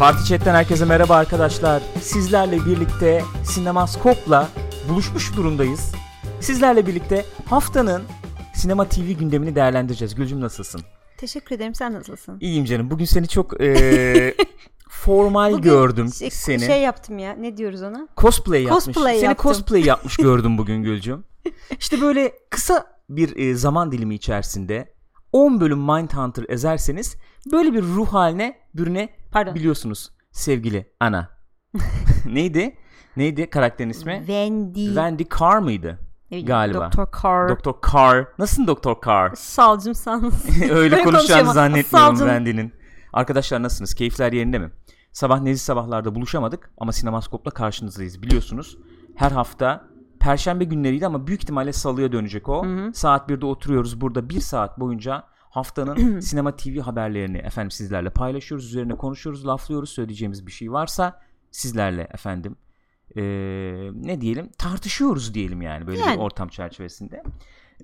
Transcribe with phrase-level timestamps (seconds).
[0.00, 1.82] Parti Chat'ten herkese merhaba arkadaşlar.
[2.00, 4.48] Sizlerle birlikte Sinemaskop'la
[4.88, 5.92] buluşmuş durumdayız.
[6.40, 8.02] Sizlerle birlikte haftanın
[8.54, 10.14] sinema TV gündemini değerlendireceğiz.
[10.14, 10.80] Gülcüm nasılsın?
[11.16, 11.74] Teşekkür ederim.
[11.74, 12.38] Sen nasılsın?
[12.40, 12.90] İyiyim canım.
[12.90, 14.34] Bugün seni çok e,
[14.88, 16.60] formal Bugün gördüm şey, seni.
[16.60, 17.32] Şey yaptım ya.
[17.32, 18.08] Ne diyoruz ona?
[18.16, 18.84] cosplay yapmış.
[18.84, 19.52] Cosplay seni yaptım.
[19.52, 21.24] cosplay yapmış gördüm bugün Gülcüm.
[21.78, 24.94] İşte böyle kısa bir e, zaman dilimi içerisinde
[25.32, 27.16] 10 bölüm Mindhunter ezerseniz
[27.52, 29.54] böyle bir ruh haline bürüne Pardon.
[29.54, 31.28] biliyorsunuz sevgili ana.
[32.26, 32.76] Neydi?
[33.16, 34.14] Neydi karakterin ismi?
[34.18, 34.84] Wendy.
[34.84, 35.98] Wendy Carr mıydı?
[36.42, 36.90] Galiba.
[36.92, 37.22] Dr.
[37.22, 37.48] Carr.
[37.48, 38.26] Doktor Carr.
[38.38, 39.34] Nasılsın Doktor Carr?
[39.34, 40.60] Salcım sans.
[40.70, 42.26] Öyle konuşacağını zannetmiyorum Salcım.
[42.28, 42.72] Wendy'nin.
[43.12, 43.94] Arkadaşlar nasılsınız?
[43.94, 44.70] Keyifler yerinde mi?
[45.12, 48.78] Sabah nezih sabahlarda buluşamadık ama Sinemaskop'la karşınızdayız biliyorsunuz.
[49.16, 49.84] Her hafta
[50.20, 52.66] Perşembe günleriydi ama büyük ihtimalle salıya dönecek o.
[52.94, 58.66] Saat 1'de oturuyoruz burada bir saat boyunca haftanın sinema TV haberlerini efendim sizlerle paylaşıyoruz.
[58.66, 59.90] Üzerine konuşuyoruz, laflıyoruz.
[59.90, 61.20] Söyleyeceğimiz bir şey varsa
[61.50, 62.56] sizlerle efendim
[63.16, 66.20] eee, ne diyelim tartışıyoruz diyelim yani böyle bir Yani.
[66.20, 67.22] ortam çerçevesinde.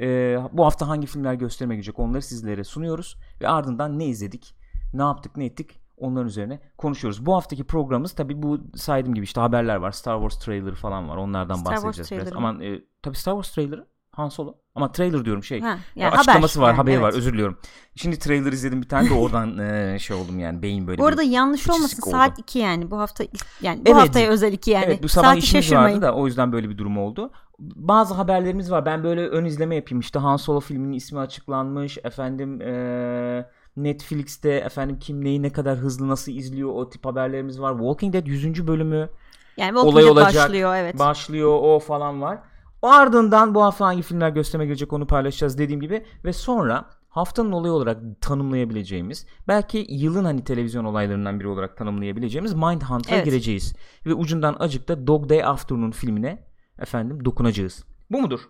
[0.00, 4.55] Eee, bu hafta hangi filmler gösterime girecek onları sizlere sunuyoruz ve ardından ne izledik,
[4.94, 7.27] ne yaptık, ne ettik onların üzerine konuşuyoruz.
[7.27, 9.91] Bu haftaki programımız tabi bu saydığım gibi işte haberler var.
[9.91, 11.17] Star Wars trailer falan var.
[11.17, 12.37] Onlardan Star bahsedeceğiz biraz.
[12.37, 14.55] Aman e, tabi Star Wars trailer'ı Han Solo.
[14.75, 15.61] Ama trailer diyorum şey.
[15.61, 16.67] Ha, Ya yani açıklaması haber.
[16.67, 17.09] var, Yani, haberi var.
[17.09, 17.19] evet.
[17.19, 17.59] Özür diliyorum.
[17.97, 21.22] Şimdi trailer izledim bir tane de oradan e, şey oldum yani beyin böyle Bu arada
[21.22, 22.11] yanlış olmasın oldu.
[22.11, 23.25] saat 2 yani bu hafta
[23.61, 24.00] yani bu Evet.
[24.00, 24.84] haftaya özel 2 yani.
[24.84, 25.97] Evet bu sabah Saati işimiz şaşırmayın.
[25.97, 27.31] vardı da o yüzden böyle bir durum oldu.
[27.59, 28.87] Bazı haberlerimiz var.
[28.87, 30.00] Ben böyle ön izleme yapayım.
[30.00, 31.98] İşte Han Solo filminin ismi açıklanmış.
[32.05, 37.72] Efendim eee, Netflix'te efendim kim neyi ne kadar hızlı nasıl izliyor o tip haberlerimiz var.
[37.72, 38.67] Walking Dead 100.
[38.67, 39.09] bölümü
[39.56, 40.44] Yani Walking olay Dead olacak.
[40.44, 40.98] başlıyor evet.
[40.98, 42.38] başlıyor o falan var.
[42.86, 47.72] Ardından bu hafta hangi filmler gösterime girecek onu paylaşacağız dediğim gibi ve sonra haftanın olayı
[47.72, 53.24] olarak tanımlayabileceğimiz belki yılın hani televizyon olaylarından biri olarak tanımlayabileceğimiz Mindhunter'a Evet.
[53.24, 53.74] gireceğiz.
[54.06, 56.47] Ve ucundan acık da Dog Day Afternoon filmine
[56.78, 57.84] efendim dokunacağız.
[58.10, 58.41] Bu mudur?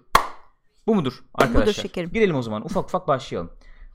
[0.86, 1.82] Bu mudur arkadaşlar?
[1.82, 2.10] şekerim.
[2.10, 3.50] Girelim o zaman ufak ufak başlayalım.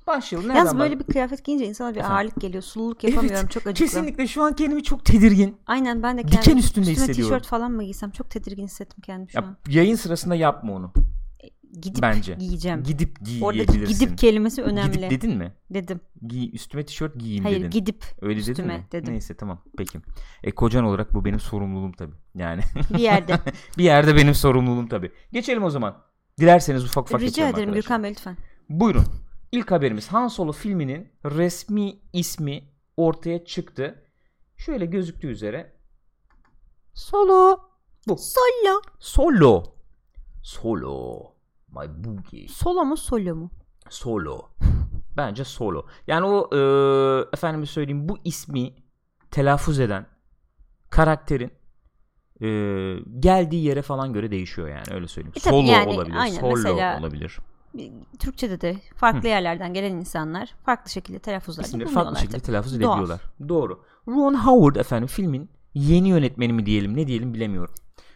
[0.08, 0.50] Başlayalım.
[0.50, 2.16] Nereden Yalnız böyle bir kıyafet giyince insana bir Efendim?
[2.18, 2.64] ağırlık geliyor.
[2.64, 3.86] Sululuk yapamıyorum Evet, çok acıklı.
[3.86, 5.58] Kesinlikle şu an kendimi çok tedirgin.
[5.68, 7.36] Aynen ben de Diken kendim üstünde üstüme hissediyorum.
[7.38, 9.58] tişört falan mı giysem çok tedirgin hissettim kendimi şu Ya, an.
[9.70, 10.94] yayın sırasında yapma onu.
[11.82, 12.34] Gidip bence.
[12.40, 12.84] giyeceğim.
[12.84, 14.06] Gidip Oradaki giyebilirsin.
[14.06, 14.92] gidip kelimesi önemli.
[14.92, 15.54] Gidip dedin mi?
[15.70, 16.00] Dedim.
[16.28, 17.70] Giy, üstüme tişört giyeyim Hayır dedin.
[17.70, 18.88] gidip Öyle dedin üstüme mi?
[18.92, 19.14] dedim.
[19.14, 20.00] Neyse tamam peki.
[20.44, 22.16] E kocan olarak bu benim sorumluluğum tabii.
[22.36, 22.62] Yani
[22.94, 23.40] bir yerde.
[23.78, 25.12] bir yerde benim sorumluluğum tabii.
[25.32, 25.98] Geçelim o zaman.
[26.40, 27.74] Dilerseniz ufak ufak Rica ederim arkadaşlar.
[27.74, 28.38] Gürkan Bey lütfen.
[28.70, 29.06] Buyurun.
[29.52, 32.64] İlk haberimiz Han Solo filminin resmi ismi
[32.98, 34.04] ortaya çıktı.
[34.58, 35.74] Şöyle gözüktüğü üzere
[36.94, 37.60] Solo.
[38.08, 38.18] Bu.
[38.18, 38.82] Solo.
[39.00, 39.64] Solo.
[40.44, 41.22] Solo.
[41.68, 42.48] My boogie.
[42.48, 43.52] Solo mu solo mu?
[43.90, 44.42] Solo.
[45.18, 45.86] Bence solo.
[46.08, 46.60] Yani o e,
[47.34, 48.74] efendime söyleyeyim bu ismi
[49.32, 50.06] telaffuz eden
[50.90, 51.52] karakterin
[52.42, 52.48] e,
[53.20, 55.34] geldiği yere falan göre değişiyor yani öyle söyleyeyim.
[55.36, 57.38] E solo yani, olabilir, aynen, solo mesela- olabilir.
[58.20, 62.46] Türkçe'de de farklı yerlerden gelen insanlar farklı şekilde telaffuzlarda İsimleri farklı şekilde tabii.
[62.46, 63.22] telaffuz edebiliyorlar.
[63.50, 63.84] Doğru.
[64.08, 67.74] Ron Howard efendim filmin yeni yönetmeni mi diyelim ne diyelim bilemiyorum.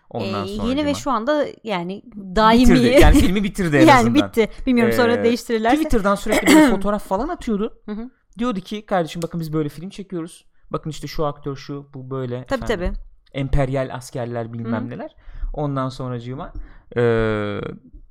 [0.09, 2.61] Ondan Ee, sonra yeni ve şu anda yani daimi.
[2.75, 2.97] bitirdi.
[3.01, 4.27] Yani filmi bitirdi en yani azından.
[4.29, 4.49] bitti.
[4.67, 5.75] Bilmiyorum sonra Ee, değiştirirlerse.
[5.75, 7.73] Twitter'dan sürekli böyle fotoğraf falan atıyordu.
[7.85, 8.09] Hı hı.
[8.39, 10.45] Diyordu ki kardeşim bakın biz böyle film çekiyoruz.
[10.71, 12.45] Bakın işte şu aktör şu bu böyle.
[12.45, 13.39] Tabii efendim, tabii.
[13.39, 14.89] Emperyal askerler bilmem Hı.
[14.89, 15.15] neler.
[15.53, 16.53] Ondan sonracığıma
[16.95, 17.61] eee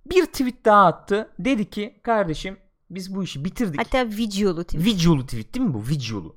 [0.06, 1.30] bir tweet daha attı.
[1.38, 2.56] Dedi ki kardeşim
[2.90, 3.80] biz bu işi bitirdik.
[3.80, 4.84] Hatta videolu tip.
[4.84, 5.82] Videolu tweet değil mi bu?
[5.88, 6.34] Videolu.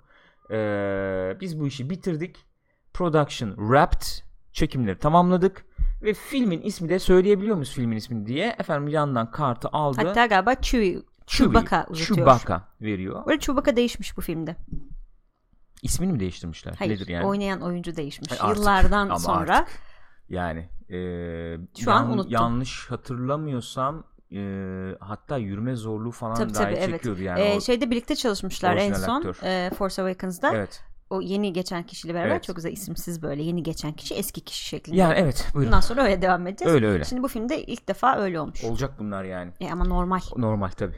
[0.49, 2.45] Eee, biz bu işi bitirdik.
[2.93, 4.01] Production wrapped.
[4.51, 5.65] Çekimleri tamamladık.
[6.01, 8.55] Ve filmin ismi de söyleyebiliyor muyuz filmin ismini diye.
[8.59, 9.97] Efendim yandan kartı aldı.
[10.05, 11.01] Hatta galiba Chewie.
[11.27, 12.17] Chewbacca uzatıyor.
[12.17, 13.25] Chewbacca veriyor.
[13.25, 14.55] Böyle Chewbacca değişmiş bu filmde.
[15.83, 16.73] İsmini mi değiştirmişler?
[16.79, 16.91] Hayır.
[16.95, 17.25] Nedir yani?
[17.25, 18.31] Oynayan oyuncu değişmiş.
[18.31, 19.57] Hay artık, Yıllardan sonra.
[19.57, 19.79] artık.
[20.29, 22.31] Yani eee, Şu an yan- unuttum.
[22.31, 26.89] yanlış hatırlamıyorsam eee, hatta yürüme zorluğu falan Tabii dahi tabii evet.
[26.89, 27.41] çekiyordu yani.
[27.41, 29.15] Ee, şeyde birlikte çalışmışlar en son.
[29.15, 29.39] aktör.
[29.43, 30.51] e, Force Awakens'da.
[30.55, 30.83] evet.
[31.09, 32.43] O yeni geçen kişiyle beraber Evet.
[32.43, 34.97] çok güzel isimsiz böyle yeni geçen kişi eski kişi şeklinde.
[34.97, 35.71] Yani evet buyurun.
[35.71, 36.73] Bundan sonra öyle devam edeceğiz.
[36.73, 37.03] Öyle öyle.
[37.03, 38.63] Şimdi bu filmde ilk defa öyle olmuş.
[38.63, 39.51] Olacak bunlar yani.
[39.59, 40.19] E, ama normal.
[40.37, 40.95] Normal tabi.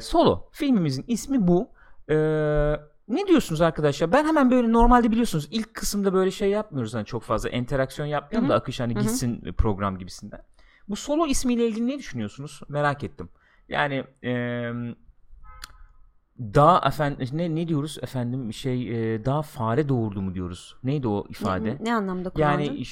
[0.00, 1.68] Solo filmimizin ismi bu.
[2.08, 2.80] Eee,
[3.10, 4.12] ne diyorsunuz arkadaşlar?
[4.12, 8.48] Ben hemen böyle normalde biliyorsunuz ilk kısımda böyle şey yapmıyoruz hani çok fazla interaksiyon yapmıyorum
[8.48, 9.02] da akış hani Hı hı.
[9.02, 10.42] gitsin program gibisinden.
[10.88, 12.60] Bu solo ismiyle ilgili ne düşünüyorsunuz?
[12.68, 13.28] Merak ettim.
[13.68, 14.72] Yani eee
[16.40, 20.76] daha efendim ne ne diyoruz efendim şey eee, daha fare doğurdu mu diyoruz?
[20.84, 21.64] Neydi o ifade?
[21.64, 22.62] Ne, ne anlamda kullandın?
[22.62, 22.82] yani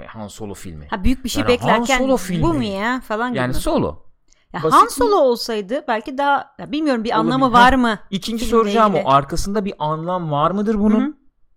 [0.00, 0.86] e, Han Solo filmi.
[0.90, 2.42] ha büyük bir şey Yani Han beklerken Solo filmi.
[2.42, 3.38] bu mu ya falan gibi.
[3.38, 4.02] yani solo.
[4.54, 7.34] Ya basit Han Solo olsaydı belki daha ya bilmiyorum bir Olabilir.
[7.34, 7.98] anlamı var mı?
[8.10, 11.00] İkinci soracağım o arkasında bir anlam var mıdır bunun?
[11.00, 11.12] Hı hı.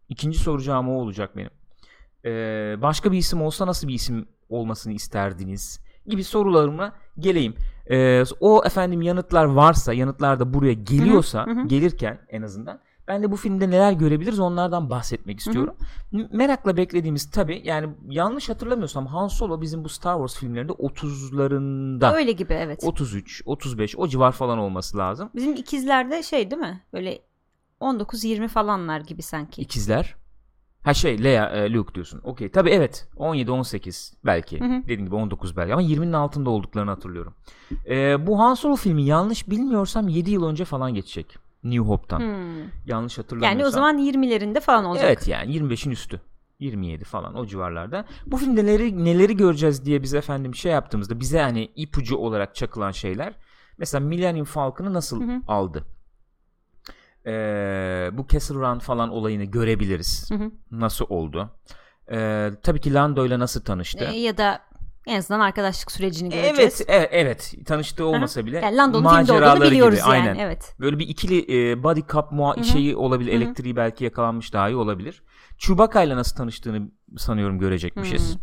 [0.10, 1.50] İkinci soracağım o olacak benim.
[2.26, 5.80] Ee, başka bir isim olsa nasıl bir isim olmasını isterdiniz?
[6.08, 7.56] Gibi sorularıma geleyim.
[7.90, 11.68] Ee, o efendim yanıtlar varsa, yanıtlar da buraya geliyorsa, Hı hı, hı hı.
[11.68, 15.76] gelirken en azından ben de bu filmde neler görebiliriz onlardan bahsetmek istiyorum.
[16.12, 22.16] M- Merakla beklediğimiz tabi yani yanlış hatırlamıyorsam Han Solo bizim bu Star Wars filmlerinde 30'larında
[22.16, 22.84] Öyle gibi evet.
[22.84, 25.30] 33, 35 o civar falan olması lazım.
[25.36, 26.82] Bizim ikizlerde şey değil mi?
[26.94, 27.20] Böyle
[27.82, 29.62] 19-20 falanlar gibi sanki.
[29.62, 30.16] İkizler.
[30.84, 32.22] Ha şey Leia, e, Luke diyorsun.
[32.24, 32.52] Okey.
[32.52, 33.08] Tabi evet.
[33.18, 34.60] 17, 18 belki.
[34.60, 34.84] Hı hı.
[34.84, 37.34] Dediğim gibi 19 belki ama 20'nin altında olduklarını hatırlıyorum.
[37.90, 41.47] E, bu Han Solo filmi yanlış bilmiyorsam 7 yıl önce falan geçecek.
[41.64, 42.20] New Hope'tan.
[42.20, 42.70] Hmm.
[42.86, 43.60] Yanlış hatırlamıyorsam.
[43.60, 45.06] Yani o zaman 20'lerinde falan olacak.
[45.08, 46.22] Evet yani 25'in üstü.
[46.60, 48.06] 27 falan o civarlarda.
[48.26, 52.92] Bu filmde neleri, neleri göreceğiz diye biz efendim şey yaptığımızda bize hani ipucu olarak çakılan
[52.92, 53.34] şeyler.
[53.78, 55.42] Mesela Millennium Falcon'ı nasıl Hı hı.
[55.48, 55.86] aldı?
[57.26, 60.32] Ee, bu Castle Run falan olayını görebiliriz.
[60.32, 60.52] Hı hı.
[60.72, 61.50] Nasıl oldu?
[62.12, 64.04] Ee, tabii ki Lando ile nasıl tanıştı?
[64.04, 64.60] Ee, ya da
[65.08, 66.58] en azından arkadaşlık sürecini göreceğiz.
[66.60, 67.54] evet, evet, evet.
[67.66, 70.10] Tanıştığı olmasa bile Yani Landon'un filmde olduğunu biliyoruz gibi.
[70.10, 70.22] yani.
[70.30, 70.36] Aynen.
[70.36, 70.76] Evet.
[70.80, 73.32] Böyle bir ikili e, body cup mua- şeyi olabilir.
[73.34, 73.44] Hı hı.
[73.44, 75.24] Elektriği belki yakalanmış daha iyi olabilir.
[75.58, 78.38] Chewbacca ile nasıl tanıştığını sanıyorum görecekmişiz.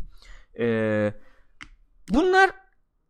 [0.60, 1.12] Ee,
[2.12, 2.50] bunlar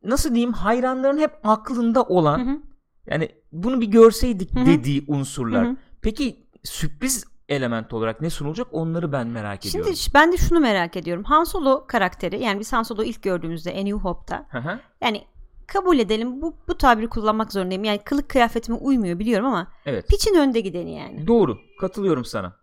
[0.05, 2.59] nasıl diyeyim hayranların hep aklında olan Hı hı.
[3.07, 4.67] yani bunu bir görseydik Hı hı.
[4.67, 5.67] dediği unsurlar.
[5.67, 5.77] Hı hı.
[6.03, 9.97] Peki sürpriz element olarak ne sunulacak onları ben merak Şimdi ediyorum.
[9.97, 11.25] ş- ben de şunu merak ediyorum.
[11.25, 14.81] Han Solo karakteri yani biz Han Solo'yu ilk gördüğümüzde A New Hope'ta Hı hı.
[15.03, 15.25] yani
[15.67, 17.85] kabul edelim bu, bu tabiri kullanmak zorundayım.
[17.85, 20.09] Yani kılık kıyafetime uymuyor biliyorum ama evet.
[20.09, 21.27] piçin önde gideni yani.
[21.27, 21.59] Doğru.
[21.81, 22.57] Katılıyorum sana.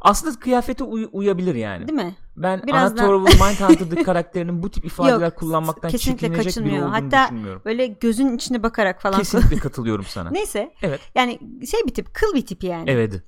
[0.00, 1.88] Aslında kıyafete uy- uyabilir yani.
[1.88, 2.14] Değil mi?
[2.36, 6.88] Ben Birazdan- Anna Torval Mindhunter'daki karakterinin bu tip ifadeler Yok, kullanmaktan kesinlikle kaçınmıyor.
[6.88, 7.62] Hatta düşünmüyorum.
[7.64, 9.18] Böyle gözün içine bakarak falan.
[9.18, 10.30] Kesinlikle katılıyorum sana.
[10.30, 11.00] Neyse Evet.
[11.14, 11.38] yani
[11.70, 12.90] şey bir tip kıl bir tip yani.
[12.90, 13.22] Evet.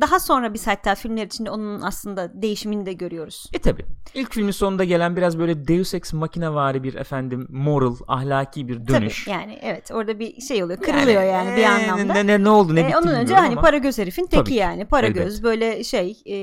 [0.00, 3.50] Daha sonra biz hatta filmler içinde onun aslında değişimini de görüyoruz.
[3.52, 3.84] E tabi.
[4.14, 9.24] İlk filmin sonunda gelen biraz böyle Deus Ex makinevari bir efendim moral, ahlaki bir dönüş.
[9.24, 12.12] Tabii yani evet orada bir şey oluyor kırılıyor yani, bir e, anlamda.
[12.12, 13.60] Ne, ne, ne oldu ne Ee, bitti onun önce hani ama.
[13.60, 16.36] para göz herifin teki Tabii yani para göz böyle şey e,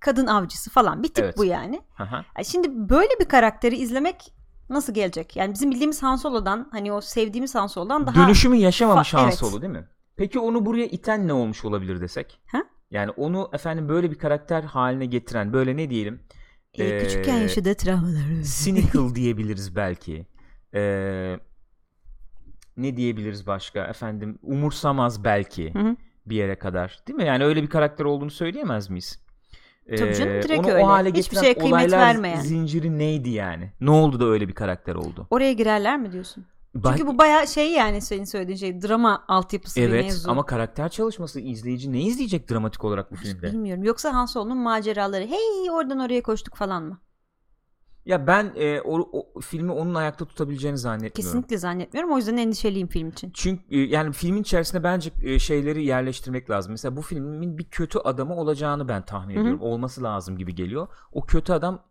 [0.00, 1.36] kadın avcısı falan bir tip Evet.
[1.36, 1.80] bu yani.
[1.96, 2.04] Hı.
[2.36, 4.34] Yani Şimdi böyle bir karakteri izlemek
[4.70, 5.36] nasıl gelecek?
[5.36, 9.24] Yani bizim bildiğimiz Han Solo'dan hani o sevdiğimiz Han Solo'dan daha Dönüşümü yaşamamış Fa- Han
[9.28, 9.38] evet.
[9.38, 9.88] Solo değil mi?
[10.18, 12.40] Peki onu buraya iten ne olmuş olabilir desek?
[12.46, 12.62] Ha?
[12.90, 16.20] Yani onu efendim böyle bir karakter haline getiren böyle ne diyelim?
[16.74, 18.42] e, Ee, küçükken yaşadığı travmaları.
[18.42, 20.26] cynical diyebiliriz belki.
[20.74, 21.38] Ee,
[22.76, 23.84] ne diyebiliriz başka?
[23.86, 25.96] Efendim umursamaz belki Hı hı.
[26.26, 26.98] bir yere kadar.
[27.08, 27.24] Değil mi?
[27.24, 29.22] Yani öyle bir karakter olduğunu söyleyemez miyiz?
[29.98, 30.84] Tabii canım, Ee, direkt onu öyle.
[30.84, 32.40] o hale Hiçbir şeye kıymet vermeyen.
[32.40, 33.72] zinciri neydi yani?
[33.80, 35.26] Ne oldu da öyle bir karakter oldu?
[35.30, 36.46] Oraya girerler mi diyorsun?
[36.74, 40.30] Çünkü bu bayağı şey yani senin söylediğin şey drama altyapısı bir Evet mevzu.
[40.30, 43.52] ama karakter çalışması izleyici ne izleyecek dramatik olarak bu filmde?
[43.52, 43.84] Bilmiyorum.
[43.84, 47.00] Yoksa Han Solo'nun maceraları hey oradan oraya koştuk falan mı?
[48.06, 51.14] Ya ben e, o, o filmi onun ayakta tutabileceğini zannetmiyorum.
[51.14, 52.12] Kesinlikle zannetmiyorum.
[52.12, 53.30] O yüzden endişeliyim film için.
[53.34, 56.72] Çünkü e, yani filmin içerisinde bence e, şeyleri yerleştirmek lazım.
[56.72, 59.42] Mesela bu filmin bir kötü adamı olacağını ben tahmin Hı hı.
[59.42, 59.62] ediyorum.
[59.62, 60.88] Olması lazım gibi geliyor.
[61.12, 61.82] O kötü adam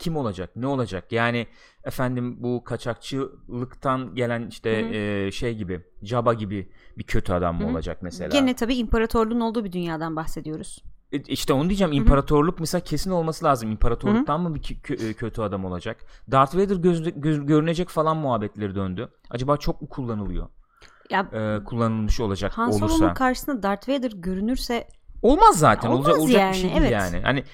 [0.00, 0.50] kim olacak?
[0.56, 1.12] Ne olacak?
[1.12, 1.46] Yani
[1.84, 4.94] efendim bu kaçakçılıktan gelen işte Hı hı.
[5.26, 7.70] e, şey gibi, Jabba gibi bir kötü adam mı Hı hı.
[7.70, 8.28] olacak mesela?
[8.28, 10.84] Gene tabii imparatorluğun olduğu bir dünyadan bahsediyoruz.
[11.12, 11.92] E, İşte onu diyeceğim.
[11.92, 13.70] İmparatorluk mesela kesin olması lazım.
[13.70, 15.96] İmparatorluktan mı bir kö- kö- kötü adam olacak?
[16.30, 19.08] Darth Vader göz- göz- görünecek falan muhabbetleri döndü.
[19.30, 20.48] Acaba çok mu kullanılıyor?
[21.10, 22.88] Ya E, kullanılmış olacak Han olursa.
[22.88, 24.86] Solo'nun karşısında Darth Vader görünürse
[25.22, 25.88] Olmaz zaten.
[25.88, 26.92] Olmaz olacak olacak yani, bir şey değil evet.
[26.92, 27.20] yani.
[27.22, 27.44] Hani e,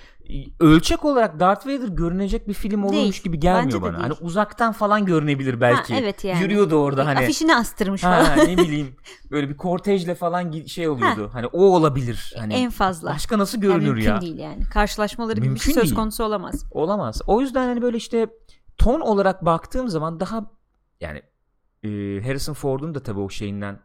[0.61, 3.23] ölçek olarak Darth Vader görünecek bir film olurmuş Değil.
[3.23, 3.93] gibi gelmiyor bana.
[3.93, 4.03] değil.
[4.03, 5.95] Hani uzaktan falan görünebilir belki.
[5.95, 6.43] Ha, evet yani.
[6.43, 7.19] Yürüyordu orada hani.
[7.19, 8.49] afişini astırmış Ha, falan.
[8.49, 8.97] ne bileyim
[9.31, 11.31] böyle bir kortejle falan şey oluyordu.
[11.33, 12.35] Hani o olabilir.
[12.39, 13.11] Hani en fazla.
[13.11, 14.21] başka nasıl Yani görünür mümkün ya?
[14.21, 14.63] değil yani.
[14.73, 15.95] Karşılaşmaları gibi bir Mümkün söz değil.
[15.95, 16.65] konusu olamaz.
[16.71, 17.23] Olamaz.
[17.27, 18.27] O yüzden hani böyle işte
[18.79, 20.51] ton olarak baktığım zaman daha
[21.01, 21.23] yani
[21.83, 21.89] e,
[22.27, 23.79] Harrison Ford'un da tabii o şeyinden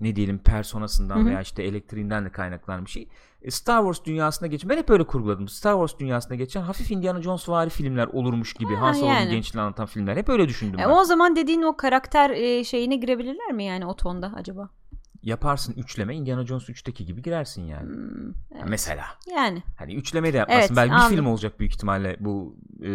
[0.00, 1.26] ne diyelim personasından Hı hı.
[1.26, 3.08] veya işte elektriğinden de kaynaklanan bir şey.
[3.42, 5.48] E, Star Wars dünyasına geçen ben hep öyle kurguladım.
[5.48, 8.74] Star Wars dünyasına geçen hafif Indiana Jones vari filmler olurmuş gibi.
[8.74, 9.30] Ha, Han Solo'nun yani.
[9.30, 10.16] gençliğini anlatan filmler.
[10.16, 10.90] Hep öyle düşündüm E, ben.
[10.90, 14.68] o zaman dediğin o karakter e, şeyine girebilirler mi yani o tonda acaba?
[15.22, 17.82] Yaparsın üçleme Indiana Jones 3'teki gibi girersin yani.
[17.88, 18.64] Hmm, evet.
[18.68, 19.04] Mesela.
[19.36, 20.60] Yani Hani üçleme de yapmasın.
[20.60, 22.16] Evet, Belki bir film olacak büyük ihtimalle.
[22.20, 22.90] Bu e,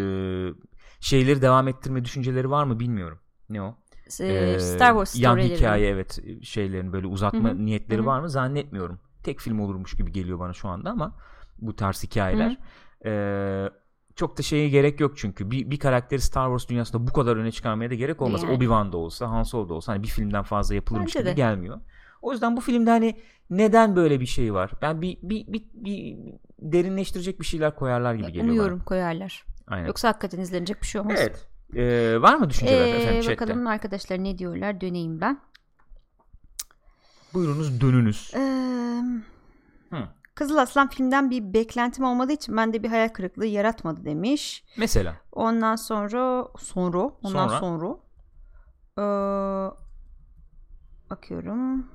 [1.00, 3.20] şeyleri devam ettirme düşünceleri var mı bilmiyorum.
[3.50, 3.76] Ne o?
[4.20, 7.66] e, Ee, Star Wars yan hikaye evet şeylerin böyle uzatma Hı hı.
[7.66, 8.06] niyetleri Hı hı.
[8.08, 9.00] var mı zannetmiyorum.
[9.24, 11.16] Tek film olurmuş gibi geliyor bana şu anda ama
[11.60, 12.58] bu tarz hikayeler.
[13.06, 13.70] Ee,
[14.16, 17.52] çok da şeye gerek yok çünkü bir, bir karakteri Star Wars dünyasında bu kadar öne
[17.52, 18.44] çıkarmaya da gerek olmaz.
[18.44, 18.54] Yani.
[18.58, 21.34] Obi-Wan da olsa, Han Solo da olsa hani bir filmden fazla yapılırmış Bence gibi de.
[21.34, 21.80] gelmiyor.
[22.22, 24.72] O yüzden bu filmde hani neden böyle bir şey var?
[24.82, 26.18] Ben bir bir bir, bir
[26.60, 28.86] derinleştirecek bir şeyler koyarlar gibi geliyor Umuyorum bana.
[28.86, 29.46] koyarlar.
[29.68, 29.88] Aynen.
[29.88, 31.20] Yoksa hakikaten izlenecek bir şey olmaz.
[31.22, 31.48] Evet.
[31.76, 33.42] Ee, var mı düşünceler Ee, efendim chatte?
[33.42, 35.40] bakalım arkadaşlar ne diyorlar döneyim ben.
[37.34, 38.32] Buyurunuz dönünüz.
[38.36, 38.40] Ee,
[39.90, 39.98] Hı.
[40.36, 44.64] Kızıl Aslan filmden bir beklentim olmadığı için bende bir hayal kırıklığı yaratmadı demiş.
[44.78, 45.16] Mesela.
[45.32, 47.60] Ondan sonra sonra ondan Sonra?
[47.60, 47.98] sonra,
[48.98, 49.02] Ee,
[51.10, 51.88] bakıyorum.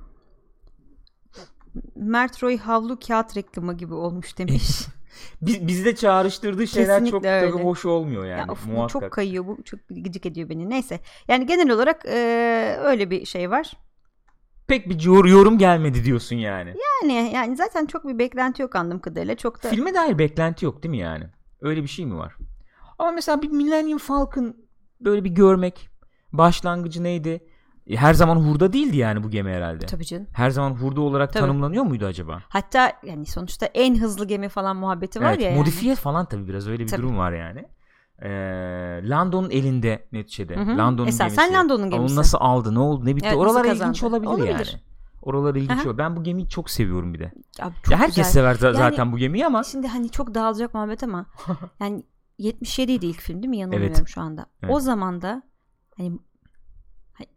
[1.95, 4.69] Mert Roy havlu kağıt reklamı gibi olmuş demiş.
[5.41, 7.63] Biz, bizde çağrıştırdığı şeyler çok Kesinlikle tabii öyle.
[7.63, 8.39] hoş olmuyor yani.
[8.39, 9.01] ya of, bu muhakkak.
[9.01, 10.69] çok kayıyor bu çok gıcık ediyor beni.
[10.69, 10.99] Neyse.
[11.27, 13.71] Yani genel olarak ee, öyle bir şey var.
[14.69, 16.73] Pek bir yor- yorum gelmedi diyorsun yani.
[17.03, 19.35] Yani yani zaten çok bir beklenti yok anladığım kadarıyla.
[19.37, 21.23] Çok da Filme dair beklenti yok değil mi yani?
[21.61, 22.35] Öyle bir şey mi var?
[22.99, 24.55] Ama mesela bir Millennium Falcon
[25.01, 25.89] böyle bir görmek
[26.33, 27.43] başlangıcı neydi?
[27.87, 29.85] E, Her zaman hurda değildi yani bu gemi herhalde.
[29.85, 30.27] tabii canım.
[30.33, 31.41] Her zaman hurda olarak Tabii.
[31.41, 32.39] tanımlanıyor muydu acaba?
[32.49, 35.49] Hatta yani sonuçta en hızlı gemi falan muhabbeti var evet, ya.
[35.49, 35.59] yani.
[35.59, 37.01] modifiye falan tabii biraz öyle bir Tabii.
[37.01, 37.65] durum var yani.
[38.23, 38.29] Ee,
[39.09, 40.55] Lando'nun elinde neticede.
[40.55, 40.77] Hı hı.
[40.77, 41.53] Lando'nun Esasen gemisi.
[41.53, 42.11] Lando'nun gemisi.
[42.13, 42.75] Onu nasıl aldı?
[42.75, 43.05] Ne oldu?
[43.05, 43.27] Ne bitti?
[43.27, 44.49] Evet, Oralar ilginç olabilir, Olabilir.
[44.49, 44.65] yani.
[45.21, 45.97] Oralar ilginç olabilir.
[45.97, 47.31] Ben bu gemiyi çok seviyorum bir de.
[47.61, 48.31] Abi çok ya herkes güzel.
[48.31, 51.25] sever Yani- zaten bu gemiyi ama Şimdi hani çok dağılacak muhabbet ama
[51.79, 52.03] yani
[52.37, 53.57] 77 idi ilk film değil mi?
[53.57, 54.07] Yanılmıyorum Evet.
[54.07, 54.45] şu anda.
[54.63, 54.73] Evet.
[54.75, 55.41] O zaman da
[55.97, 56.19] hani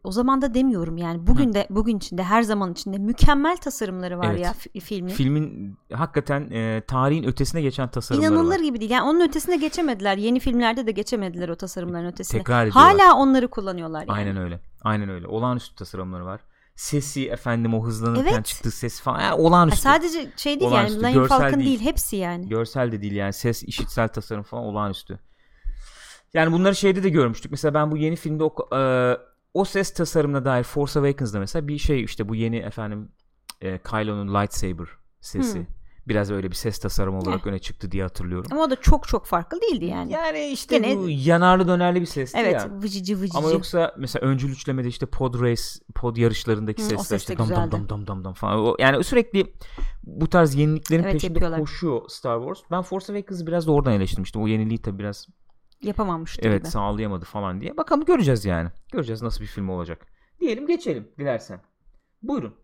[0.04, 4.30] o zaman da demiyorum yani bugün de bugün içinde her zaman içinde mükemmel tasarımları var
[4.30, 4.40] Evet.
[4.40, 5.12] ya fi- filmin.
[5.12, 8.64] filmin hakikaten e, tarihin ötesine geçen tasarımları İnanılır var.
[8.64, 8.90] gibi değil.
[8.90, 10.16] Yani onun ötesine geçemediler.
[10.16, 12.38] Yeni filmlerde de geçemediler o tasarımların ötesine.
[12.40, 12.92] Tekrar ediyorlar.
[12.98, 14.12] Hala onları kullanıyorlar yani.
[14.12, 14.60] Aynen öyle.
[14.82, 15.26] Aynen öyle.
[15.26, 16.40] Olağanüstü tasarımları var.
[16.76, 18.46] Sesi efendim o hızlanırken Evet.
[18.46, 19.20] çıktığı ses falan.
[19.20, 19.80] Yani olağanüstü.
[19.80, 21.14] sadece şey değil Olağanüstü, yani.
[21.14, 21.66] Lion Falcon değil.
[21.66, 21.80] değil.
[21.80, 22.48] Hepsi yani.
[22.48, 25.18] Görsel de değil yani ses, işitsel tasarım falan olağanüstü.
[26.34, 27.50] Yani bunları şeyde de görmüştük.
[27.50, 28.80] Mesela ben bu yeni filmde o, e,
[29.54, 33.08] o ses tasarımına dair Force Awakens'da mesela bir şey işte bu yeni efendim
[33.60, 34.88] e, Kylo'nun lightsaber
[35.20, 35.58] sesi.
[35.58, 35.66] Hmm.
[36.08, 38.46] Biraz öyle bir ses tasarımı olarak öne çıktı diye hatırlıyorum.
[38.52, 40.12] Ama o da çok çok farklı değildi yani.
[40.12, 42.70] Yani işte Gene- bu yanarlı dönerli bir sesti evet, ya.
[42.82, 43.38] vıcıcı vıcıcı.
[43.38, 45.62] Ama yoksa mesela öncül üçlemede işte pod race,
[45.94, 48.58] pod yarışlarındaki Hı, o sesler ses de işte dam dam dam dam dam dam falan.
[48.58, 49.52] O, yani sürekli
[50.04, 51.60] bu tarz yeniliklerin Evet, peşinde yapıyorlar.
[51.60, 52.58] koşuyor Star Wars.
[52.70, 54.42] Ben Force Awakens'ı biraz da oradan eleştirmiştim.
[54.42, 55.26] O yeniliği tabii biraz
[55.82, 56.70] yapamamıştı evet gibi.
[56.70, 57.76] sağlayamadı falan diye.
[57.76, 58.68] Bakalım göreceğiz yani.
[58.92, 60.06] Göreceğiz nasıl bir film olacak.
[60.40, 61.60] Diyelim geçelim dilersen.
[62.22, 62.54] Buyurun.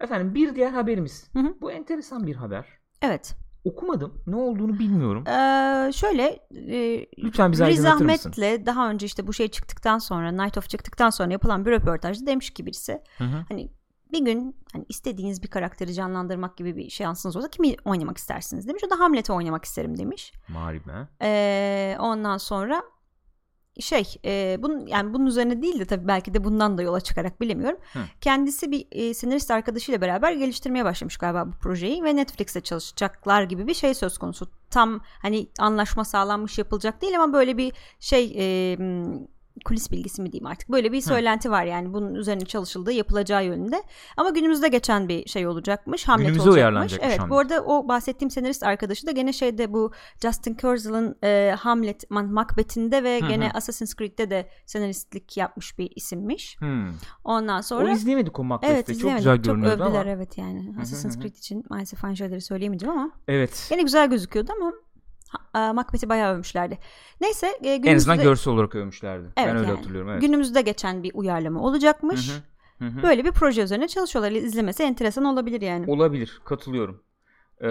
[0.00, 1.30] Efendim bir diğer haberimiz.
[1.32, 1.54] Hı hı.
[1.60, 2.66] Bu enteresan bir haber.
[3.02, 3.36] Evet.
[3.64, 4.22] Okumadım.
[4.26, 5.26] Ne olduğunu bilmiyorum.
[5.26, 8.32] Ee, şöyle e, Lütfen bize Riz aydınlatır mısın?
[8.32, 12.26] Ahmet'le daha önce işte bu şey çıktıktan sonra Night of çıktıktan sonra yapılan bir röportajda
[12.26, 13.44] demiş ki birisi Hı hı.
[13.48, 13.72] hani
[14.12, 18.82] bir gün hani istediğiniz bir karakteri canlandırmak gibi bir şansınız olsa kimi oynamak istersiniz demiş.
[18.86, 20.32] O da Hamlet'i oynamak isterim demiş.
[20.48, 21.08] Marime.
[21.22, 22.82] Ee, ondan sonra
[23.80, 27.40] şey e, bunun yani bunun üzerine değil de tabii belki de bundan da yola çıkarak
[27.40, 27.78] bilemiyorum.
[27.92, 27.98] Hı.
[28.20, 33.66] Kendisi bir e, senarist arkadaşıyla beraber geliştirmeye başlamış galiba bu projeyi ve Netflix'te çalışacaklar gibi
[33.66, 34.50] bir şey söz konusu.
[34.70, 38.76] Tam hani anlaşma sağlanmış yapılacak değil ama böyle bir şey e,
[39.64, 40.68] kulis bilgisi mi diyeyim artık.
[40.68, 43.82] Böyle bir söylenti var yani bunun üzerine çalışıldığı yapılacağı yönünde.
[44.16, 46.08] Ama günümüzde geçen bir şey olacakmış.
[46.08, 46.98] Hamlet Günümüze olacakmış.
[47.02, 47.30] Evet Hamlet.
[47.30, 49.92] bu arada o bahsettiğim senarist arkadaşı da gene şeyde bu
[50.22, 53.28] Justin Kurzel'ın e, Hamlet Macbeth'inde ve Hı hı.
[53.28, 56.56] gene Assassin's Creed'de de senaristlik yapmış bir isimmiş.
[56.60, 56.86] Hmm.
[57.24, 58.74] Ondan sonra O izleyemedik o Macbeth'te.
[58.92, 60.10] Evet Çok güzel Çok görünüyordu övdüler ama.
[60.10, 60.74] evet yani.
[60.80, 61.20] Assassin's hı.
[61.20, 63.66] Creed için maalesef aynı şeyleri söyleyemeyeceğim ama Evet.
[63.70, 64.72] gene güzel gözüküyordu ama
[65.54, 66.78] Macbeth'i bayağı övmüşlerdi.
[67.20, 69.24] Neyse e, En günümüzde, azından görsel olarak övmüşlerdi.
[69.36, 69.76] Evet, ben öyle yani.
[69.76, 70.10] hatırlıyorum.
[70.10, 70.20] Evet.
[70.22, 72.30] günümüzde geçen bir uyarlama olacakmış.
[72.78, 73.02] Hı hı.
[73.02, 74.30] Böyle bir proje üzerine çalışıyorlar.
[74.32, 75.90] İzlemesi enteresan olabilir yani.
[75.90, 76.40] Olabilir.
[76.44, 77.02] Katılıyorum.
[77.60, 77.68] Ee,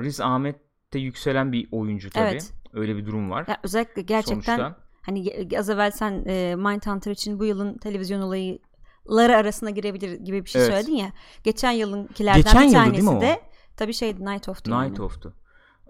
[0.00, 0.56] Riz Ahmet
[0.92, 2.28] de yükselen bir oyuncu tabii.
[2.28, 2.52] Evet.
[2.72, 3.44] Öyle bir durum var.
[3.48, 4.76] Ya özellikle gerçekten Sonuçta.
[5.02, 10.50] hani az evvel sen e, Mindhunter için bu yılın televizyon olayları arasına girebilir gibi bir
[10.50, 10.72] şey Evet.
[10.72, 11.12] söyledin ya.
[11.44, 13.20] Geçen yılınkilerden Geçen bir tanesi değil mi o?
[13.20, 13.40] de
[13.76, 14.88] tabii şey Night Of'tu yani.
[14.88, 15.34] Night Of'tu.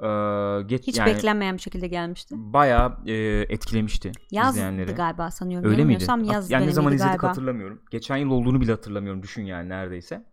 [0.02, 2.35] Ee, geç, Hiç yani beklenmeyen bir şekilde gelmişti.
[2.38, 3.14] bayağı e,
[3.49, 4.92] etkilemişti Yazdı izleyenleri.
[4.92, 5.71] galiba sanıyorum.
[5.71, 6.04] Öyle miydi?
[6.33, 7.28] Yaz yani ne zaman izledik galiba.
[7.28, 7.83] hatırlamıyorum.
[7.90, 9.23] Geçen yıl olduğunu bile hatırlamıyorum.
[9.23, 10.25] Düşün yani neredeyse.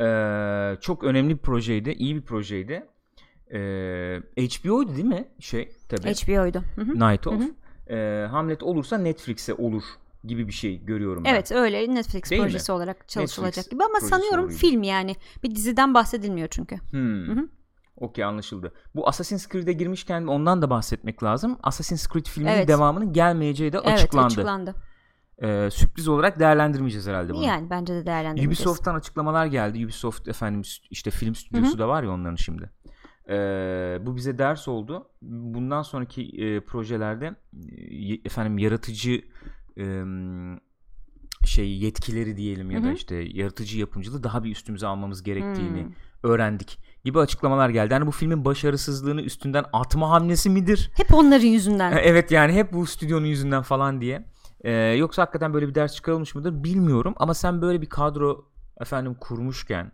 [0.00, 1.90] Ee, çok önemli bir projeydi.
[1.90, 2.86] iyi bir projeydi.
[3.52, 5.28] Ee, HBO'ydu değil mi?
[5.38, 6.02] Şey tabii.
[6.14, 6.62] HBO'ydu.
[6.94, 7.42] Night of.
[7.90, 9.82] Ee, Hamlet olursa Netflix'e olur
[10.24, 11.30] gibi bir şey görüyorum ben.
[11.34, 12.46] Evet öyle Netflix Değil mi?
[12.48, 14.58] projesi olarak çalışılacak Netflix gibi ama sanıyorum oluyor.
[14.58, 16.76] film yani bir diziden bahsedilmiyor çünkü.
[16.90, 17.59] Hmm.
[18.00, 18.72] Okey anlaşıldı.
[18.94, 21.58] Bu Assassin's Creed'e girmişken ondan da bahsetmek lazım.
[21.62, 22.68] Assassin's Creed filminin Evet.
[22.68, 24.26] devamının gelmeyeceği de Evet açıklandı.
[24.26, 24.74] açıklandı.
[25.42, 27.44] Ee, sürpriz olarak değerlendirmeyeceğiz herhalde bunu.
[27.44, 28.48] Yani bence de değerlendireceğiz.
[28.60, 29.84] Ubisoft'tan açıklamalar geldi.
[29.84, 32.70] Ubisoft efendim işte film stüdyosu da var ya onların şimdi.
[33.28, 35.08] Ee, bu bize ders oldu.
[35.22, 37.34] Bundan sonraki e, projelerde
[37.90, 39.22] e, efendim yaratıcı
[39.78, 40.02] e,
[41.44, 42.94] şey yetkileri diyelim ya da Hı hı.
[42.94, 45.92] işte yaratıcı yapımcılığı daha bir üstümüze almamız gerektiğini Hmm.
[46.22, 47.92] öğrendik gibi açıklamalar geldi.
[47.92, 50.90] Yani bu filmin başarısızlığını üstünden atma hamlesi midir?
[50.96, 51.92] Hep onların yüzünden.
[52.02, 54.24] Evet yani hep bu stüdyonun yüzünden falan diye.
[54.64, 58.44] Ee, yoksa hakikaten böyle bir ders çıkarılmış mıdır bilmiyorum ama sen böyle bir kadro
[58.80, 59.92] efendim kurmuşken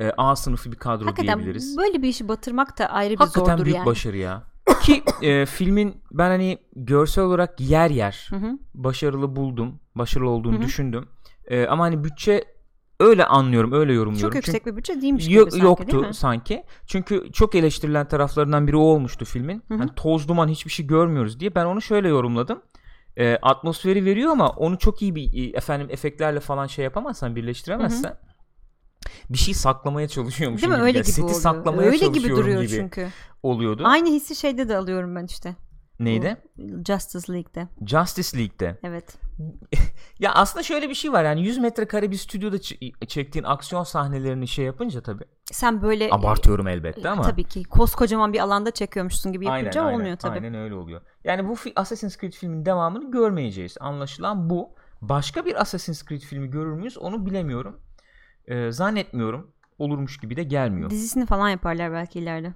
[0.00, 1.76] e, A sınıfı bir kadro Hakikaten diyebiliriz.
[1.78, 3.86] böyle bir işi batırmak da ayrı bir Hakikaten zordur büyük yani.
[3.86, 4.42] başarı ya.
[4.82, 8.58] Ki e, filmin ben hani görsel olarak yer yer Hı hı.
[8.74, 9.80] başarılı buldum.
[9.94, 10.62] Başarılı olduğunu Hı hı.
[10.62, 11.08] düşündüm.
[11.46, 12.44] E, ama hani bütçe
[13.00, 14.28] öyle anlıyorum, öyle yorumluyorum.
[14.28, 16.14] Çok yüksek bir bütçe değilmiş Çünkü- gibi sanki yoktu değil mi?
[16.14, 16.64] sanki.
[16.86, 19.62] Çünkü çok eleştirilen taraflarından biri o olmuştu filmin.
[19.68, 19.78] Hı hı.
[19.78, 21.54] Hani toz duman hiçbir şey görmüyoruz diye.
[21.54, 22.62] Ben onu şöyle yorumladım.
[23.16, 28.16] E, atmosferi veriyor ama onu çok iyi bir efendim efektlerle falan şey yapamazsan, birleştiremezsen
[29.30, 30.76] bir şey saklamaya çalışıyormuşum Değil mi?
[30.76, 30.84] gibi.
[30.86, 31.40] Öyle de, gibi Seti oluyor.
[31.40, 33.08] saklamaya Öyle gibi duruyor gibi çünkü.
[33.42, 33.82] oluyordu.
[33.86, 35.54] Aynı hissi şeyde de alıyorum ben işte.
[36.00, 36.36] Neydi?
[36.86, 37.68] Justice League'de.
[37.86, 38.78] Justice League'de.
[38.82, 39.16] Evet.
[40.18, 44.48] Ya aslında şöyle bir şey var yani 100 metrekare bir stüdyoda ç- çektiğin aksiyon sahnelerini
[44.48, 45.24] şey yapınca tabii.
[45.44, 47.22] Sen böyle Abartıyorum elbette ama.
[47.22, 50.34] tabii ki koskocaman bir alanda çekiyormuşsun gibi yapınca aynen, olmuyor tabii.
[50.34, 51.00] Aynen öyle oluyor.
[51.24, 53.76] Yani bu Assassin's Creed filmin devamını görmeyeceğiz.
[53.80, 54.74] Anlaşılan bu.
[55.02, 57.80] Başka bir Assassin's Creed filmi görür müyüz onu bilemiyorum.
[58.46, 59.50] Ee, zannetmiyorum.
[59.78, 60.90] Olurmuş gibi de gelmiyor.
[60.90, 62.54] Dizisini falan yaparlar belki ileride.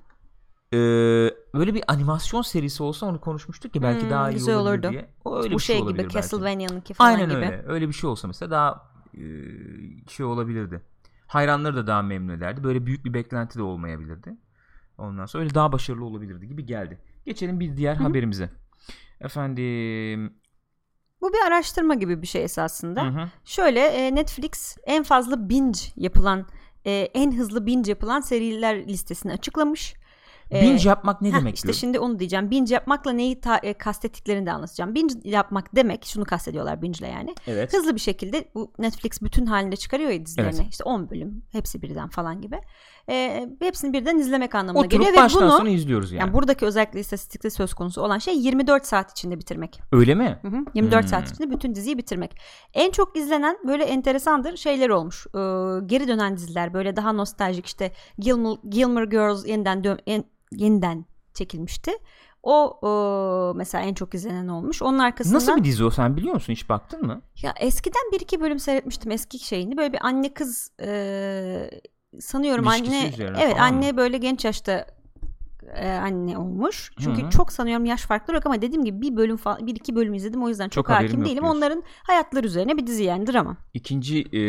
[0.75, 4.91] Ee, böyle bir animasyon serisi olsa onu konuşmuştuk ki belki Hmm, daha iyi güzel olurdu.
[4.91, 5.09] diye.
[5.25, 6.09] O öyle Bu bir şey, şey gibi.
[6.09, 7.37] Castlevania'nınki falan Aynen gibi.
[7.37, 7.65] öyle.
[7.67, 9.21] Öyle bir şey olsa mesela daha e,
[10.09, 10.83] şey olabilirdi.
[11.27, 12.65] Hayranları da daha memnun ederdi.
[12.65, 14.37] Böyle büyük bir beklenti de olmayabilirdi.
[14.99, 16.99] Ondan sonra öyle daha başarılı olabilirdi gibi geldi.
[17.27, 18.51] Geçelim bir diğer haberimize.
[19.21, 20.33] Efendim
[21.21, 23.03] Bu bir araştırma gibi bir şey esasında.
[23.05, 23.29] hı hı.
[23.45, 26.47] Şöyle e, Netflix en fazla binge yapılan
[26.85, 29.95] e, en hızlı binge yapılan seriler listesini açıklamış.
[30.55, 31.77] E, binge yapmak ne heh, demek işte diyor?
[31.77, 32.51] şimdi onu diyeceğim.
[32.51, 34.95] Binge yapmakla neyi ta- e, kastettiklerini de anlatacağım.
[34.95, 37.35] Binge yapmak demek şunu kastediyorlar binge'le yani.
[37.47, 37.73] Evet.
[37.73, 40.55] Hızlı bir şekilde bu Netflix bütün halinde çıkarıyor ya dizilerini.
[40.61, 40.67] Evet.
[40.71, 42.61] İşte 10 bölüm hepsi birden falan gibi.
[43.11, 46.21] E, hepsini birden izlemek anlamına Oturup geliyor ve baştan bunu sona izliyoruz yani.
[46.21, 49.81] yani buradaki özellikle istatistikte söz konusu olan şey 24 saat içinde bitirmek.
[49.93, 50.39] Öyle mi?
[50.43, 51.09] Hı hı, 24 Hmm.
[51.09, 52.37] saat içinde bütün diziyi bitirmek.
[52.75, 55.27] En çok izlenen böyle enteresandır şeyler olmuş.
[55.27, 55.31] Ee,
[55.87, 61.93] geri dönen diziler böyle daha nostaljik işte Gilmore, Gilmore Girls yeniden dö- en- yeniden çekilmişti.
[62.43, 62.89] O e,
[63.59, 64.83] mesela en çok izlenen olmuş.
[64.83, 66.53] Onun arkasından Nasıl bir dizi o sen biliyor musun?
[66.53, 67.23] Hiç baktın mı?
[67.43, 69.77] ya eskiden bir iki bölüm seyretmiştim eski şeyini.
[69.77, 71.71] Böyle bir anne kız e,
[72.21, 73.79] sanıyorum İlişkisi anne evet falan mı?
[73.79, 74.87] anne böyle genç yaşta
[75.77, 76.93] e, anne olmuş.
[77.01, 77.31] Çünkü Hı hı.
[77.31, 80.43] çok sanıyorum yaş farkları yok ama dediğim gibi bir bölüm falan bir iki bölüm izledim
[80.43, 81.25] o yüzden çok, Çok hakim değilim.
[81.25, 81.57] diyorsun.
[81.57, 83.57] Onların hayatları üzerine bir dizi yani drama.
[83.75, 84.41] İkinci e,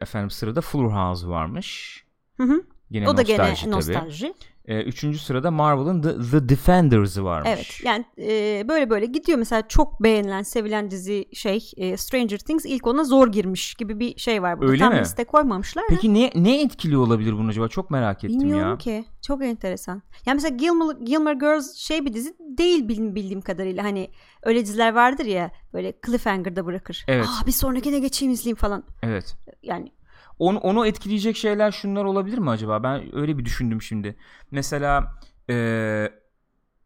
[0.00, 2.04] efendim sırada Fuller House varmış.
[2.36, 2.62] Hı hı.
[2.90, 4.34] Yine o da gene nostalji nostalji.
[4.66, 7.50] E, üçüncü sırada Marvel'ın The, The Defenders'ı varmış.
[7.54, 7.80] Evet.
[7.84, 12.86] Yani e, böyle böyle gidiyor mesela çok beğenilen, sevilen dizi şey e, Stranger Things ilk
[12.86, 14.70] ona zor girmiş gibi bir şey var burada.
[14.72, 15.00] Öyle Tam mi?
[15.00, 15.82] liste koymamışlar.
[15.84, 15.86] da.
[15.88, 17.68] Peki ne ne etkili olabilir bunu acaba?
[17.68, 18.78] Çok merak ettim Bilmiyorum ya.
[18.78, 19.04] ki.
[19.26, 20.02] Çok enteresan.
[20.26, 23.84] Yani mesela Gilmore, Gilmore Girls şey bir dizi değil bildiğim, bildiğim kadarıyla.
[23.84, 24.10] Hani
[24.42, 27.04] öyle diziler vardır ya böyle cliffhanger'da bırakır.
[27.08, 27.26] Evet.
[27.26, 28.84] Aa, bir sonrakine geçeyim izleyeyim falan.
[29.02, 29.36] Evet.
[29.62, 29.92] Yani
[30.38, 32.82] Onu, onu etkileyecek şeyler şunlar olabilir mi acaba?
[32.82, 34.16] Ben öyle bir düşündüm şimdi.
[34.50, 35.14] Mesela
[35.50, 36.08] e,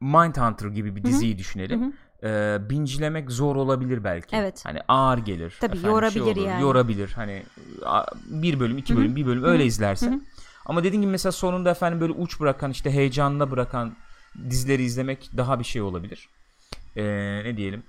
[0.01, 1.93] Mindhunter gibi bir diziyi düşünelim.
[2.23, 4.37] E, binge'lemek zor olabilir belki.
[4.37, 4.65] Evet.
[4.65, 5.55] Hani ağır gelir.
[5.61, 6.63] Tabii, Efendim, yorabilir olur, yani.
[6.63, 7.13] Yorabilir.
[7.17, 7.43] Hani
[8.27, 10.29] bir bölüm, iki bölüm, bir bölüm öyle izlersin.
[10.67, 13.97] Ama dediğim gibi mesela sonunda efendim böyle uç bırakan işte heyecanla bırakan
[14.51, 16.29] dizileri izlemek daha bir şey olabilir.
[16.97, 17.05] E,
[17.45, 17.83] ne diyelim?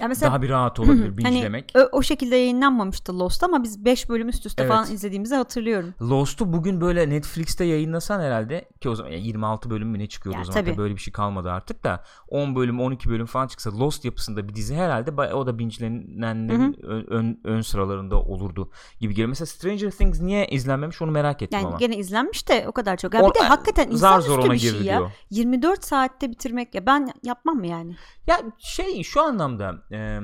[0.00, 1.72] Ya mesela daha bir rahat olabilir hani binge'lemek.
[1.74, 4.72] ö- o şekilde yayınlanmamıştı Lost ama biz 5 bölüm üst üste Evet.
[4.72, 5.94] falan izlediğimizi hatırlıyorum.
[6.02, 10.36] Lost'u bugün böyle Netflix'te yayınlasan herhalde ki o zaman yani 26 bölüm mü ne çıkıyordu
[10.38, 10.76] Ya o zaman tabii.
[10.78, 14.54] böyle bir şey kalmadı artık da 10 bölüm 12 bölüm falan çıksa Lost yapısında bir
[14.54, 18.70] dizi herhalde o da bingelenenlerin ön, ön, ön sıralarında olurdu
[19.00, 19.28] gibi geliyor.
[19.28, 21.76] Mesela Stranger Things niye izlenmemiş onu merak ettim Yani ama.
[21.76, 23.14] gene izlenmiş de o kadar çok.
[23.14, 24.98] Ya O- bir de hakikaten zar zor ona bir şey ya.
[24.98, 25.10] diyor.
[25.30, 27.96] 24 saatte bitirmek ya ben yapmam mı yani?
[28.26, 30.20] Ya şey şu anlamda e,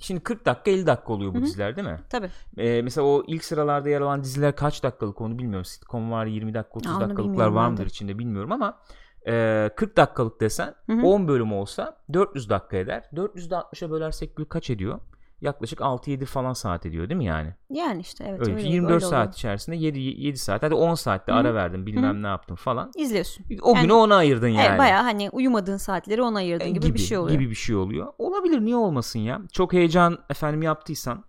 [0.00, 2.00] şimdi 40 dakika 50 dakika oluyor bu diziler değil mi?
[2.10, 2.30] Tabii.
[2.56, 5.64] E, mesela o ilk sıralarda yer alan diziler kaç dakikalık onu bilmiyorum.
[5.64, 7.88] Sitcom var 20 dakika 30 Aa, dakikalıklar var mıdır de.
[7.88, 8.78] içinde bilmiyorum ama
[9.26, 11.06] e, 40 dakikalık desen hı.
[11.06, 13.02] 10 bölüm olsa 400 dakika eder.
[13.14, 15.00] 400'de 60'a bölersek kaç ediyor?
[15.40, 17.54] Yaklaşık 6-7 falan saat ediyor değil mi yani?
[17.70, 18.70] Yani işte evet öyle, öyle, bir şey.
[18.72, 19.32] 24 öyle saat oluyor.
[19.32, 22.90] içerisinde 7 7 saat hadi 10 saatte ara verdin bilmem ne yaptın falan.
[22.96, 23.44] İzliyorsun.
[23.62, 24.66] O Yani- günü ona ayırdın yani.
[24.68, 27.38] Evet bayağı hani uyumadığın saatleri ona ayırdın E, gibi, bir şey oluyor.
[27.38, 28.12] Gibi bir şey oluyor.
[28.18, 29.40] Olabilir niye olmasın ya?
[29.52, 31.24] Çok heyecan efendim yaptıysan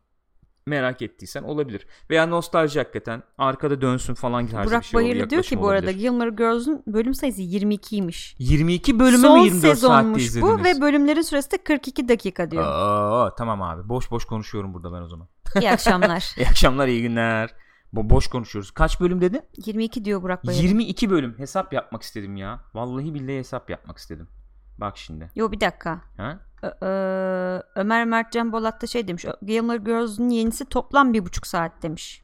[0.68, 1.88] merak ettiysen olabilir.
[2.10, 5.86] Veya nostalji hakikaten arkada dönsün falan tarzı Burak bir şey Bayırlı diyor ki bu arada
[5.86, 6.00] olabilir.
[6.00, 8.36] Gilmore Girls'un bölüm sayısı 22'ymiş.
[8.40, 10.52] 22 bölümü Son mü 24 saatte izlediniz?
[10.60, 12.64] bu ve bölümlerin süresi de 42 dakika diyor.
[12.68, 13.90] Aa, tamam abi.
[13.90, 15.28] Boş boş konuşuyorum burada ben o zaman.
[15.62, 16.34] İyi akşamlar.
[16.38, 17.54] İyi akşamlar, iyi günler.
[17.94, 18.72] Bo boş konuşuyoruz.
[18.72, 19.42] Kaç bölüm dedin?
[19.66, 20.64] 22 diyor Burak Bayırlı.
[20.64, 21.36] 22 bölüm.
[21.40, 22.60] Hesap yapmak istedim ya.
[22.74, 24.28] Vallahi billahi hesap yapmak istedim.
[24.78, 25.32] Bak şimdi.
[25.36, 26.02] Yo bir dakika.
[26.18, 26.40] Ha?
[26.62, 29.26] Ö- ö- Ömer Mertcan Bolat da şey demiş.
[29.46, 32.22] Gilmore Girls'un yenisi toplam bir buçuk saat demiş.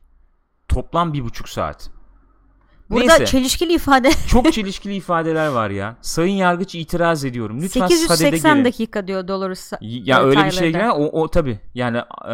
[0.67, 1.89] Toplam bir buçuk saat.
[2.89, 3.25] Burada Neyse.
[3.25, 5.95] çelişkili ifade Çok çelişkili ifadeler var ya.
[6.01, 7.61] Sayın Yargıç itiraz ediyorum.
[7.61, 8.65] Lütfen sadede 880 gelin.
[8.65, 9.71] dakika diyor Dolores.
[9.81, 12.33] Ya öyle bir şey gene o, o tabi yani e,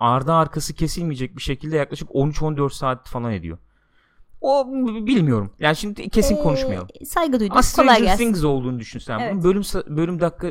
[0.00, 3.58] ardı arkası kesilmeyecek bir şekilde yaklaşık 13-14 saat falan ediyor.
[4.42, 4.66] O
[5.06, 5.52] bilmiyorum.
[5.58, 6.88] Yani şimdi kesin konuşmayalım.
[7.00, 7.52] Ee, saygı duyduk.
[7.56, 8.24] Ama Kolay Stranger gelsin.
[8.24, 9.18] Things olduğunu düşün sen.
[9.18, 9.32] Evet.
[9.34, 9.62] Bunun bölüm
[9.96, 10.48] bölüm dakika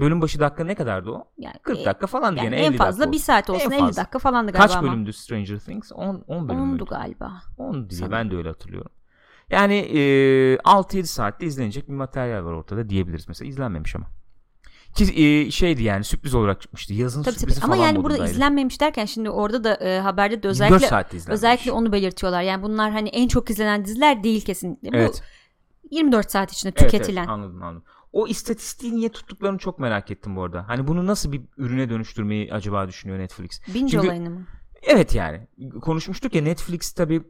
[0.00, 1.24] bölüm başı dakika ne kadardı o?
[1.38, 3.24] Yani, 40 e, dakika falan yani gene en 50 fazla dakika bir oldu.
[3.24, 4.02] saat olsun En 50 fazla.
[4.02, 4.88] dakika falandı galiba Kaç ama.
[4.88, 5.92] bölümdü Stranger Things?
[5.92, 6.84] 10 10 bölüm Ondu müydü?
[6.84, 7.32] galiba.
[7.58, 8.90] 10 diye ben de öyle hatırlıyorum.
[9.50, 9.98] Yani e,
[10.56, 13.48] 6-7 saatte izlenecek bir materyal var ortada diyebiliriz mesela.
[13.48, 14.06] izlenmemiş ama.
[14.96, 16.94] Ki e, şeydi yani sürpriz olarak çıkmıştı.
[16.94, 17.40] Yazın Tabii tabii.
[17.40, 21.32] sürprizi Ama falan yani burada izlenmemiş derken şimdi orada da e, haberde de 24 özellikle
[21.32, 22.42] özellikle onu belirtiyorlar.
[22.42, 24.92] Yani bunlar hani en çok izlenen diziler değil kesinlikle.
[24.92, 25.22] Bu Evet.
[25.90, 27.20] 24 saat içinde Evet, tüketilen.
[27.20, 27.84] Evet, anladım anladım.
[28.12, 30.68] O istatistiği niye tuttuklarını çok merak ettim bu arada.
[30.68, 33.60] Hani bunu nasıl bir ürüne dönüştürmeyi acaba düşünüyor Netflix?
[33.74, 34.46] Binge Çünkü- olayını mı?
[34.88, 35.46] Evet yani
[35.82, 37.22] konuşmuştuk ya Netflix tabi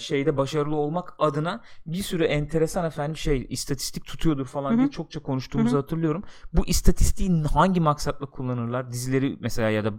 [0.00, 4.78] şeyde başarılı olmak adına bir sürü enteresan efendim şey istatistik tutuyordur falan Hı hı.
[4.78, 5.80] diye çokça konuştuğumuzu Hı hı.
[5.82, 6.22] hatırlıyorum.
[6.52, 8.92] Bu istatistiği hangi maksatla kullanırlar?
[8.92, 9.92] Dizileri mesela ya da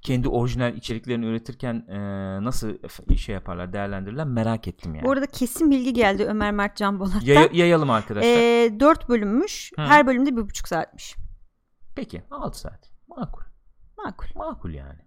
[0.00, 1.98] kendi orijinal içeriklerini üretirken e,
[2.44, 2.68] nasıl
[3.16, 5.04] şey yaparlar değerlendirirler merak ettim yani.
[5.04, 7.20] Bu arada kesin bilgi geldi Ömer Mert Can Bolat'tan.
[7.20, 8.64] Yaya- yayalım arkadaşlar.
[8.64, 9.72] E, 4 bölümmüş.
[9.76, 9.82] Hı.
[9.82, 11.14] Her bölümde bir buçuk saatmiş.
[11.96, 12.90] Peki 6 saat.
[13.08, 13.42] Makul.
[13.98, 14.26] Makul.
[14.34, 15.03] Makul yani.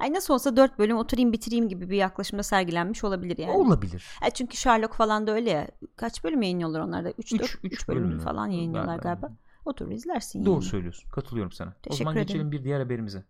[0.00, 3.52] Ay nasıl olsa 4 bölüm oturayım bitireyim gibi bir yaklaşımda sergilenmiş olabilir yani.
[3.52, 4.06] Olabilir.
[4.26, 5.68] E çünkü Sherlock falan da öyle ya.
[5.96, 7.10] Kaç bölüm yayınlıyorlar onlarda?
[7.10, 9.20] 3 Üç- 4 üç 3 bölüm bölüm falan yayınlıyorlar Galiba.
[9.26, 9.38] galiba.
[9.64, 10.64] Otur izlersin Doğru yani.
[10.64, 11.10] söylüyorsun.
[11.10, 11.70] Katılıyorum sana.
[11.70, 12.26] o Teşekkür zaman ederim.
[12.26, 13.24] geçelim bir diğer haberimize.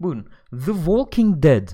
[0.00, 0.28] Buyurun.
[0.50, 1.68] The Walking Dead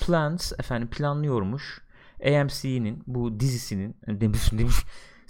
[0.00, 1.82] plans efendim planlıyormuş.
[2.26, 4.76] AMC'nin bu dizisinin demiş demiş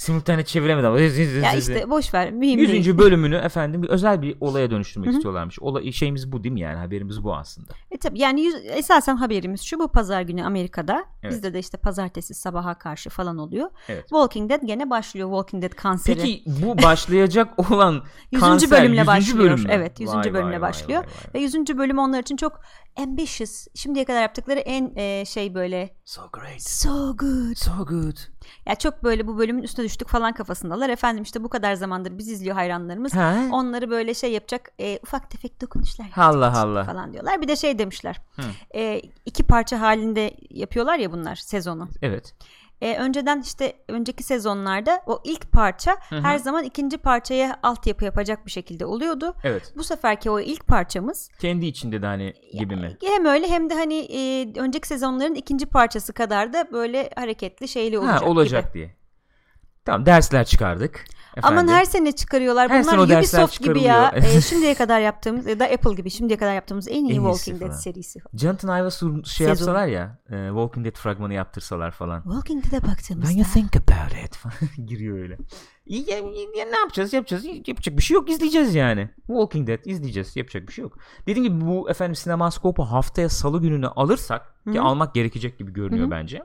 [0.02, 1.42] simultane çeviremedim.
[1.42, 2.32] Ya işte boş ver.
[2.32, 2.86] Mühim değil.
[2.86, 2.98] 100.
[2.98, 5.16] bölümünü efendim bir özel bir olaya dönüştürmek Hı hı.
[5.16, 5.58] istiyorlarmış.
[5.58, 7.72] Olay, şeyimiz bu değil mi yani haberimiz bu aslında.
[7.90, 11.04] E tabii yani yüz, esasen haberimiz şu bu pazar günü Amerika'da.
[11.22, 11.32] Evet.
[11.34, 13.70] Bizde de işte pazartesi sabaha karşı falan oluyor.
[13.88, 14.02] Evet.
[14.02, 15.28] Walking Dead gene başlıyor.
[15.28, 16.20] Walking Dead kanseri.
[16.20, 18.40] Peki bu başlayacak olan 100.
[18.40, 19.06] kanser bölümle 100.
[19.06, 19.38] başlıyor.
[19.38, 19.68] bölüm mü?
[19.70, 20.14] Evet, 100.
[20.14, 21.00] Vay, bölümle vay, başlıyor.
[21.00, 21.60] vay, vay, Ve vay.
[21.60, 21.78] 100.
[21.78, 22.60] bölüm onlar için çok
[22.96, 23.66] ambitious.
[23.74, 26.62] Şimdiye kadar yaptıkları en e, şey böyle So great.
[26.62, 27.54] so good.
[27.56, 28.16] So good.
[28.66, 30.88] Ya çok böyle bu bölümün üstüne düştük falan kafasındalar.
[30.90, 33.14] Efendim işte bu kadar zamandır biz izliyor hayranlarımız.
[33.14, 33.36] Ha?
[33.52, 36.84] Onları böyle şey yapacak e, ufak tefek dokunuşlar Allah Allah.
[36.84, 37.42] falan diyorlar.
[37.42, 38.20] Bir de şey demişler.
[38.36, 38.42] Hı.
[38.74, 41.88] E, iki parça halinde yapıyorlar ya bunlar sezonu.
[42.02, 42.34] Evet.
[42.82, 46.20] E, önceden işte önceki sezonlarda o ilk parça Hı hı.
[46.20, 49.34] her zaman ikinci parçaya altyapı yapacak bir şekilde oluyordu.
[49.44, 49.72] Evet.
[49.76, 52.96] Bu seferki o ilk parçamız Kendi içinde de hani gibi mi?
[53.04, 57.98] hem öyle hem de hani e, önceki sezonların ikinci parçası kadar da böyle hareketli şeyli
[57.98, 58.74] olacak, ha, olacak gibi.
[58.74, 58.96] diye.
[59.84, 61.04] Tamam dersler çıkardık.
[61.42, 61.74] Aman Efendim.
[61.74, 62.70] her sene çıkarıyorlar.
[62.70, 64.12] Her Bunlar sene Ubisoft gibi ya.
[64.14, 67.60] E, şimdiye kadar yaptığımız ya da Apple gibi şimdiye kadar yaptığımız en iyi En Walking
[67.60, 67.78] Dead falan.
[67.80, 68.20] serisi.
[68.34, 69.48] Jonathan Ive sur- şey Sezon.
[69.48, 72.22] yapsalar ya e, Walking Dead fragmanı yaptırsalar falan.
[72.22, 74.54] Walking Dead'e baktığımızda When you think about it falan
[74.86, 75.38] giriyor öyle.
[75.86, 76.16] İyi ya,
[76.56, 79.10] ya ne yapacağız yapacağız yapacak bir şey yok izleyeceğiz yani.
[79.26, 80.98] Walking Dead izleyeceğiz yapacak bir şey yok.
[81.26, 84.82] Dediğim gibi bu efendim sinemaskopu haftaya salı gününü alırsak ki Hı.
[84.82, 86.10] almak gerekecek gibi görünüyor Hı hı.
[86.10, 86.42] bence.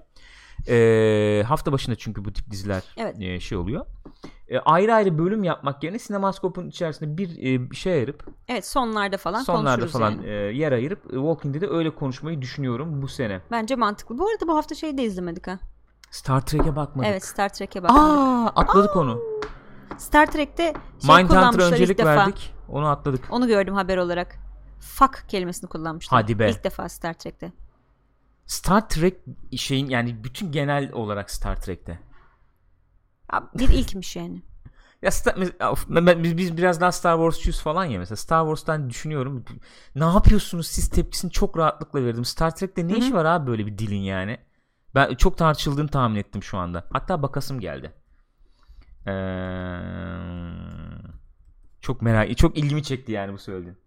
[0.67, 3.15] E, hafta başında çünkü bu tip diziler Evet.
[3.21, 3.85] e, şey oluyor.
[4.49, 9.41] E, ayrı ayrı bölüm yapmak yerine sinemaskopun içerisinde bir e, şey ayırıp evet sonlarda falan
[9.41, 10.25] sonlarda falan yani.
[10.25, 13.41] e, yer ayırıp Walking Dead'e öyle konuşmayı düşünüyorum bu sene.
[13.51, 14.17] Bence mantıklı.
[14.17, 15.59] Bu arada bu hafta şeyi de izlemedik ha.
[16.11, 17.09] Star Trek'e bakmadık.
[17.11, 18.03] Evet Star Trek'e bakmadık.
[18.03, 19.19] Aa atladık onu.
[19.97, 20.73] Star Trek'te
[21.05, 22.09] şey ilk öncelik defa.
[22.15, 22.53] verdik.
[22.69, 23.23] Onu atladık.
[23.31, 24.35] Onu gördüm haber olarak.
[24.79, 26.21] Fuck kelimesini kullanmışlar.
[26.21, 26.49] Hadi be.
[26.49, 27.51] İlk defa Star Trek'te.
[28.47, 29.17] Star Trek
[29.57, 31.99] şeyin yani bütün genel olarak Star Trek'te.
[33.53, 34.41] Bir ilkmiş yani.
[35.01, 35.35] Ya Star,
[36.23, 39.45] biz, biz biraz daha Star Wars'çuyuz falan ya mesela Star Wars'tan düşünüyorum.
[39.95, 42.25] Ne yapıyorsunuz siz tepkisini çok rahatlıkla verdim.
[42.25, 44.37] Star Trek'te ne işi var abi böyle bir dilin yani?
[44.95, 46.87] Ben çok tartışıldığını tahmin ettim şu anda.
[46.91, 47.93] Hatta bakasım geldi.
[49.07, 49.11] Ee,
[51.81, 53.77] çok merak çok ilgimi çekti yani bu söylediğin.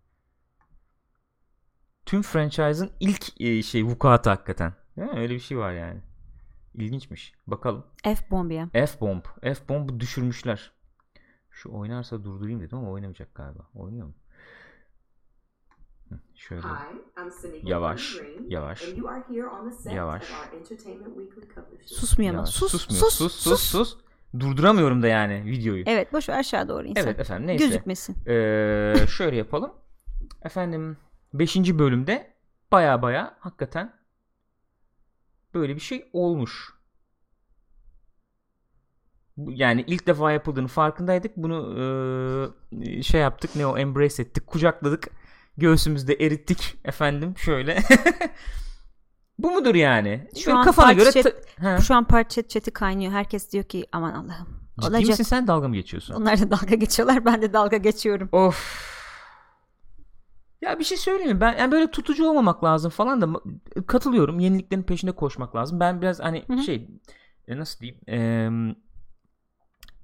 [2.10, 4.72] Tüm franchise'ın ilk e, şey vukuatı hakikaten.
[4.98, 6.00] Ha, öyle bir şey var yani.
[6.74, 7.34] İlginçmiş.
[7.46, 7.84] Bakalım.
[8.04, 8.68] F-bomb ya.
[8.72, 9.22] F-bomb.
[9.42, 10.72] F-bomb düşürmüşler.
[11.50, 13.62] Şu oynarsa durdurayım dedim ama oynamayacak galiba.
[13.74, 14.14] Oynuyor mu?
[16.34, 16.62] Şöyle.
[16.62, 18.88] Hi, I'm Sinead Yavaş, Green, yavaş.
[18.88, 20.22] and you are here on the set Yavaş.
[20.22, 21.94] of our Entertainment Weekly cover show.
[21.96, 22.46] Susmuyor ama.
[22.46, 23.00] Sus, Susmuyor.
[23.02, 23.98] sus, sus, sus, sus.
[24.40, 25.84] Durduramıyorum da yani videoyu.
[25.86, 27.04] Evet boş ver aşağı doğru insan.
[27.04, 27.64] Evet efendim neyse.
[27.66, 28.16] Gözükmesin.
[28.26, 29.72] Ee, şöyle yapalım.
[30.42, 30.96] Efendim
[31.34, 31.56] 5.
[31.56, 32.34] bölümde
[32.72, 34.00] baya baya hakikaten
[35.54, 36.72] böyle bir şey olmuş.
[39.36, 41.36] Yani ilk defa yapıldığını farkındaydık.
[41.36, 41.74] Bunu
[42.72, 43.56] ee, şey yaptık.
[43.56, 44.46] Ne o embrace ettik.
[44.46, 45.08] Kucakladık.
[45.56, 47.82] Göğsümüzde erittik efendim şöyle.
[49.38, 50.28] Bu mudur yani?
[50.38, 51.78] Şu Böyle an kafana göre parça- ta-.
[51.78, 53.12] Şu an parça chat'i kaynıyor.
[53.12, 54.60] Herkes diyor ki aman Allah'ım.
[54.80, 55.08] Ciddi Olacak.
[55.08, 56.14] misin sen dalga mı geçiyorsun?
[56.14, 57.24] Onlar da dalga geçiyorlar.
[57.24, 58.28] Ben de dalga geçiyorum.
[58.32, 58.99] Of.
[60.60, 61.40] Ya bir şey söyleyeyim mi?
[61.40, 63.40] Ben yani böyle tutucu olmamak lazım falan da
[63.86, 64.40] katılıyorum.
[64.40, 65.80] Yeniliklerin peşinde koşmak lazım.
[65.80, 66.62] Ben biraz hani Hı hı.
[66.62, 66.88] şey
[67.48, 68.00] e, nasıl diyeyim?
[68.08, 68.74] Eee,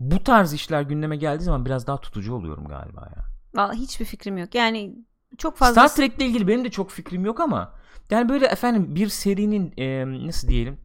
[0.01, 3.25] bu tarz işler gündeme geldiği zaman biraz daha tutucu oluyorum galiba ya.
[3.55, 4.55] Vallahi hiçbir fikrim yok.
[4.55, 4.95] Yani
[5.39, 7.75] çok fazla Star Trek'le ilgili benim de çok fikrim yok ama
[8.11, 10.79] yani böyle efendim bir serinin eee, nasıl diyelim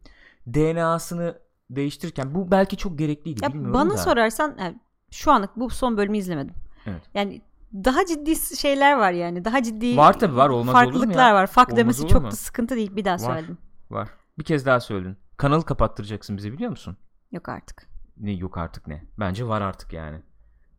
[0.46, 1.38] DNA'sını
[1.70, 3.96] değiştirirken bu belki çok gerekliydi Ya bilmiyorum bana da.
[3.96, 4.80] sorarsan yani
[5.10, 6.54] şu anlık bu son bölümü izlemedim.
[6.86, 7.02] Evet.
[7.14, 7.42] Yani
[7.74, 9.44] daha ciddi şeyler var yani.
[9.44, 10.48] Daha ciddi Var tabii, var.
[10.48, 11.34] Olmaz olur mu farklılıklar ya?
[11.34, 11.46] var.
[11.46, 12.30] Fak Olmaz demesi çok mu?
[12.30, 12.96] da sıkıntı değil.
[12.96, 13.18] Bir daha Var.
[13.18, 13.58] söyledim.
[13.90, 14.08] Var.
[14.38, 15.16] Bir kez daha söyledin.
[15.36, 16.96] Kanalı kapattıracaksın bize biliyor musun?
[17.32, 17.88] Yok artık.
[18.16, 19.04] Ne yok artık ne?
[19.18, 20.22] Bence var artık yani.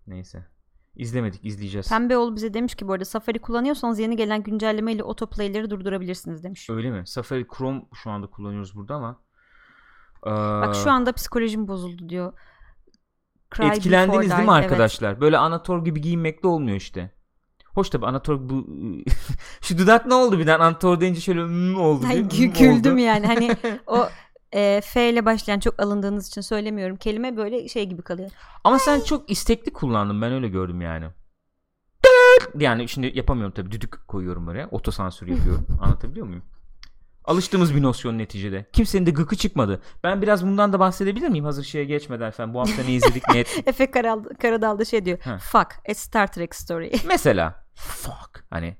[0.08, 0.46] Neyse.
[0.96, 1.90] İzlemedik izleyeceğiz.
[1.90, 6.70] Pembeoğlu bize demiş ki bu arada Safari kullanıyorsanız yeni gelen güncellemeyle autoplay'leri durdurabilirsiniz demiş.
[6.70, 7.08] Öyle mi?
[7.08, 9.20] Safari Chrome şu anda kullanıyoruz burada ama.
[10.26, 12.34] Ee, Bak şu anda psikolojim bozuldu diyor.
[13.54, 15.22] Cry etkilendiniz değil mi arkadaşlar?
[15.22, 17.12] Böyle Anator gibi giyinmekle olmuyor işte.
[17.74, 18.68] Hoş tabi Anator bu
[19.62, 22.06] şu dudak ne oldu birden Anator deyince şöyle hmm oldu.
[22.06, 22.16] Evet.
[22.16, 23.02] Ay, gü- güldüm oldu.
[23.02, 23.56] yani hani
[23.88, 24.10] o
[24.54, 26.96] e, F ile başlayan çok alındığınız için söylemiyorum.
[26.96, 28.32] Kelime böyle şey gibi kalıyor.
[28.64, 31.06] Ama sen çok istekli kullandın ben öyle gördüm yani.
[32.60, 34.68] Yani şimdi yapamıyorum tabii düdük koyuyorum oraya.
[34.68, 35.68] Otosansür yapıyorum.
[35.82, 36.44] Anlatabiliyor muyum?
[37.26, 38.66] Alıştığımız bir nosyon neticede.
[38.74, 39.82] Kimsenin de gıkı çıkmadı.
[40.04, 42.54] Ben biraz bundan da bahsedebilir miyim hazır şeye geçmeden efendim.
[42.54, 43.68] Bu hafta ne izledik ne ettik.
[43.68, 45.20] Efe Karal, Karadal da şey diyor.
[45.20, 45.38] Ha.
[45.38, 46.92] Fuck a Star Trek story.
[47.08, 48.78] Mesela fuck hani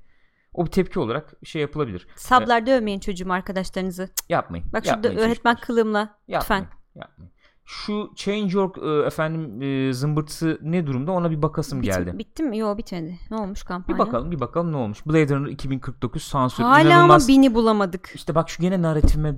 [0.54, 2.06] o bir tepki olarak şey yapılabilir.
[2.16, 4.08] Sablar dövmeyin çocuğum arkadaşlarınızı.
[4.28, 4.66] Yapmayın.
[4.72, 5.66] Bak şurada yapmayın öğretmen çocuklar.
[5.66, 6.64] kılığımla Yapmayın.
[6.64, 7.00] lütfen.
[7.00, 7.33] Yapmayın.
[7.66, 12.18] Şu Change.org e, efendim e, zımbırtısı ne durumda ona bir bakasım Bit- geldi.
[12.18, 12.58] Bitti mi?
[12.58, 13.18] Yok bitmedi.
[13.30, 13.98] Ne olmuş kampanya?
[13.98, 15.06] Bir bakalım bir bakalım ne olmuş.
[15.06, 16.64] Blade Runner 2049 sansür.
[16.64, 17.22] Hala inanılmaz.
[17.22, 18.12] ama bini bulamadık.
[18.14, 19.34] İşte bak şu gene narratifime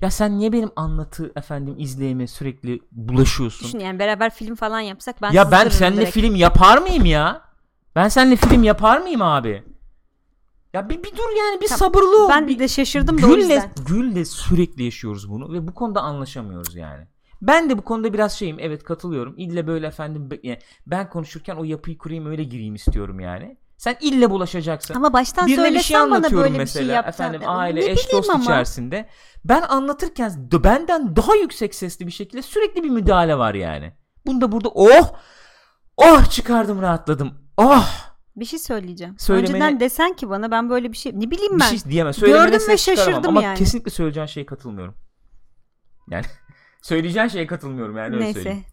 [0.00, 3.66] ya sen niye benim anlatı efendim izleyime sürekli bulaşıyorsun?
[3.68, 6.14] Düşün yani beraber film falan yapsak ben ya ben seninle direkt.
[6.14, 7.40] film yapar mıyım ya?
[7.96, 9.64] Ben seninle film yapar mıyım abi?
[10.74, 12.28] Ya bir, bir dur yani bir Tamam, sabırlı ol.
[12.28, 13.70] Ben bir, de şaşırdım da o Gül'le, yüzden.
[13.86, 17.06] Gül'le sürekli yaşıyoruz bunu ve bu konuda anlaşamıyoruz yani.
[17.42, 19.34] Ben de bu konuda biraz şeyim evet katılıyorum.
[19.36, 20.28] İlle böyle efendim
[20.86, 23.56] ben konuşurken o yapıyı kurayım öyle gireyim istiyorum yani.
[23.76, 24.94] Sen ille bulaşacaksın.
[24.94, 27.12] Ama baştan Birine bir şey söylesen bana anlatıyorum böyle mesela bir şey yaptan.
[27.12, 28.44] efendim aile eş dost ama.
[28.44, 29.08] içerisinde.
[29.44, 33.92] Ben anlatırken benden daha yüksek sesli bir şekilde sürekli bir müdahale var yani.
[34.26, 35.14] Bunda burada oh
[35.96, 37.34] oh çıkardım rahatladım.
[37.56, 39.14] Oh Bir şey söyleyeceğim.
[39.18, 41.76] Söylemeni- Önceden desen ki bana ben böyle bir şey ne bileyim bir ben.
[41.76, 42.14] şey diyemem.
[42.14, 43.58] Söylemene Gördüm ve şaşırdım ama yani.
[43.58, 44.94] kesinlikle söyleyeceğin şeye katılmıyorum.
[46.10, 46.24] Yani
[46.82, 48.40] söyleyeceğin şeye katılmıyorum yani öyle Neyse.
[48.42, 48.64] söyleyeyim.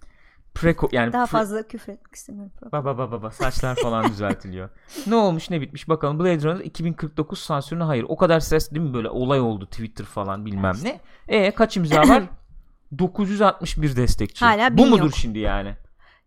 [0.54, 2.52] Preko yani Daha pre- fazla küfür etmek istemiyorum.
[2.71, 4.69] Baba baba baba saçlar falan düzeltiliyor.
[5.08, 6.19] ne olmuş ne bitmiş bakalım.
[6.19, 8.06] Blade Runner 2049 sansürüne hayır.
[8.08, 11.00] O kadar ses değil mi böyle olay oldu Twitter falan bilmem ne.
[11.28, 12.24] E kaç imza var?
[13.00, 14.45] 961 destekçi.
[14.45, 15.15] Hala Bu mudur yok.
[15.15, 15.76] şimdi yani?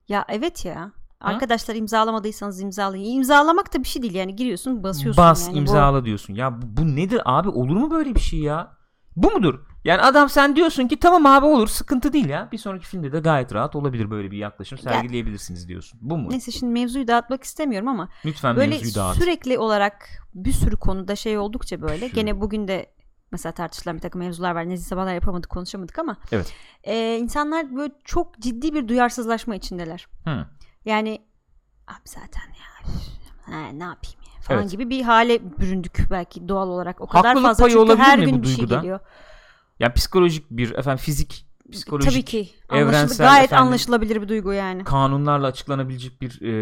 [0.09, 0.93] Ya evet ya.
[1.25, 3.05] Arkadaşlar imzalamadıysanız imzalayın.
[3.17, 5.55] İmzalamak da bir şey değil yani giriyorsun basıyorsun Bas yani.
[5.55, 6.35] Bu- imzala diyorsun.
[6.35, 7.49] Ya bu, bu nedir abi?
[7.49, 8.77] Olur mu böyle bir şey ya?
[9.17, 9.55] Bu mudur?
[9.85, 12.49] Yani adam sen diyorsun ki tamam abi olur sıkıntı değil ya.
[12.53, 16.01] Bir sonraki filmde de gayet rahat olabilir böyle bir yaklaşım sergileyebilirsiniz diyorsun.
[16.03, 16.31] Bu mu?
[16.31, 19.17] Neyse şimdi mevzuyu dağıtmak istemiyorum ama Lütfen böyle mevzuyu dağıt.
[19.17, 22.15] sürekli olarak bir sürü konuda şey oldukça böyle Sürü.
[22.15, 22.87] gene bugün de
[23.33, 24.69] mesela tartışılan bir takım mevzular var.
[24.69, 26.53] Nezih sabahlar yapamadık konuşamadık ama Evet.
[26.85, 30.07] e, insanlar böyle çok ciddi bir duyarsızlaşma içindeler.
[30.25, 30.47] Hı.
[30.85, 31.23] Yani
[31.89, 32.91] abi zaten ya
[33.43, 34.71] ha, ne yapayım ya falan Evet.
[34.71, 37.01] gibi bir hale büründük belki doğal olarak.
[37.01, 39.01] O kadar Haklılık fazla çünkü her gün bir şey geliyor.
[39.81, 42.51] Ya psikolojik bir efendim fizik psikolojik Tabii ki.
[42.73, 44.85] Evrensel gayet efendim, anlaşılabilir bir duygu yani.
[44.85, 46.53] kanunlarla açıklanabilecek bir e,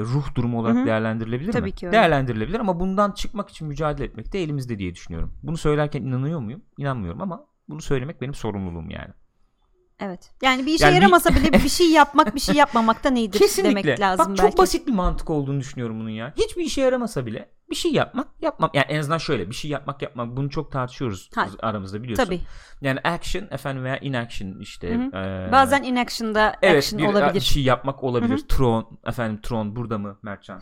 [0.00, 0.86] ruh durumu olarak Hı hı.
[0.86, 1.72] değerlendirilebilir Tabii mi?
[1.72, 1.96] ki öyle.
[1.96, 5.34] Değerlendirilebilir ama bundan çıkmak için mücadele etmek de elimizde diye düşünüyorum.
[5.42, 6.62] Bunu söylerken inanıyor muyum?
[6.78, 9.14] İnanmıyorum ama bunu söylemek benim sorumluluğum yani.
[10.04, 10.30] Evet.
[10.42, 13.82] Yani bir işe Yani bir- yaramasa bile bir şey yapmak bir şey yapmakta neyidir Kesinlikle.
[13.84, 14.40] demek lazım Bak belki.
[14.50, 16.32] çok basit bir mantık olduğunu düşünüyorum bunun ya.
[16.36, 20.02] Hiçbir işe yaramasa bile bir şey yapmak yapmak yani en azından şöyle bir şey yapmak
[20.02, 22.24] yapmak bunu çok tartışıyoruz Ha, aramızda biliyorsun.
[22.24, 22.40] Tabii.
[22.80, 24.88] Yani action efendim veya inaction işte.
[24.94, 25.02] Hı
[25.48, 27.40] e, Bazen inaction'da evet action bir olabilir.
[27.40, 28.38] şey yapmak olabilir.
[28.48, 30.60] Tron efendim Tron burada mı Mertcan?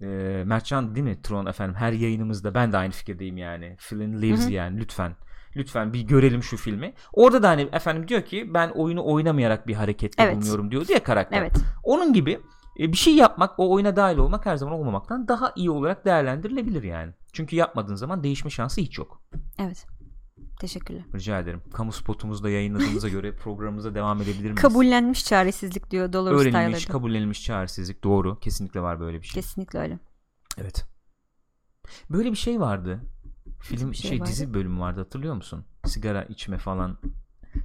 [0.00, 0.06] e,
[0.46, 3.76] Mertcan değil mi Tron efendim her yayınımızda ben de aynı fikirdeyim yani.
[3.78, 4.52] Flynn lives Hı hı.
[4.52, 5.12] yani lütfen.
[5.58, 6.94] Lütfen bir görelim şu filmi.
[7.12, 10.36] Orada da hani efendim diyor ki ben oyunu oynamayarak bir harekette Evet.
[10.36, 11.42] bulunuyorum diyor diye karakter.
[11.42, 11.56] Evet.
[11.84, 12.40] Onun gibi
[12.78, 16.82] e, bir şey yapmak, o oyuna dahil olmak her zaman olmamaktan daha iyi olarak değerlendirilebilir
[16.82, 17.12] yani.
[17.32, 19.22] Çünkü yapmadığın zaman değişme şansı hiç yok.
[19.58, 19.86] Evet.
[20.60, 21.02] Teşekkürler.
[21.14, 21.62] Rica ederim.
[21.72, 24.54] Kamu spotumuzda da yayınladığımıza göre programımıza devam edebilir miyiz?
[24.62, 26.92] Kabullenmiş çaresizlik diyor Dolores Öğrenilmiş, Tyler'da.
[26.92, 28.04] kabullenilmiş çaresizlik.
[28.04, 28.38] Doğru.
[28.40, 29.42] Kesinlikle var böyle bir şey.
[29.42, 29.98] Kesinlikle öyle.
[30.58, 30.84] Evet.
[32.10, 33.00] Böyle bir şey vardı.
[33.60, 34.30] Film bir şey, şey vardı?
[34.30, 35.64] dizi bölümü vardı hatırlıyor musun?
[35.84, 36.98] Sigara içme falan.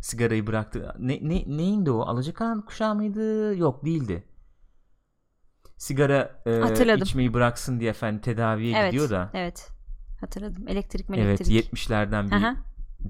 [0.02, 0.96] Sigarayı bıraktı.
[1.00, 2.02] Ne, ne neyindi o?
[2.02, 3.56] Alacakaranlık kuşağı mıydı?
[3.58, 4.24] Yok değildi.
[5.78, 7.04] Sigara e, Hatırladım.
[7.04, 8.92] içmeyi bıraksın diye efendim tedaviye Evet.
[8.92, 9.30] gidiyor da.
[9.34, 9.70] Evet.
[10.20, 10.68] Hatırladım.
[10.68, 11.74] Elektrik mi Evet elektrik.
[11.74, 12.56] 70'lerden bir Aha.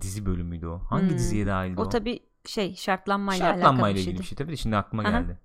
[0.01, 0.79] dizi bölümüydü o.
[0.79, 1.17] Hangi Hmm.
[1.17, 1.83] diziye dahildi o?
[1.83, 4.19] O tabi şey şartlanmayla alakalı Şartlanmayla bir ilgili şeydi.
[4.21, 5.11] bir şey tabii de şimdi aklıma Aha.
[5.11, 5.37] geldi.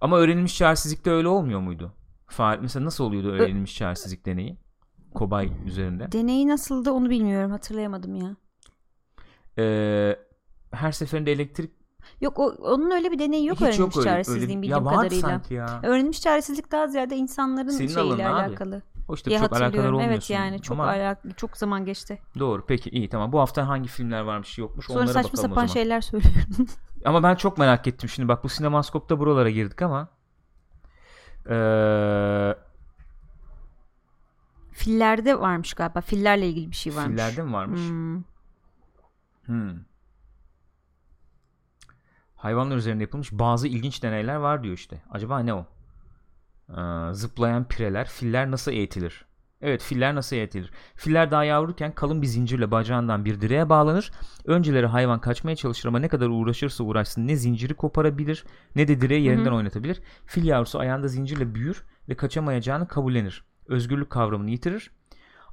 [0.00, 1.92] Ama öğrenilmiş çaresizlikte öyle olmuyor muydu?
[2.28, 4.58] Faal mesela nasıl oluyordu öğrenilmiş çaresizlik deneyi?
[5.14, 6.12] Kobay üzerinde.
[6.12, 7.50] Deneyi nasıldı onu bilmiyorum.
[7.50, 8.36] Hatırlayamadım ya.
[9.58, 10.16] Ee,
[10.72, 11.70] her seferinde elektrik
[12.20, 14.08] Yok o, onun öyle bir deneyi yok hiç öğrenilmiş yok öyle.
[14.10, 15.28] çaresizliğin öyle bildiğim ya kadarıyla.
[15.28, 15.80] sanki ya.
[15.82, 18.34] Öğrenilmiş çaresizlik daha ziyade insanların Senin şeyiyle abi.
[18.34, 18.82] alakalı.
[19.08, 20.12] O işte çok alakadar olmuyorsun.
[20.12, 22.18] Evet yani çok Ama alak çok zaman geçti.
[22.38, 22.64] doğru.
[22.66, 23.32] Peki iyi tamam.
[23.32, 26.66] Bu hafta hangi filmler varmış yokmuş Sonra onlara saçma sapan şeyler söylüyorum.
[27.04, 28.28] Ama ben çok merak ettim şimdi.
[28.28, 30.08] Bak bu sinemaskopta buralara girdik ama
[31.50, 32.54] ee,
[34.72, 36.00] Fillerde varmış galiba.
[36.00, 37.22] Fillerle ilgili bir şey varmış.
[37.22, 37.80] fillerde mi varmış?
[37.80, 38.22] Hmm.
[39.46, 39.78] Hmm.
[42.36, 45.02] Hayvanlar üzerinde yapılmış bazı ilginç deneyler var diyor işte.
[45.10, 45.66] Acaba ne o?
[46.70, 49.24] Ee, zıplayan pireler, filler nasıl eğitilir?
[49.62, 50.70] Evet, filler nasıl eğitilir?
[50.94, 54.12] Filler daha yavruyken kalın bir zincirle bacağından bir direğe bağlanır.
[54.44, 58.44] Önceleri hayvan kaçmaya çalışır ama ne kadar uğraşırsa uğraşsın ne zinciri koparabilir
[58.76, 60.00] ne de direği yerinden oynatabilir.
[60.26, 63.44] Fil yavrusu ayağında zincirle büyür ve kaçamayacağını kabullenir.
[63.68, 64.90] Özgürlük kavramını yitirir.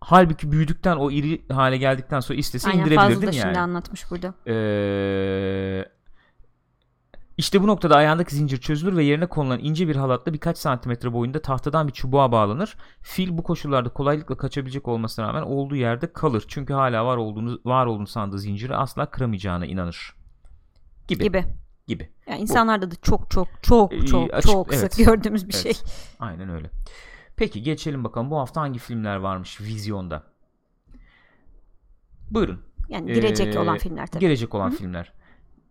[0.02, 3.48] Halbuki büyüdükten o iri hale geldikten sonra istese Aynen indirebilir Fazıl değil da mi şimdi
[3.48, 3.60] yani?
[3.60, 4.34] anlatmış burada.
[4.48, 5.86] Ee,
[7.38, 11.41] işte bu noktada ayağındaki zincir çözülür ve yerine konulan ince bir halatla birkaç santimetre boyunda
[11.41, 12.76] tahtadan bir çubuğa bağlanır.
[13.02, 16.43] Fil bu koşullarda kolaylıkla kaçabilecek olmasına rağmen olduğu yerde kalır.
[16.48, 20.13] Çünkü hala var olduğunu var olduğunu sandığı zinciri asla kıramayacağına inanır.
[21.08, 21.24] Gibi.
[21.24, 21.45] Gibi.
[21.88, 22.10] Gibi.
[22.30, 24.93] Yani insanlarda da çok çok çok Ee, çok açık- çok evet.
[24.93, 25.63] sık gördüğümüz bir Evet.
[25.63, 25.74] şey.
[26.19, 26.69] Aynen öyle.
[27.39, 30.23] Peki geçelim bakalım bu hafta hangi filmler varmış vizyonda?
[32.32, 32.62] Buyurun.
[32.89, 34.19] Yani girecek Ee, olan filmler tabii.
[34.21, 35.13] Gelecek olan filmler.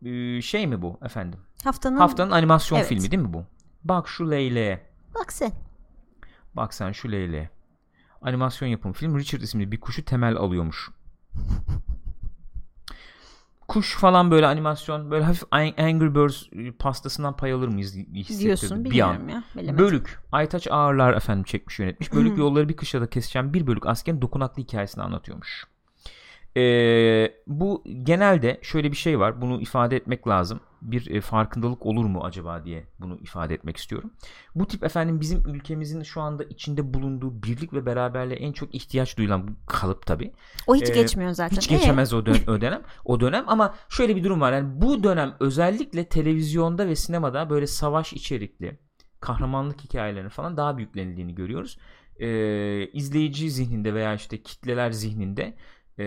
[0.04, 1.40] Ee, şey mi bu efendim?
[1.64, 2.88] Haftanın, Haftanın animasyon Evet.
[2.88, 3.44] filmi değil mi bu?
[3.84, 4.86] Bak şu Leyle'ye.
[5.14, 5.52] bak sen.
[6.54, 7.50] Bak sen şu Leyle'ye.
[8.22, 10.90] Animasyon yapım film Richard isimli bir kuşu temel alıyormuş.
[13.68, 18.44] Kuş falan böyle animasyon böyle hafif Ang- Angry Birds e, pastasından pay alır mıyız hissettirdi
[18.44, 19.28] Diyorsun bir an.
[19.28, 19.44] ya.
[19.56, 19.78] Bilemedim.
[19.78, 20.18] Bölük.
[20.32, 22.12] Aytaç Ağırlar efendim çekmiş yönetmiş.
[22.12, 25.64] Bölük yolları bir kışlada kesişen bir bölük askerin dokunaklı hikayesini anlatıyormuş.
[26.56, 29.40] Ee, bu genelde şöyle bir şey var.
[29.40, 30.60] Bunu ifade etmek lazım.
[30.82, 34.10] Bir e, farkındalık olur mu acaba diye bunu ifade etmek istiyorum.
[34.54, 39.18] Bu tip efendim bizim ülkemizin şu anda içinde bulunduğu birlik ve beraberliğe en çok ihtiyaç
[39.18, 40.32] duyulan bu kalıp tabii.
[40.66, 41.56] O hiç Ee, geçmiyor zaten.
[41.56, 42.82] Hiç Ee, geçemez o, dön- o dönem.
[43.04, 44.52] O dönem ama şöyle bir durum var.
[44.52, 48.78] Yani bu dönem özellikle televizyonda ve sinemada böyle savaş içerikli
[49.20, 51.78] kahramanlık hikayelerinin falan daha büyüklenildiğini görüyoruz.
[52.20, 55.54] Ee, izleyici zihninde veya işte kitleler zihninde
[55.98, 56.04] e,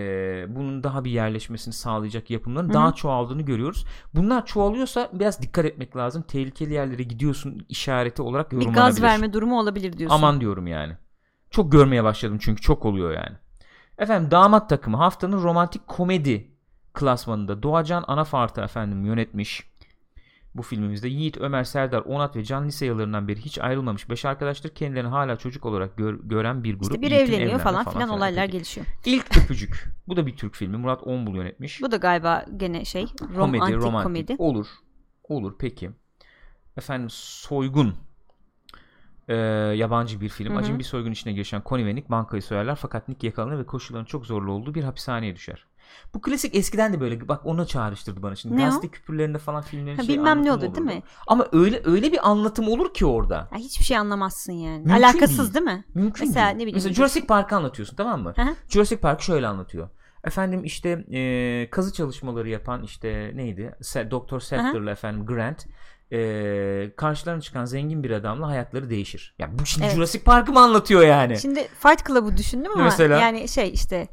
[0.48, 2.72] bunun daha bir yerleşmesini sağlayacak yapımların Hı.
[2.72, 3.84] daha çoğaldığını görüyoruz.
[4.14, 6.22] Bunlar çoğalıyorsa biraz dikkat etmek lazım.
[6.22, 8.84] Tehlikeli yerlere gidiyorsun işareti olarak bir yorumlanabilir.
[8.84, 10.16] gaz verme durumu olabilir diyorsun.
[10.16, 10.96] Aman diyorum yani.
[11.50, 13.36] Çok görmeye başladım çünkü çok oluyor yani.
[13.98, 16.52] Efendim damat takımı haftanın romantik komedi
[16.94, 19.71] klasmanında Doğacan Anafart'ı efendim yönetmiş.
[20.54, 24.74] Bu filmimizde Yiğit, Ömer, Serdar, Onat ve Can lise yıllarından beri hiç ayrılmamış beş arkadaştır.
[24.74, 26.82] Kendilerini hala çocuk olarak gör- gören bir grup.
[26.82, 28.52] İşte bir Yiğit'in evleniyor falan filan olaylar Peki.
[28.52, 28.86] gelişiyor.
[29.04, 29.84] İlk Öpücük.
[30.08, 30.76] Bu da bir Türk filmi.
[30.76, 31.82] Murat Onbul yönetmiş.
[31.82, 34.06] Bu da galiba gene şey komedi, romantik romantik.
[34.06, 34.34] komedi.
[34.38, 34.66] Olur.
[35.24, 35.90] Olur peki.
[36.76, 37.94] Efendim Soygun.
[39.28, 39.34] Ee,
[39.76, 40.56] yabancı bir film.
[40.56, 44.04] Acın bir soygun içine girişen Connie ve Nick bankayı soyarlar fakat Nick yakalanır ve koşulların
[44.04, 45.66] çok zorlu olduğu bir hapishaneye düşer.
[46.14, 48.56] Bu klasik eskiden de böyle bak onu çağrıştırdı bana şimdi.
[48.56, 48.64] Ne o?
[48.64, 51.02] Gazete küpürlerinde falan filmlerin Ha, şey bilmem ne olur değil mi?
[51.26, 53.48] Ama öyle öyle bir anlatım olur ki orada.
[53.52, 54.78] Ya hiçbir şey anlamazsın yani.
[54.78, 55.66] Mümkün Alakasız değil.
[55.66, 55.84] değil, mi?
[55.94, 56.56] Mümkün Mesela değil.
[56.56, 58.32] ne bileyim, Mesela Jurassic Park'ı anlatıyorsun tamam mı?
[58.36, 58.54] Hı hı.
[58.68, 59.88] Jurassic Park şöyle anlatıyor.
[60.24, 63.76] Efendim işte e, kazı çalışmaları yapan işte neydi?
[64.10, 65.66] Doktor Settler'la efendim Grant
[66.12, 69.34] e, karşılarına çıkan zengin bir adamla hayatları değişir.
[69.38, 69.94] Ya bu şimdi Evet.
[69.94, 71.38] Jurassic Park'ı mı anlatıyor yani?
[71.38, 73.20] Şimdi Fight Club'ı düşündüm ama Mesela?
[73.20, 74.08] yani şey işte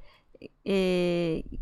[0.67, 0.75] e,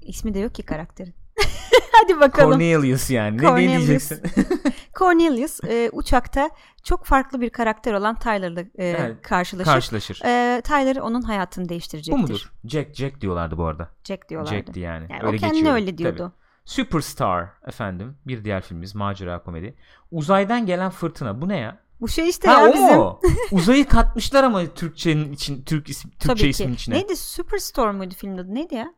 [0.02, 1.16] ismi de yok ki karakterin.
[1.92, 2.52] Hadi bakalım.
[2.52, 3.38] Cornelius yani.
[3.38, 3.78] Ne, ne Cornelius.
[3.78, 4.22] diyeceksin?
[5.00, 6.50] Cornelius e, uçakta
[6.84, 9.72] çok farklı bir karakter olan Tyler'la e, Evet, karşılaşır.
[9.72, 10.22] Karşılaşır.
[10.26, 12.14] E, Tyler onun hayatını değiştirecektir.
[12.14, 12.52] Bu mudur?
[12.66, 13.90] Jack Jack diyorlardı bu arada.
[14.04, 14.56] Jack diyorlardı.
[14.56, 15.08] Jack'ti yani.
[15.10, 15.76] Yani öyle o kendine geçiyor.
[15.76, 16.18] öyle diyordu.
[16.18, 16.48] Tabii.
[16.66, 18.18] Superstar efendim.
[18.28, 19.76] Bir diğer filmimiz macera komedi.
[20.12, 21.42] Uzaydan gelen fırtına.
[21.42, 21.80] Bu ne ya?
[22.02, 22.96] Bu şey işte ha ya o bizim.
[22.96, 23.20] mu?
[23.52, 26.74] Uzayı katmışlar ama Türkçenin için Türk isim, Türkçe Tabii ismin ki.
[26.74, 26.96] içine.
[26.96, 27.16] Neydi?
[27.16, 28.56] Superstore muydu filmin adı?
[28.56, 28.94] Neydi ya?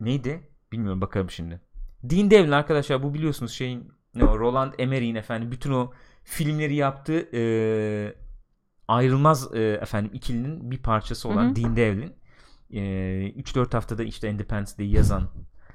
[0.00, 0.48] Neydi?
[0.72, 1.60] Bilmiyorum bakalım şimdi.
[2.02, 5.92] Dean Devlin arkadaşlar bu biliyorsunuz şeyin ne o Roland Emmerich'in efendim bütün o
[6.24, 7.42] filmleri yaptığı e,
[8.88, 11.56] ayrılmaz e, efendim ikilinin bir parçası olan Hı hı.
[11.56, 12.14] Dean Devlin.
[12.70, 12.80] E,
[13.42, 15.30] 3-4 haftada işte Independence Day'i yazan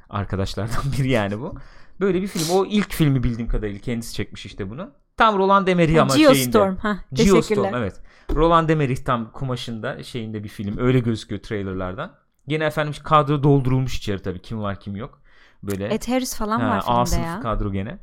[0.09, 1.55] arkadaşlardan biri yani bu.
[1.99, 2.57] Böyle bir film.
[2.57, 4.91] O ilk filmi bildiğim kadarıyla kendisi çekmiş işte bunu.
[5.17, 6.33] Tam Roland Emmerich ama şeyinde.
[6.33, 6.75] Geostorm.
[6.77, 7.73] Ha, Geostorm teşekkürler.
[7.77, 8.01] evet.
[8.35, 10.77] Roland Emmerich tam kumaşında şeyinde bir film.
[10.77, 12.11] Öyle gözüküyor trailerlardan.
[12.47, 14.41] Gene efendim kadro doldurulmuş içeri tabii.
[14.41, 15.21] Kim var kim yok.
[15.63, 17.39] Böyle Ed Harris falan ha, var A filmde sınıf ya.
[17.39, 17.99] kadro gene.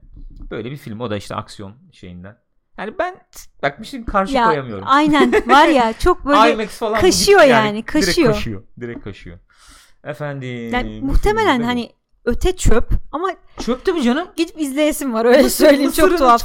[0.51, 1.01] Böyle bir film.
[1.01, 2.37] O da işte aksiyon şeyinden.
[2.79, 3.17] Yani ben
[3.63, 4.85] bak bir şey karşı Ya koyamıyorum.
[4.89, 8.33] aynen var ya çok böyle IMAX falan kaşıyor git- yani, Direkt kaşıyor.
[8.33, 8.63] kaşıyor.
[8.81, 9.39] Direkt kaşıyor.
[10.05, 10.73] Efendim.
[10.73, 11.91] yani muhtemelen hani
[12.25, 14.29] öte çöp ama Çöp tabii canım.
[14.37, 16.43] gidip izleyesim var öyle söyleyeyim çok tuhaf.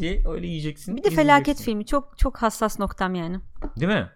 [0.00, 0.96] diye öyle yiyeceksin.
[0.96, 3.40] Bir de felaket filmi çok çok hassas noktam yani.
[3.80, 4.10] Değil mi?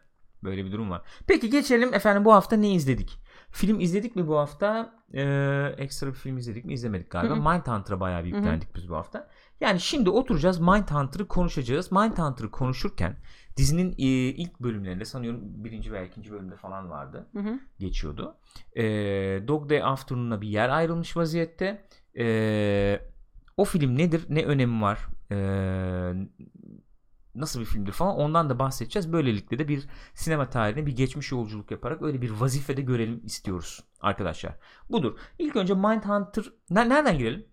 [0.44, 1.02] Böyle bir durum var.
[1.26, 3.18] Peki geçelim efendim bu hafta ne izledik?
[3.50, 4.94] Film izledik mi bu hafta?
[5.14, 6.72] Ee, ekstra bir film izledik mi?
[6.72, 7.34] İzlemedik galiba.
[7.34, 7.42] Hı hı.
[7.42, 9.28] Mindhunter'a bayağı bir yüklendik biz bu hafta.
[9.60, 11.92] Yani şimdi oturacağız Mindhunter'ı konuşacağız.
[11.92, 13.16] Mindhunter'ı konuşurken
[13.56, 17.26] dizinin e, ilk bölümlerinde sanıyorum birinci veya ikinci bölümde falan vardı.
[17.32, 17.60] Hı hı.
[17.78, 18.36] Geçiyordu.
[18.76, 18.82] Ee,
[19.48, 21.84] Dog Day Afternoon'a bir yer ayrılmış vaziyette.
[22.18, 23.00] Ee,
[23.56, 24.26] o film nedir?
[24.28, 24.98] Ne önemi var?
[25.32, 26.12] Ee,
[27.34, 29.12] nasıl bir filmdir falan ondan da bahsedeceğiz.
[29.12, 34.56] Böylelikle de bir sinema tarihine bir geçmiş yolculuk yaparak öyle bir vazifede görelim istiyoruz arkadaşlar.
[34.90, 35.18] Budur.
[35.38, 37.46] İlk önce Mindhunter Ne- nereden girelim?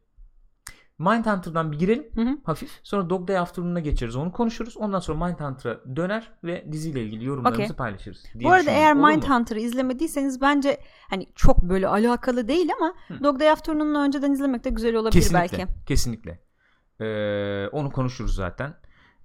[0.99, 2.37] Mindhunter'dan bir girelim Hı hı.
[2.43, 2.79] hafif.
[2.83, 4.15] Sonra Dog Day Afternoon'a geçeriz.
[4.15, 4.77] Onu konuşuruz.
[4.77, 7.75] Ondan sonra Mindhunter'a döner ve diziyle ilgili yorumlarımızı Okey.
[7.75, 8.23] paylaşırız.
[8.39, 8.93] diye Bu arada eğer?
[8.93, 10.77] Mindhunter'ı izlemediyseniz bence
[11.09, 13.23] hani çok böyle alakalı değil ama Hı.
[13.23, 15.57] Dog Day Afternoon'u önceden izlemek de güzel olabilir Kesinlikle.
[15.57, 15.85] belki.
[15.85, 16.39] Kesinlikle.
[16.99, 18.73] Ee, onu konuşuruz zaten.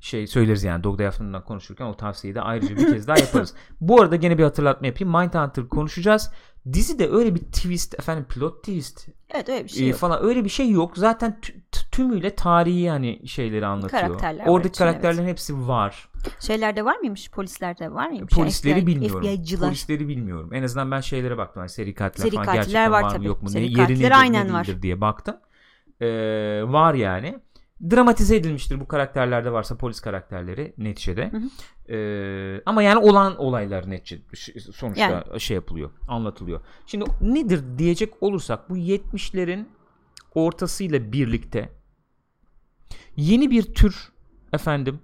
[0.02, 3.54] Şey söyleriz yani Dog Day Afternoon'dan konuşurken o tavsiyeyi de ayrıca bir kez daha yaparız.
[3.80, 5.12] Bu arada gene bir hatırlatma yapayım.
[5.14, 6.30] Mindhunter konuşacağız.
[6.72, 9.98] Dizide öyle bir twist efendim pilot twist Evet öyle bir şey e, yok.
[9.98, 10.96] falan öyle bir şey yok.
[10.96, 14.02] Zaten tü- tü- tümüyle tarihi yani şeyleri anlatıyor.
[14.02, 16.08] Karakterler Oradaki içinde, karakterlerin hepsi var.
[16.40, 17.30] Şeylerde var mıymış?
[17.30, 18.34] Polislerde var mıymış?
[18.34, 19.22] Polisleri FBI bilmiyorum.
[19.22, 19.68] FBI'cılar.
[19.68, 20.54] Polisleri bilmiyorum.
[20.54, 21.60] En azından ben şeylere baktım.
[21.60, 23.26] Yani seri katiller Seri falan katiller gerçekten var var, mı tabii.
[23.26, 23.50] yok mu?
[23.50, 24.82] Seri ne, yeri katiller nedir, aynen ne var.
[24.82, 25.36] diye baktım.
[26.00, 27.38] Ee, var yani.
[27.90, 31.30] Dramatize edilmiştir bu karakterlerde varsa polis karakterleri neticede.
[31.30, 31.48] Hı hı.
[31.94, 34.18] Ee, ama yani olan olaylar netçe
[34.72, 36.60] sonuçta şey yapılıyor, anlatılıyor.
[36.86, 39.66] Şimdi nedir diyecek olursak bu 70'lerin
[40.34, 41.68] ortasıyla birlikte
[43.16, 44.12] yeni bir tür
[44.52, 45.00] efendim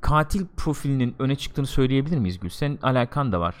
[0.00, 2.50] katil profilinin öne çıktığını söyleyebilir miyiz Gül?
[2.50, 3.54] Senin alakan da var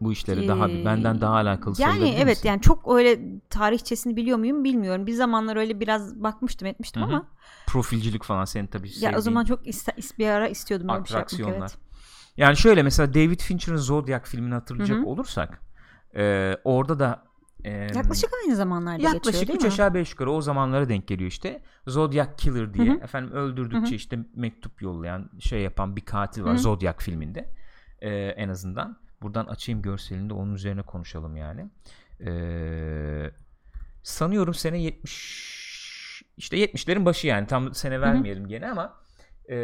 [0.00, 2.48] bu işlere daha bir benden daha alakalı Yani evet misin?
[2.48, 5.06] yani çok öyle tarihçesini biliyor muyum bilmiyorum.
[5.06, 7.12] Bir zamanlar öyle biraz bakmıştım etmiştim Hı hı.
[7.12, 7.26] ama
[7.66, 11.04] profilcilik falan senin tabii ya sevdiğin o zaman çok iste, is- bir ara istiyordum öyle
[11.04, 11.76] bir şey yapmak evet.
[12.36, 15.06] Yani şöyle mesela David Fincher'ın Zodiac filmini hatırlayacak Hı hı.
[15.06, 15.60] olursak
[16.16, 17.24] e, orada da
[17.64, 19.66] e, Yaklaşık aynı zamanlarda yaklaşık geçiyor 3 değil mi?
[19.66, 21.62] aşağı 5 yukarı o zamanlara denk geliyor işte.
[21.86, 22.96] Zodiac Killer diye Hı hı.
[23.04, 23.94] efendim öldürdükçe Hı hı.
[23.94, 26.62] işte mektup yollayan şey yapan bir katil var Hı hı.
[26.62, 27.54] Zodiac filminde.
[28.00, 31.70] E, en azından buradan açayım görselini de onun üzerine konuşalım yani.
[32.26, 32.30] E,
[34.02, 39.00] sanıyorum sene 70 işte 70'lerin başı yani tam sene vermeyelim gene ama
[39.50, 39.56] e,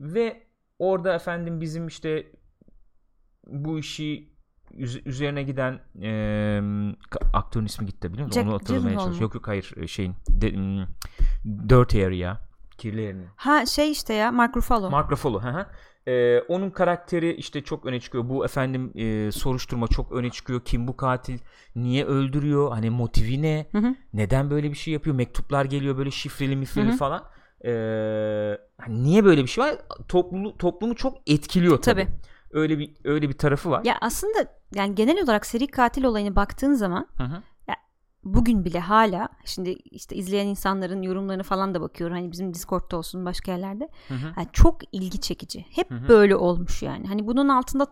[0.00, 0.46] ve
[0.78, 2.32] orada efendim bizim işte
[3.46, 4.34] bu işi
[4.70, 6.60] üz- üzerine giden e,
[7.32, 8.40] aktörün ismi gitti biliyor musun?
[8.40, 9.22] Jack Onu hatırlamaya çalışıyorum.
[9.22, 10.52] Yok yok hayır e, şeyin de,
[11.68, 12.38] Dirty Area
[12.78, 13.26] kirli yerini.
[13.36, 14.90] Ha şey işte ya Mark Ruffalo.
[14.90, 15.42] Mark Ruffalo.
[15.42, 15.66] hı hı.
[16.08, 18.28] Ee, onun karakteri işte çok öne çıkıyor.
[18.28, 20.60] Bu efendim e, soruşturma çok öne çıkıyor.
[20.64, 21.38] Kim bu katil?
[21.76, 22.70] Niye öldürüyor?
[22.70, 23.66] Hani motivi ne?
[23.72, 23.94] Hı hı.
[24.14, 25.16] Neden böyle bir şey yapıyor?
[25.16, 26.96] Mektuplar geliyor böyle şifreli mifreli Hı hı.
[26.96, 27.24] falan.
[27.64, 29.74] Ee, hani niye böyle bir şey var?
[30.08, 32.02] Toplumu, toplumu çok etkiliyor tabii.
[32.04, 32.12] Tabii.
[32.50, 33.84] Öyle bir öyle bir tarafı var.
[33.84, 37.42] Ya aslında yani genel olarak seri katil olayına baktığın zaman Hı hı.
[38.24, 42.16] Bugün bile hala şimdi işte izleyen insanların yorumlarını falan da bakıyorum.
[42.16, 43.88] Hani bizim Discord'da olsun başka yerlerde.
[44.08, 44.26] Hı hı.
[44.36, 45.66] Yani çok ilgi çekici.
[45.70, 46.08] Hep Hı hı.
[46.08, 47.06] böyle olmuş yani.
[47.06, 47.86] Hani bunun altında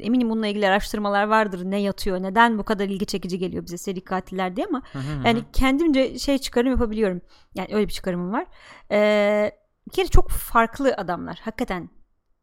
[0.00, 1.64] eminim bununla ilgili araştırmalar vardır.
[1.64, 2.22] Ne yatıyor?
[2.22, 5.26] Neden bu kadar ilgi çekici geliyor bize seri katiller diye ama Hı hı hı.
[5.26, 7.20] yani kendimce şey çıkarım yapabiliyorum.
[7.54, 8.46] Yani öyle bir çıkarımım var.
[8.90, 9.52] Ee,
[9.88, 11.40] bir kere çok farklı adamlar.
[11.44, 11.90] Hakikaten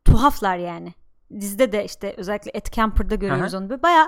[0.05, 0.93] tuhaflar yani.
[1.39, 3.63] Dizide de işte özellikle Ed Kemper'da görüyoruz Aha.
[3.63, 3.83] onu.
[3.83, 4.07] Bayağı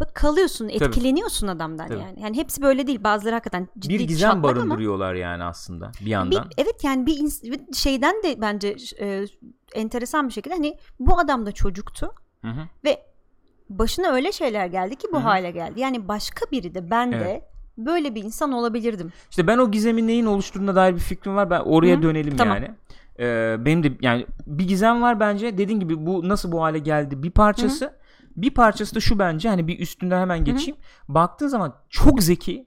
[0.00, 1.98] Bak kalıyorsun, etkileniyorsun adamdan Tabii.
[1.98, 2.20] yani.
[2.22, 3.04] Yani hepsi böyle değil.
[3.04, 6.50] Bazıları hakikaten ciddi bir gizem çatlak ama barındırıyorlar yani aslında bir bir, yandan.
[6.58, 9.26] evet yani bir bir şeyden de bence e,
[9.74, 12.60] enteresan bir şekilde hani bu adam da çocuktu Hı hı.
[12.84, 13.02] ve
[13.70, 15.24] başına öyle şeyler geldi ki bu Hı hı.
[15.24, 15.80] hale geldi.
[15.80, 17.42] Yani başka biri de ben de Evet.
[17.78, 19.12] böyle bir insan olabilirdim.
[19.30, 21.50] İşte ben o gizemin neyin oluşturduğuna dair bir fikrim var.
[21.50, 22.56] Ben oraya Hı, dönelim tamam.
[22.56, 22.70] yani.
[23.18, 25.58] Ee, benim de yani bir gizem var bence.
[25.58, 27.96] Dediğin gibi bu nasıl bu hale geldi bir parçası.
[28.36, 30.76] Bir parçası da şu bence hani bir üstünden hemen geçeyim.
[31.08, 32.66] Baktığın zaman çok zeki.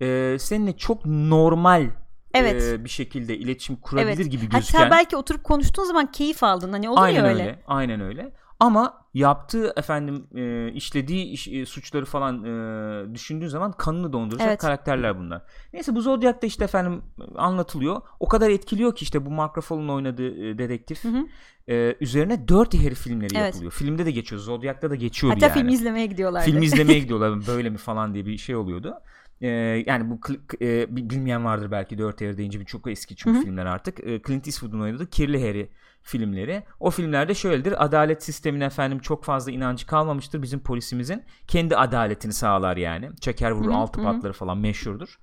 [0.00, 1.90] e, seninle çok normal
[2.34, 2.62] Evet.
[2.62, 4.30] e, bir şekilde iletişim kurabilir Evet.
[4.30, 4.78] gibi gözüken.
[4.78, 6.72] Hatta belki oturup konuştuğun zaman keyif aldın.
[6.72, 7.42] Hani olur aynen ya öyle.
[7.42, 7.62] öyle.
[7.66, 8.32] Aynen öyle.
[8.60, 14.60] Ama yaptığı efendim e, işlediği iş- e, suçları falan e, düşündüğün zaman kanını donduracak Evet.
[14.60, 15.42] karakterler bunlar.
[15.72, 17.02] Neyse bu Zodiac'ta işte efendim
[17.36, 18.00] anlatılıyor.
[18.20, 21.26] O kadar etkiliyor ki işte bu Mark Ruffalo'nun oynadığı e, dedektif Hı hı.
[21.68, 23.46] e, üzerine dört herif filmleri Evet.
[23.46, 23.72] yapılıyor.
[23.72, 24.40] Filmde de geçiyor.
[24.40, 25.54] Zodiac'ta da geçiyor Hatta yani.
[25.54, 26.46] film izlemeye gidiyorlardı.
[26.46, 28.94] Film izlemeye gidiyorlar böyle mi falan diye bir şey oluyordu.
[29.40, 29.48] Ee,
[29.86, 30.20] yani bu
[30.60, 34.00] e, bi- bilmeyen vardır belki Dört Harry deyince bir çok eski çünkü filmler artık.
[34.06, 35.68] Ee, Clint Eastwood'un oynadığı Kirli Harry
[36.02, 36.62] filmleri.
[36.80, 37.84] O filmlerde şöyledir.
[37.84, 41.24] Adalet sistemine efendim çok fazla inancı kalmamıştır bizim polisimizin.
[41.46, 43.10] Kendi adaletini sağlar yani.
[43.20, 45.18] Çeker vurur Hı hı, altı hı patları falan meşhurdur.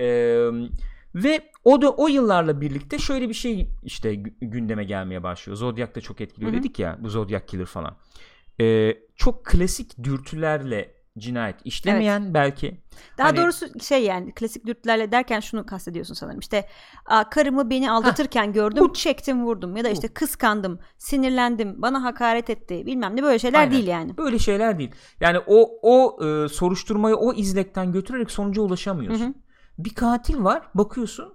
[0.00, 0.48] Ee,
[1.14, 5.56] ve o da o yıllarla birlikte şöyle bir şey işte gü- gündeme gelmeye başlıyor.
[5.56, 6.58] Zodiac da çok etkiliyor Hı hı.
[6.60, 7.96] dedik ya bu Zodiac Killer falan.
[8.60, 12.80] Ee, çok klasik dürtülerle cinayet işlemeyen belki.
[13.18, 16.38] Daha Hani- doğrusu şey yani klasik dürtülerle derken şunu kastediyorsun sanırım.
[16.40, 16.68] İşte
[17.06, 22.86] "Aa, karımı beni aldatırken gördüm, çektim, vurdum ya da işte kıskandım, sinirlendim, bana hakaret etti,
[22.86, 23.72] bilmem ne böyle şeyler Aynen.
[23.72, 24.16] değil yani.
[24.16, 24.90] Böyle şeyler değil.
[25.20, 29.24] Yani o o e, soruşturmayı o izlekten götürerek sonuca ulaşamıyorsun.
[29.24, 29.34] Hı hı.
[29.78, 31.34] Bir katil var, bakıyorsun.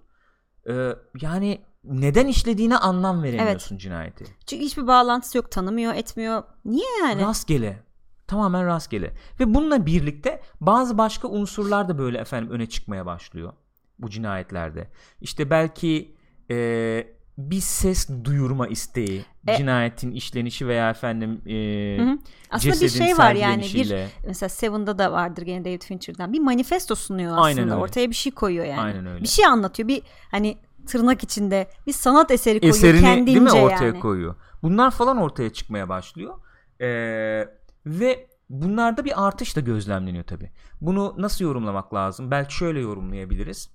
[0.69, 0.89] e,
[1.21, 4.25] yani neden işlediğine anlam veremiyorsun cinayeti.
[4.45, 6.43] Çünkü hiçbir bağlantısı yok, tanımıyor, etmiyor.
[6.65, 7.21] Niye yani?
[7.21, 7.83] Rastgele.
[8.27, 9.13] Tamamen rastgele.
[9.39, 13.53] Ve bununla birlikte bazı başka unsurlar da böyle efendim öne çıkmaya başlıyor
[13.99, 14.87] bu cinayetlerde.
[15.21, 16.15] İşte belki
[16.51, 17.07] e,
[17.37, 22.17] bir ses duyurma isteği, E- cinayetin işlenişi veya efendim e, Hı hı.
[22.49, 23.95] Aslında bir şey var yani bir
[24.27, 27.75] mesela Seven'da da vardır gene David Fincher'dan bir manifesto sunuyor aslında Aynen öyle.
[27.75, 28.81] ortaya bir şey koyuyor yani.
[28.81, 29.23] Aynen öyle.
[29.23, 30.01] Bir şey anlatıyor bir
[30.31, 30.57] hani
[30.87, 33.99] tırnak içinde bir sanat eseri koyuyor eserini kendince değil mi ortaya yani.
[33.99, 34.35] koyuyor.
[34.63, 36.33] Bunlar falan ortaya çıkmaya başlıyor.
[36.81, 37.47] Ee,
[37.85, 40.51] ve bunlarda bir artış da gözlemleniyor tabi.
[40.81, 42.31] Bunu nasıl yorumlamak lazım?
[42.31, 43.69] Belki şöyle yorumlayabiliriz.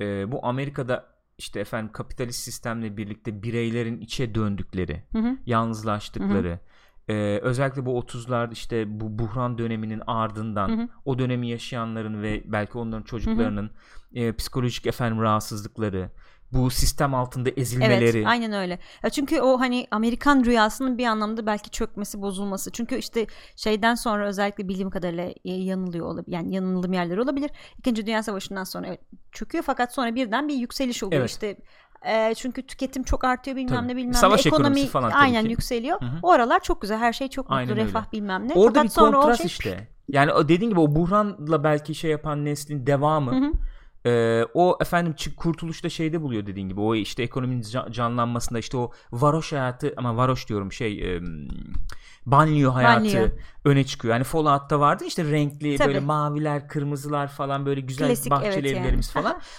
[0.00, 1.06] Ee, bu Amerika'da
[1.38, 5.36] işte efendim kapitalist sistemle birlikte bireylerin içe döndükleri, Hı hı.
[5.46, 6.60] yalnızlaştıkları,
[7.08, 10.88] ee, özellikle bu 30'lar işte bu buhran döneminin ardından Hı hı.
[11.04, 13.70] o dönemi yaşayanların ve belki onların çocuklarının
[14.14, 16.10] e, psikolojik efendim rahatsızlıkları,
[16.52, 18.18] bu sistem altında ezilmeleri.
[18.18, 18.78] Evet aynen öyle.
[19.02, 22.72] Ya çünkü o hani Amerikan rüyasının bir anlamda belki çökmesi bozulması.
[22.72, 23.26] Çünkü işte
[23.56, 26.36] şeyden sonra özellikle bildiğim kadarıyla e, yanılıyor olabilir.
[26.36, 27.50] Yani yanıldığım yerler olabilir.
[27.78, 29.00] İkinci Dünya Savaşı'ndan sonra evet,
[29.32, 31.20] çöküyor fakat sonra birden bir yükseliş oluyor.
[31.20, 31.30] Evet.
[31.30, 31.56] İşte
[32.06, 33.88] e, çünkü tüketim çok artıyor bilmem Tabii.
[33.88, 34.48] ne bilmem Savaş ne.
[34.48, 35.50] Ekonomi falan aynen ki.
[35.50, 36.00] yükseliyor.
[36.00, 36.18] Hı hı.
[36.22, 36.98] O aralar çok güzel.
[36.98, 37.56] Her şey çok mutlu.
[37.56, 37.84] Aynen öyle.
[37.84, 38.52] refah bilmem ne.
[38.54, 39.88] Orada fakat bir sonra o kontrast şey işte.
[40.08, 43.32] Yani o dediğin gibi o buhranla belki şey yapan neslin devamı.
[43.32, 43.52] Hı
[44.06, 44.10] hı.
[44.10, 46.80] e, o efendim çık kurtuluşta şeyde buluyor dediğin gibi.
[46.80, 51.20] O işte ekonominin ca- canlanmasında işte o varoş hayatı ama varoş diyorum şey e,
[52.26, 53.28] banliyö hayatı Banliyö.
[53.64, 54.14] öne çıkıyor.
[54.14, 55.88] Yani Fallout'ta vardı işte renkli Tabii.
[55.88, 58.78] böyle maviler, kırmızılar falan böyle güzel Klasik, bahçeli evet yani.
[58.78, 59.40] evlerimiz falan.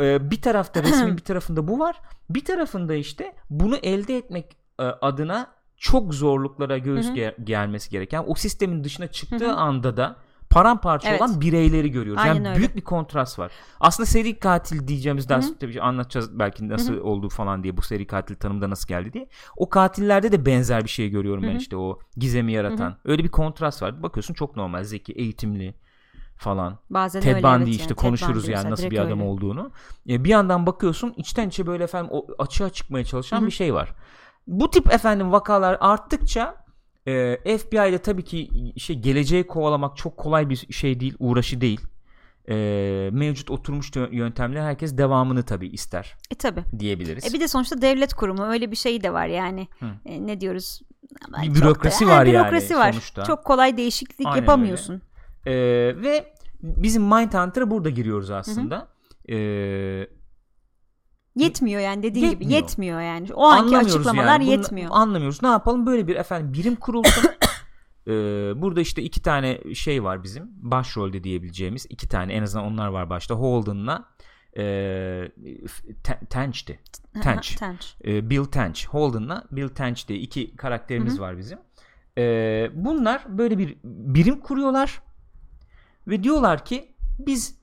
[0.00, 2.00] Ee, bir tarafta resmin bir tarafında bu var.
[2.30, 5.46] Bir tarafında işte bunu elde etmek e, adına
[5.76, 7.16] çok zorluklara göğüs Hı hı.
[7.16, 9.56] ge- gelmesi gereken o sistemin dışına çıktığı Hı hı.
[9.56, 10.16] anda da
[10.52, 11.20] paramparça Evet.
[11.20, 12.22] olan bireyleri görüyoruz.
[12.22, 12.58] Aynen yani öyle.
[12.58, 13.52] büyük bir kontrast var.
[13.80, 18.34] Aslında seri katil diyeceğimiz daha tabii anlatacağız belki nasıl olduğu falan diye bu seri katil
[18.34, 19.28] tanımda nasıl geldi diye.
[19.56, 22.96] O katillerde de benzer bir şey görüyorum Hı ben işte o gizemi yaratan.
[23.04, 24.02] Öyle bir kontrast var.
[24.02, 25.74] Bakıyorsun çok normal, zeki, eğitimli
[26.36, 26.78] falan.
[26.90, 27.96] Bazen Ted öyle Bundy evet işte yani.
[27.96, 29.30] Konuşuruz yani nasıl bir adam öyle.
[29.30, 29.70] olduğunu.
[30.08, 33.46] E, bir yandan bakıyorsun içten içe böyle efendim o açığa çıkmaya çalışan Hı hı.
[33.46, 33.94] bir şey var.
[34.46, 36.61] Bu tip efendim vakalar arttıkça
[37.06, 41.80] e, FBI'de tabii ki şey geleceği kovalamak çok kolay bir şey değil, uğraşı değil.
[42.48, 42.54] E,
[43.12, 46.64] mevcut oturmuş yö- yöntemler herkes devamını tabii ister E tabi.
[46.78, 47.30] diyebiliriz.
[47.30, 49.68] E bir de sonuçta devlet kurumu öyle bir şey de var yani.
[49.80, 49.86] Hı.
[50.06, 50.80] E, ne diyoruz?
[51.28, 52.92] Ama Bir da- bürokrasi Ha, var yani bürokrasi var.
[52.92, 53.24] sonuçta.
[53.24, 55.02] Çok kolay değişiklik Aynen yapamıyorsun.
[55.46, 55.52] E,
[56.02, 56.32] ve
[56.62, 58.88] bizim Mindhunter'a burada giriyoruz aslında.
[59.28, 59.36] E,
[61.36, 62.62] Yetmiyor yani dediğin gibi Yetmiyor.
[62.62, 63.34] yetmiyor yani.
[63.34, 64.42] O anki açıklamalar yani.
[64.46, 64.88] Bunu yetmiyor.
[64.92, 65.42] Anlamıyoruz.
[65.42, 65.86] Ne yapalım?
[65.86, 67.24] Böyle bir efendim birim kurulsun.
[68.06, 68.12] Ee,
[68.56, 73.10] burada işte iki tane şey var bizim başrolde diyebileceğimiz iki tane en azından onlar var
[73.10, 74.04] başta Holden'la
[74.56, 74.62] e,
[76.04, 76.80] Te- Tench'ti.
[77.22, 77.56] Tench.
[77.56, 77.86] Tench.
[78.04, 78.86] E, Bill Tench.
[78.86, 81.58] Holden'la Bill Tench diye iki karakterimiz var bizim.
[82.18, 85.02] Ee, bunlar böyle bir birim kuruyorlar
[86.08, 87.58] ve diyorlar ki biz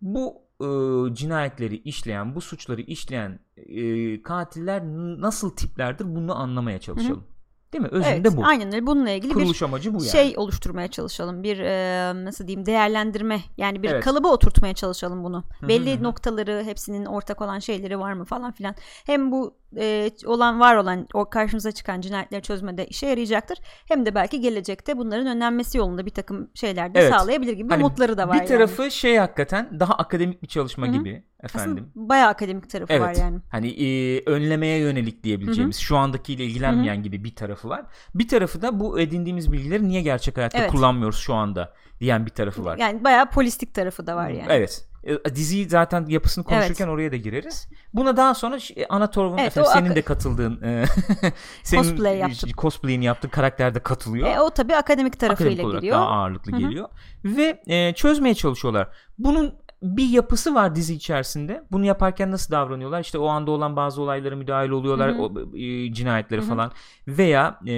[0.00, 0.66] bu e,
[1.14, 4.82] cinayetleri işleyen, bu suçları işleyen e, katiller
[5.20, 7.24] nasıl tiplerdir bunu anlamaya çalışalım.
[7.72, 7.88] Değil mi?
[7.88, 8.46] Özünde Evet, bu.
[8.46, 8.86] aynen öyle.
[8.86, 10.08] Bununla ilgili Kuruluş bir amacı bu yani.
[10.08, 11.42] şey oluşturmaya çalışalım.
[11.42, 14.04] Bir e, nasıl diyeyim değerlendirme yani bir Evet.
[14.04, 15.44] kalıba oturtmaya çalışalım bunu.
[15.62, 18.74] Belli noktaları hepsinin ortak olan şeyleri var mı falan filan.
[19.06, 23.58] Hem bu e, olan var olan o karşımıza çıkan cinayetleri çözmede işe yarayacaktır.
[23.88, 27.12] Hem de belki gelecekte bunların önlenmesi yolunda bir takım şeyler de Evet.
[27.14, 28.34] sağlayabilir gibi Hani umutları da var.
[28.34, 28.48] Bir yani.
[28.48, 30.94] tarafı şey hakikaten daha akademik bir çalışma Hı hı.
[30.94, 31.72] gibi efendim.
[31.94, 33.02] aslında bayağı akademik tarafı Evet.
[33.02, 33.38] var yani.
[33.50, 37.84] Hani e, önlemeye yönelik diyebileceğimiz şu andakiyle ilgilenmeyen gibi bir tarafı var.
[38.14, 40.70] Bir tarafı da bu edindiğimiz bilgileri niye gerçek hayatta Evet.
[40.70, 42.76] kullanmıyoruz şu anda diyen bir tarafı var.
[42.78, 44.46] Yani bayağı polistik tarafı da var yani.
[44.48, 44.84] Evet.
[45.04, 47.68] E, Diziyi zaten yapısını konuşurken oraya da gireriz.
[47.94, 50.84] Buna daha sonra ş- Ana Torv'un Evet, efendim senin de katıldığın e,
[51.62, 52.50] senin Cosplay yaptım.
[52.58, 54.28] cosplay'ini yaptığın karakter de katılıyor.
[54.28, 55.98] E, o tabii akademik tarafıyla Akademik olarak geliyor.
[55.98, 56.60] daha ağırlıklı Hı hı.
[56.60, 56.88] geliyor
[57.24, 58.88] ve e, çözmeye çalışıyorlar.
[59.18, 61.64] Bunun bir yapısı var dizi içerisinde.
[61.72, 63.00] Bunu yaparken nasıl davranıyorlar?
[63.00, 66.48] İşte o anda olan bazı olaylara müdahale oluyorlar, o e, cinayetlere Hı hı.
[66.48, 66.72] falan
[67.08, 67.74] veya e,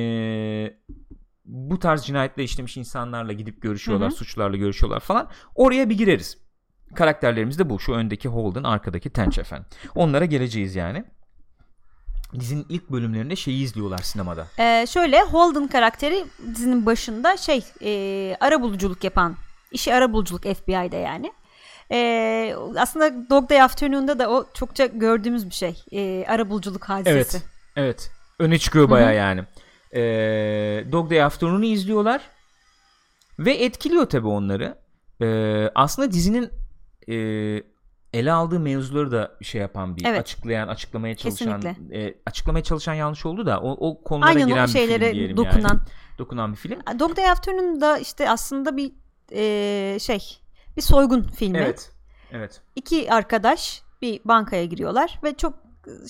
[1.44, 4.16] bu tarz cinayetler işlemiş insanlarla gidip görüşüyorlar, Hı hı.
[4.16, 5.28] suçlarla görüşüyorlar falan.
[5.54, 6.38] Oraya bir gireriz.
[6.94, 7.80] Karakterlerimiz de bu.
[7.80, 9.66] Şu öndeki Holden, arkadaki Tench efendim.
[9.94, 11.04] Onlara geleceğiz yani.
[12.40, 14.46] Dizinin ilk bölümlerinde şeyi izliyorlar sinemada.
[14.58, 19.36] Ee, şöyle Holden karakteri dizinin başında şey e, ara buluculuk yapan
[19.70, 21.32] işi ara buluculuk FBI'de yani.
[21.92, 25.84] Ee, aslında Dog Day Afternoon'da da o çokça gördüğümüz bir şey.
[25.92, 27.36] Ee, ara buluculuk hadisesi.
[27.36, 27.46] Evet.
[27.76, 28.10] Evet.
[28.38, 29.44] Öne çıkıyor baya yani.
[29.94, 32.22] Ee, Dog Day Afternoon'u izliyorlar.
[33.38, 34.78] Ve etkiliyor tabii onları.
[35.22, 36.50] Ee, aslında dizinin
[37.10, 37.62] e,
[38.12, 40.20] ele aldığı mevzuları da şey yapan bir Evet.
[40.20, 42.06] açıklayan, açıklamaya çalışan Kesinlikle.
[42.06, 45.14] e, açıklamaya çalışan yanlış oldu da o, o konulara Aynen giren o bir film şeylere
[45.14, 45.68] diyelim dokunan.
[45.68, 45.80] yani.
[46.18, 46.80] Dokunan bir film.
[46.98, 48.92] Dog Day Afternoon'da işte aslında bir
[49.32, 50.38] e, şey
[50.76, 51.58] bir soygun filmi.
[51.58, 51.92] Evet.
[52.32, 52.60] Evet.
[52.76, 55.54] İki arkadaş bir bankaya giriyorlar ve çok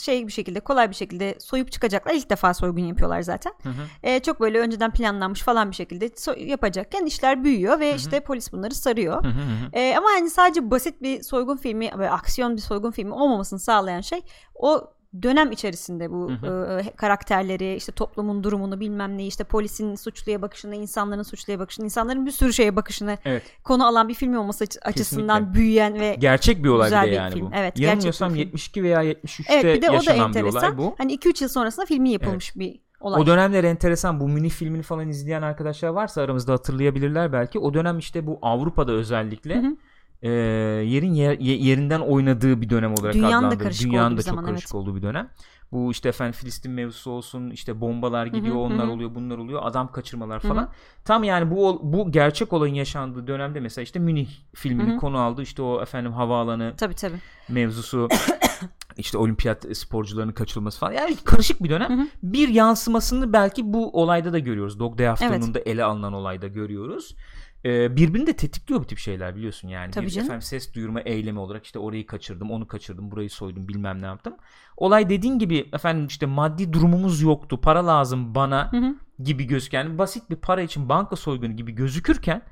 [0.00, 2.14] şey bir şekilde kolay bir şekilde soyup çıkacaklar.
[2.14, 3.52] İlk defa soygun yapıyorlar zaten.
[3.62, 3.82] Hı hı.
[4.02, 8.52] Ee, çok böyle önceden planlanmış falan bir şekilde so- yapacakken işler büyüyor ve işte polis
[8.52, 9.24] bunları sarıyor.
[9.24, 9.70] Hı hı hı.
[9.72, 14.00] Ee, ama hani sadece basit bir soygun filmi ve aksiyon bir soygun filmi olmamasını sağlayan
[14.00, 14.20] şey
[14.54, 14.92] o
[15.22, 20.76] dönem içerisinde bu Hı e, karakterleri işte toplumun durumunu bilmem neyi işte polisin suçluya bakışını
[20.76, 23.42] insanların suçluya bakışını insanların bir sürü şeye bakışını Evet.
[23.64, 25.60] konu alan bir film olması açı- açısından Kesinlikle.
[25.60, 27.46] büyüyen ve Gerçek bir olay Güzel bir yani film.
[27.46, 27.50] bu.
[27.54, 28.80] Evet, Yanılmıyorsam gerçek bir film.
[28.80, 30.58] 72 veya 73'te evet bir de o da yaşanan bir enteresan.
[30.62, 30.94] olay bu.
[30.98, 33.22] Hani 2-3 yıl sonrasında filmi yapılmış bir olay.
[33.22, 34.20] O dönemler enteresan.
[34.20, 37.58] Bu mini filmini falan izleyen arkadaşlar varsa aramızda hatırlayabilirler belki.
[37.58, 39.76] O dönem işte bu Avrupa'da özellikle Hı hı.
[40.22, 43.64] E, yerin yer- ye- yerinden oynadığı bir dönem olarak Dünyanın da adlandırılır.
[43.64, 44.74] karışık Dünyanın da çok zaman, karışık evet.
[44.74, 45.28] olduğu bir dönem.
[45.72, 48.90] Bu işte efendim Filistin mevzusu olsun, işte bombalar gidiyor, hı, onlar hı.
[48.90, 50.52] oluyor, bunlar oluyor, adam kaçırmalar Hı hı.
[50.52, 50.70] falan.
[51.04, 54.98] Tam yani bu bu gerçek olayın yaşandığı dönemde mesela işte Münih filmini Hı hı.
[54.98, 55.42] konu aldı.
[55.42, 57.16] İşte o efendim havaalanı Tabii tabii.
[57.48, 58.08] mevzusu
[58.96, 60.92] işte olimpiyat sporcularının kaçırılması falan.
[60.92, 61.88] Yani karışık bir dönem.
[61.98, 62.06] Hı hı.
[62.22, 64.78] Bir yansımasını belki bu olayda da görüyoruz.
[64.78, 67.16] Dog Day Afternoon'da ele alınan olayda görüyoruz.
[67.64, 69.90] Ee, birbirini de tetikliyor bu tip şeyler biliyorsun yani.
[69.90, 70.26] Tabii bir canım.
[70.26, 74.34] efendim ses duyurma eylemi olarak işte orayı kaçırdım, onu kaçırdım, burayı soydum, bilmem ne yaptım.
[74.76, 78.94] Olay dediğin gibi efendim işte maddi durumumuz yoktu, para lazım bana Hı hı.
[79.22, 82.42] gibi gözüken basit bir para için banka soygunu gibi gözükürken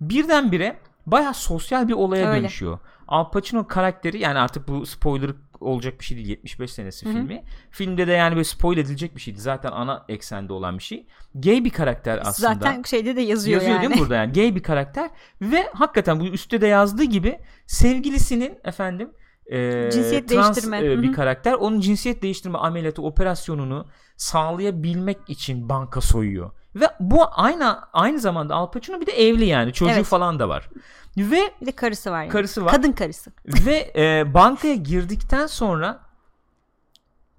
[0.00, 2.40] birdenbire baya sosyal bir olaya Öyle.
[2.40, 2.78] dönüşüyor.
[3.08, 5.30] Al Pacino karakteri yani artık bu spoiler
[5.62, 7.12] olacak bir şey değil 75 senesi Hı hı.
[7.12, 7.44] filmi.
[7.70, 9.40] Filmde de yani böyle spoil edilecek bir şeydi.
[9.40, 11.06] Zaten ana eksende olan bir şey.
[11.34, 12.54] Gay bir karakter aslında.
[12.54, 13.88] Zaten şeyde de yazıyor, Yazıyor yani.
[13.88, 15.10] değil mi burada yani gay bir karakter
[15.42, 19.10] ve hakikaten bu üstte de yazdığı gibi sevgilisinin efendim
[19.46, 20.92] e, Cinsiyet trans değiştirme.
[20.92, 21.12] e, bir hı.
[21.12, 23.86] karakter onun cinsiyet değiştirme ameliyatı operasyonunu
[24.16, 26.50] sağlayabilmek için banka soyuyor.
[26.74, 30.04] Ve bu aynı aynı zamanda Al Pacino bir de evli yani çocuğu Evet.
[30.04, 30.68] falan da var.
[31.16, 32.28] Ve Bir de karısı var yani.
[32.32, 32.72] Karısı var.
[32.72, 33.32] Kadın karısı.
[33.66, 36.00] ve e, bankaya girdikten sonra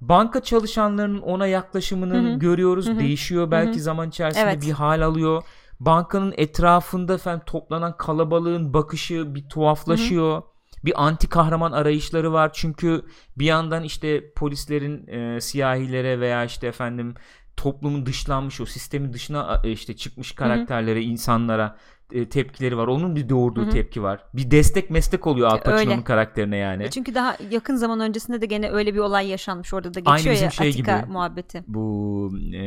[0.02, 2.40] banka çalışanlarının ona yaklaşımını Hı hı.
[2.40, 2.88] görüyoruz.
[2.88, 3.00] Hı hı.
[3.00, 3.84] Değişiyor belki Hı hı.
[3.84, 4.62] zaman içerisinde Evet.
[4.62, 5.44] bir hal alıyor.
[5.80, 10.42] Bankanın etrafında efendim toplanan kalabalığın bakışı bir tuhaflaşıyor.
[10.86, 12.52] Bir anti kahraman arayışları var.
[12.54, 13.06] Çünkü
[13.38, 17.14] bir yandan işte polislerin e, siyahilere veya işte efendim
[17.58, 22.88] toplumun dışlanmış o sistemin dışına e, işte çıkmış karakterlere, insanlara e, tepkileri var.
[22.88, 23.70] Onun bir doğurduğu Hı hı.
[23.70, 24.24] tepki var.
[24.34, 26.84] Bir destek meslek oluyor Al Pacino'nun karakterine yani.
[26.84, 29.74] E Çünkü daha yakın zaman öncesinde de gene öyle bir olay yaşanmış.
[29.74, 31.12] Orada da Aynı geçiyor bizim ya şey Atika gibi.
[31.12, 31.64] muhabbeti.
[31.68, 32.64] Bu e,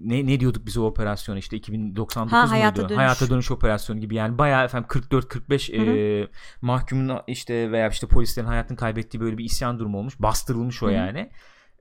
[0.00, 0.26] ne?
[0.26, 2.52] ne diyorduk biz o operasyon işte 2099 Ha, muydu?
[2.52, 2.98] hayata dönüş.
[2.98, 5.80] Hayata dönüş operasyonu gibi yani bayağı efendim 44 45 Hı hı.
[5.96, 6.28] e,
[6.62, 10.14] mahkumun işte veya işte polislerin hayatını kaybettiği böyle bir isyan durumu olmuş.
[10.20, 10.94] Bastırılmış o Hı hı.
[10.94, 11.30] yani.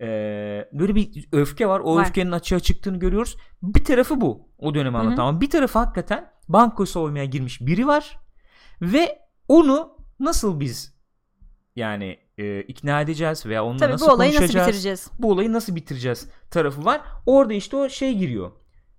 [0.01, 1.79] Ee, böyle bir öfke var.
[1.79, 2.01] O Var.
[2.01, 3.37] öfkenin açığa çıktığını görüyoruz.
[3.61, 4.49] Bir tarafı bu.
[4.57, 5.25] O dönemi anlatan.
[5.27, 8.17] Ama bir tarafı hakikaten banko soymaya girmiş biri var.
[8.81, 10.95] Ve onu nasıl biz
[11.75, 14.67] yani e, ikna edeceğiz veya onunla Tabii nasıl bu olayı nasıl konuşacağız?
[14.67, 15.11] bitireceğiz?
[15.19, 17.01] Bu olayı nasıl bitireceğiz tarafı var.
[17.25, 18.51] Orada işte o şey giriyor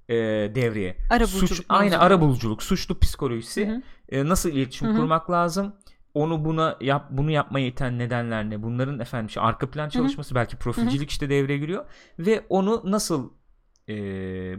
[0.08, 0.14] e,
[0.54, 0.96] devreye.
[1.10, 2.04] Arabuluculuk Suç, aynı mevzuları.
[2.06, 3.68] arabuluculuk, suçlu psikolojisi.
[3.68, 3.82] Hı hı.
[4.08, 4.96] E, nasıl iletişim Hı hı.
[4.96, 5.76] kurmak lazım?
[6.16, 8.62] Onu buna yap bunu yapmaya iten nedenler ne?
[8.62, 11.84] Bunların efendim işte arka plan çalışması belki profilcilik işte devreye giriyor
[12.18, 13.30] ve onu nasıl
[13.88, 13.94] e,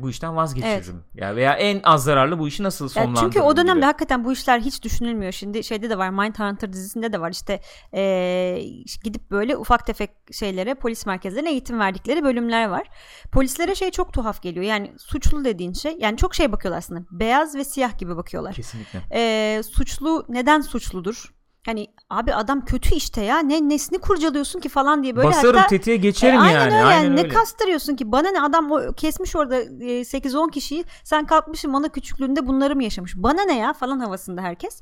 [0.01, 1.03] bu işten vazgeçiririm?
[1.15, 3.31] Ya veya en az zararlı bu işi nasıl Ya sonlandırırım?
[3.31, 3.85] çünkü o dönemde gibi.
[3.85, 5.31] hakikaten bu işler hiç düşünülmüyor.
[5.31, 7.59] Şimdi şeyde de var Mindhunter dizisinde de var işte
[7.93, 8.63] eee,
[9.03, 12.87] gidip böyle ufak tefek şeylere polis merkezlerine eğitim verdikleri bölümler var.
[13.31, 14.65] Polislere şey çok tuhaf geliyor.
[14.65, 17.01] Yani suçlu dediğin şey yani çok şey bakıyorlar aslında.
[17.11, 18.53] Beyaz ve siyah gibi bakıyorlar.
[18.53, 19.01] kesinlikle.
[19.13, 21.36] Eee, suçlu neden suçludur?
[21.67, 25.67] Hani abi adam kötü işte ya ne nesini kurcalıyorsun ki falan diye böyle Basarım hatta
[25.67, 26.73] tetiğe geçerim e, aynen yani.
[26.73, 27.15] öyle Aynen yani.
[27.15, 27.29] Ne öyle.
[27.29, 28.11] kastırıyorsun ki?
[28.11, 30.85] Bana ne adam o kesmiş orada e, 8-10 kişiyi.
[31.03, 33.13] Sen kalkmışsın bana küçüklüğünde bunları mı yaşamış?
[33.15, 34.81] Bana ne ya falan havasında herkes.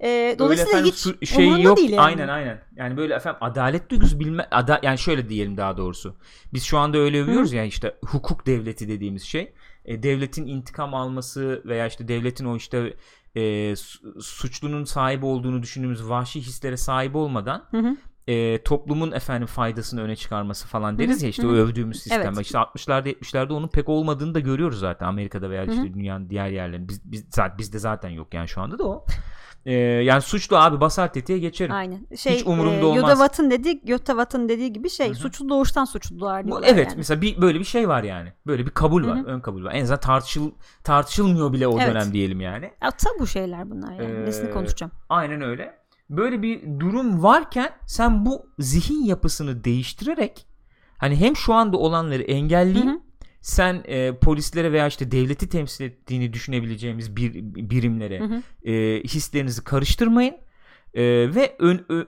[0.00, 1.76] E, dolayısıyla efendim hiç şey yok.
[1.76, 2.00] değil yani.
[2.00, 2.60] Aynen aynen.
[2.76, 6.16] Yani böyle efendim adalet duygusu bilme ada, yani şöyle diyelim daha doğrusu.
[6.52, 9.52] Biz şu anda öyle övüyoruz ya işte hukuk devleti dediğimiz şey.
[9.84, 12.94] E, devletin intikam alması veya işte devletin o işte
[13.34, 17.96] e, su- suçlunun sahibi olduğunu düşündüğümüz vahşi hislere sahip olmadan Hı hı.
[18.26, 22.20] e, toplumun efendim faydasını öne çıkarması falan deriz ya işte o övdüğümüz sistem.
[22.34, 22.40] Evet.
[22.40, 26.88] İşte 60'larda 70'lerde onun pek olmadığını da görüyoruz zaten Amerika'da veya işte dünyanın diğer yerlerinde.
[26.88, 29.04] Biz, biz, zaten, bizde zaten yok yani şu anda da o.
[29.68, 29.72] E,
[30.04, 31.72] yani suçlu abi basar tetiğe geçerim.
[31.74, 32.06] Aynen.
[32.16, 32.96] Şey, Hiç umurumda e, olmaz.
[32.96, 36.96] Yoda Watt'ın dediği, Yoda Watt'ın dediği gibi şey suçlu doğuştan suçlular diyorlar Evet yani.
[36.96, 38.32] mesela bir böyle bir şey var yani.
[38.46, 39.72] Böyle bir kabul var, ön kabul var.
[39.74, 40.50] En azından tartışıl
[40.84, 41.88] tartışılmıyor bile o Evet.
[41.88, 42.70] dönem diyelim yani.
[42.82, 44.22] Ya, tabu şeyler bunlar yani.
[44.22, 44.92] Ee, Nesini konuşacağım.
[45.08, 45.78] Aynen öyle.
[46.10, 50.46] Böyle bir durum varken sen bu zihin yapısını değiştirerek
[50.98, 53.00] hani hem şu anda olanları engelleyip Hı hı.
[53.40, 57.34] Sen e, polislere veya işte devleti temsil ettiğini düşünebileceğimiz bir
[57.70, 58.70] birimlere Hı hı.
[58.70, 60.34] e, hislerinizi karıştırmayın
[60.94, 61.02] E,
[61.34, 62.06] ve ön, ö-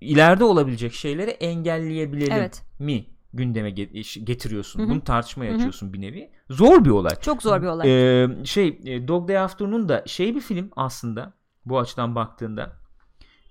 [0.00, 2.62] ileride olabilecek şeyleri engelleyebilelim Evet.
[2.78, 4.80] mi gündeme ge- getiriyorsun.
[4.80, 4.90] Hı hı.
[4.90, 5.56] Bunu tartışmaya Hı hı.
[5.56, 6.30] açıyorsun bir nevi.
[6.50, 7.14] Zor bir olay.
[7.22, 8.22] Çok zor bir olay.
[8.22, 11.32] Ee, şey e, Dog Day Afternoon da şey bir film aslında
[11.66, 12.80] bu açıdan baktığında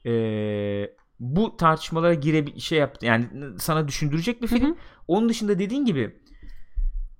[0.05, 3.27] Ee, bu tartışmalara gire şey yaptı yani
[3.59, 4.65] sana düşündürecek bir film.
[4.65, 4.75] Hı hı.
[5.07, 6.15] Onun dışında dediğin gibi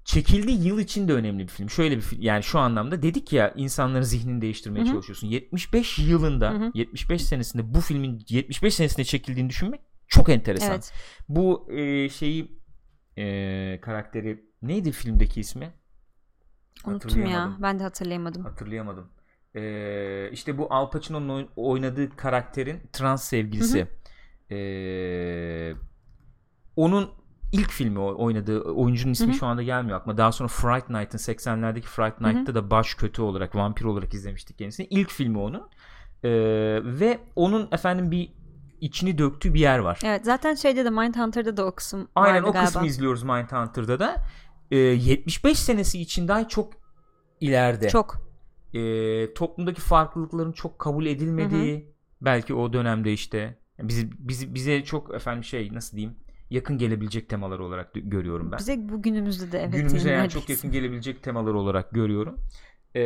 [0.10, 1.70] çekildiği yıl için de önemli bir film.
[1.70, 4.92] Şöyle bir film yani şu anlamda dedik ya insanların zihnini değiştirmeye Hı hı.
[4.94, 5.28] çalışıyorsun.
[5.28, 6.72] 75 yılında Hı hı.
[6.74, 10.72] 75 senesinde bu filmin 75 senesinde çekildiğini düşünmek çok enteresan.
[10.72, 10.94] Evet.
[11.30, 12.60] Bu e, şeyi
[13.18, 15.74] e, karakteri neydi filmdeki ismi?
[16.86, 17.58] Unuttum ya.
[17.62, 18.44] Ben de hatırlayamadım.
[18.44, 19.10] Hatırlayamadım.
[19.56, 23.88] Ee, işte bu Al Pacino'nun oyn- oynadığı karakterin trans sevgilisi.
[24.52, 25.74] Ee,
[26.76, 27.19] onun
[27.52, 29.36] ilk filmi o- oynadığı oyuncunun ismi Hı hı.
[29.36, 30.18] şu anda gelmiyor aklıma.
[30.18, 34.88] Daha sonra Fright Night'ın 80'lerdeki Fright Night'ta da baş kötü olarak vampir olarak izlemiştik kendisini.
[34.90, 35.62] İlk filmi onun.
[36.24, 36.30] Ee,
[36.84, 38.34] ve onun efendim bir
[38.82, 40.00] içini döktüğü bir yer var.
[40.04, 42.66] Evet zaten şeyde de Mindhunter'da da o kısım Aynen o galiba.
[42.66, 44.16] kısmı izliyoruz Mindhunter'da da.
[44.72, 46.74] Ee, 75 senesi için daha çok
[47.42, 47.90] ileride.
[47.90, 48.30] Çok.
[48.74, 55.44] Ee, toplumdaki farklılıkların çok kabul edilmediği belki o dönemde işte bizi, bizi bize çok efendim
[55.44, 56.16] şey nasıl diyeyim
[56.50, 58.60] yakın gelebilecek temalar olarak görüyorum ben.
[58.60, 59.74] Bize bugünümüzde de evet.
[59.74, 62.36] Günümüze yani çok yakın gelebilecek temalar olarak görüyorum.
[62.96, 63.02] Ee,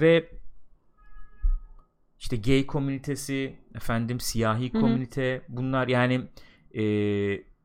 [0.00, 0.28] ve
[2.18, 4.80] işte gay komünitesi, efendim siyahi Hı hı.
[4.80, 6.20] komünite bunlar yani
[6.74, 6.82] e,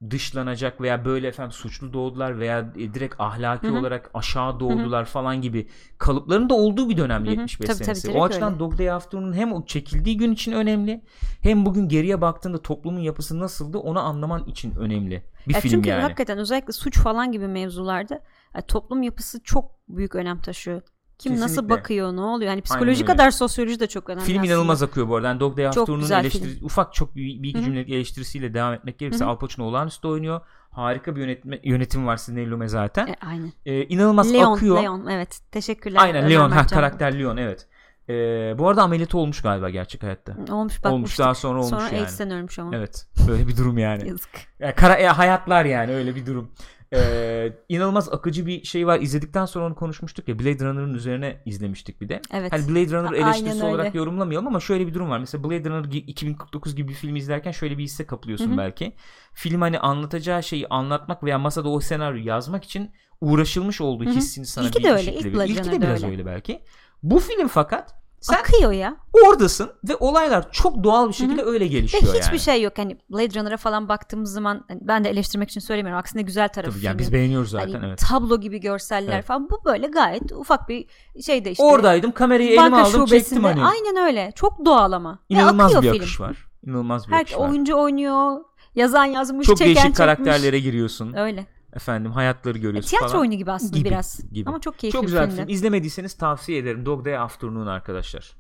[0.10, 3.78] dışlanacak veya böyle efendim suçlu doğdular veya e, direkt ahlaki Hı hı.
[3.80, 7.30] olarak aşağı doğdular falan gibi kalıpların da olduğu bir dönem Hı hı.
[7.32, 8.08] 75 Tabii, tabii, senesi.
[8.08, 8.60] direkt o açıdan öyle.
[8.60, 11.02] Dog Day Afternoon hem o çekildiği gün için önemli
[11.42, 15.90] hem bugün geriye baktığında toplumun yapısı nasıldı onu anlaman için önemli bir Ya film çünkü
[15.90, 16.02] yani.
[16.02, 18.14] hakikaten özellikle suç falan gibi mevzularda
[18.56, 20.82] yani toplum yapısı çok büyük önem taşıyor.
[21.20, 21.70] Kim nasıl Kesinlikle.
[21.70, 22.52] bakıyor, ne oluyor?
[22.52, 24.26] Yani psikoloji kadar sosyoloji de çok önemli.
[24.26, 24.54] Film aslında.
[24.54, 25.28] inanılmaz akıyor bu arada.
[25.28, 29.26] Yani Dog Day Afternoon'un eleştiri, ufak çok bir, bir iki cümlelik eleştirisiyle devam etmek gerekirse.
[29.26, 30.42] Al Pacino olağanüstü oynuyor.
[30.72, 33.08] Harika bir yönetme, yönetim var Sidney Lumet zaten.
[33.08, 33.54] E, aynen.
[33.66, 34.84] Ee, inanılmaz Leon, akıyor.
[34.84, 35.40] Leon evet.
[35.52, 36.00] Teşekkürler.
[36.02, 37.68] Aynen Leon ha karakter Leon evet.
[38.10, 40.32] Ee, bu arada ameliyatı olmuş galiba gerçek hayatta.
[40.32, 40.92] Olmuş bakmıştık.
[40.92, 42.00] Olmuş daha sonra olmuş Sonra yani.
[42.00, 42.76] AIDS'ten ölmüş ama.
[42.76, 43.08] Evet.
[43.28, 44.08] Böyle bir durum yani.
[44.10, 44.30] Yazık.
[44.60, 46.52] Ya kara, ya hayatlar yani öyle bir durum.
[46.96, 49.00] Ee, inanılmaz akıcı bir şey var.
[49.00, 50.40] İzledikten sonra onu konuşmuştuk ya.
[50.40, 52.22] Blade Runner'ın üzerine izlemiştik bir de.
[52.34, 52.52] Evet.
[52.54, 55.20] Hani Blade Runner A- eleştirisi olarak yorumlamayalım ama şöyle bir durum var.
[55.20, 58.58] Mesela Blade Runner gi- 2049 gibi bir film izlerken şöyle bir hisse kapılıyorsun Hı hı.
[58.58, 58.94] belki.
[59.34, 62.92] Film hani anlatacağı şeyi anlatmak veya masada o senaryoyu yazmak için
[63.22, 65.58] uğraşılmış olduğu hissini sana İlki bir de öyle, şekilde ilk veriyor.
[65.60, 66.12] İlki de biraz öyle.
[66.12, 66.64] öyle belki.
[67.04, 68.96] Bu film fakat Sen Akıyor ya.
[69.28, 72.40] oradasın ve olaylar çok doğal bir şekilde öyle Ve gelişiyor hiçbir yani.
[72.40, 72.74] şey yok.
[72.78, 76.00] Hani Blade Runner'a falan baktığımız zaman hani ben de eleştirmek için söylemiyorum.
[76.00, 76.74] Aksine güzel tarafı.
[76.76, 78.04] Tabii yani biz beğeniyoruz zaten Hani evet.
[78.10, 79.26] tablo gibi görseller Evet.
[79.26, 79.50] falan.
[79.50, 80.86] Bu böyle gayet ufak bir
[81.26, 81.64] şey de işte.
[81.64, 83.66] Oradaydım kamerayı elime aldım çektim hani.
[83.66, 84.32] Aynen öyle.
[84.36, 85.12] Çok doğal ama.
[85.14, 85.96] Ve İnanılmaz bir film.
[85.96, 86.48] akış var.
[86.68, 87.50] İnanılmaz bir Her akış var.
[87.50, 88.38] oyuncu oynuyor.
[88.76, 89.98] Yazan yazmış, Çok çeken değişik çekmiş.
[89.98, 91.14] karakterlere giriyorsun.
[91.14, 91.46] Öyle.
[91.76, 93.22] Efendim hayatları E, görüyorsun tiyatro falan.
[93.22, 94.32] oyunu gibi aslında Gibi, biraz.
[94.32, 94.50] gibi.
[94.50, 95.48] Ama çok keyifli Çok güzel bir film.
[95.50, 96.86] İzlemediyseniz tavsiye ederim.
[96.86, 98.34] Dog Day Afternoon arkadaşlar.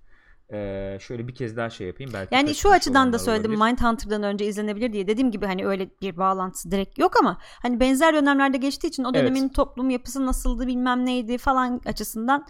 [0.53, 2.11] Ee, şöyle bir kez daha şey yapayım.
[2.13, 3.65] Belki Yani şu açıdan da söyledim olabilir.
[3.71, 5.07] Mindhunter'dan önce izlenebilir diye.
[5.07, 9.11] Dediğim gibi hani öyle bir bağlantısı direkt yok ama hani benzer dönemlerde geçtiği için o
[9.13, 9.21] Evet.
[9.21, 12.45] dönemin toplum yapısı nasıldı bilmem neydi falan açısından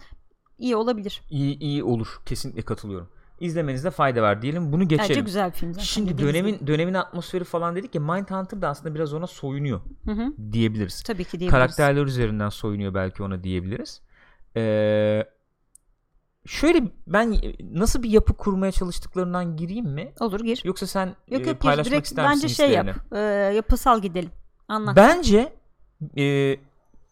[0.58, 1.22] iyi olabilir.
[1.30, 2.08] İyi, iyi olur.
[2.26, 3.08] Kesinlikle katılıyorum.
[3.40, 4.72] İzlemenizde fayda var diyelim.
[4.72, 5.24] Bunu Bence geçelim.
[5.24, 5.84] güzel bir film zaten.
[5.84, 10.52] Şimdi dönemin dönemin atmosferi falan dedik ya Mindhunter da aslında biraz ona soyunuyor Hı hı.
[10.52, 11.02] diyebiliriz.
[11.02, 11.50] Tabii ki diyebiliriz.
[11.50, 14.00] Karakterler üzerinden soyunuyor belki ona diyebiliriz.
[14.56, 15.24] Ee,
[16.46, 17.36] şöyle ben
[17.72, 20.12] nasıl bir yapı kurmaya çalıştıklarından gireyim mi?
[20.20, 20.60] Olur gir.
[20.64, 21.54] Yoksa sen Yok e, yok gir.
[21.54, 22.88] paylaşmak Direkt ister misin bence şey yap.
[23.12, 23.18] e,
[23.56, 24.30] yapısal gidelim.
[24.68, 24.96] Anlat.
[24.96, 25.52] Bence
[26.18, 26.56] e,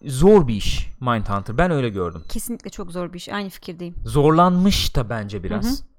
[0.05, 1.59] zor bir iş Mindhunter.
[1.59, 2.23] Ben öyle gördüm.
[2.29, 3.29] Kesinlikle çok zor bir iş.
[3.29, 3.95] Aynı fikirdeyim.
[4.05, 5.65] Zorlanmış da bence biraz.
[5.65, 5.92] Hı hı.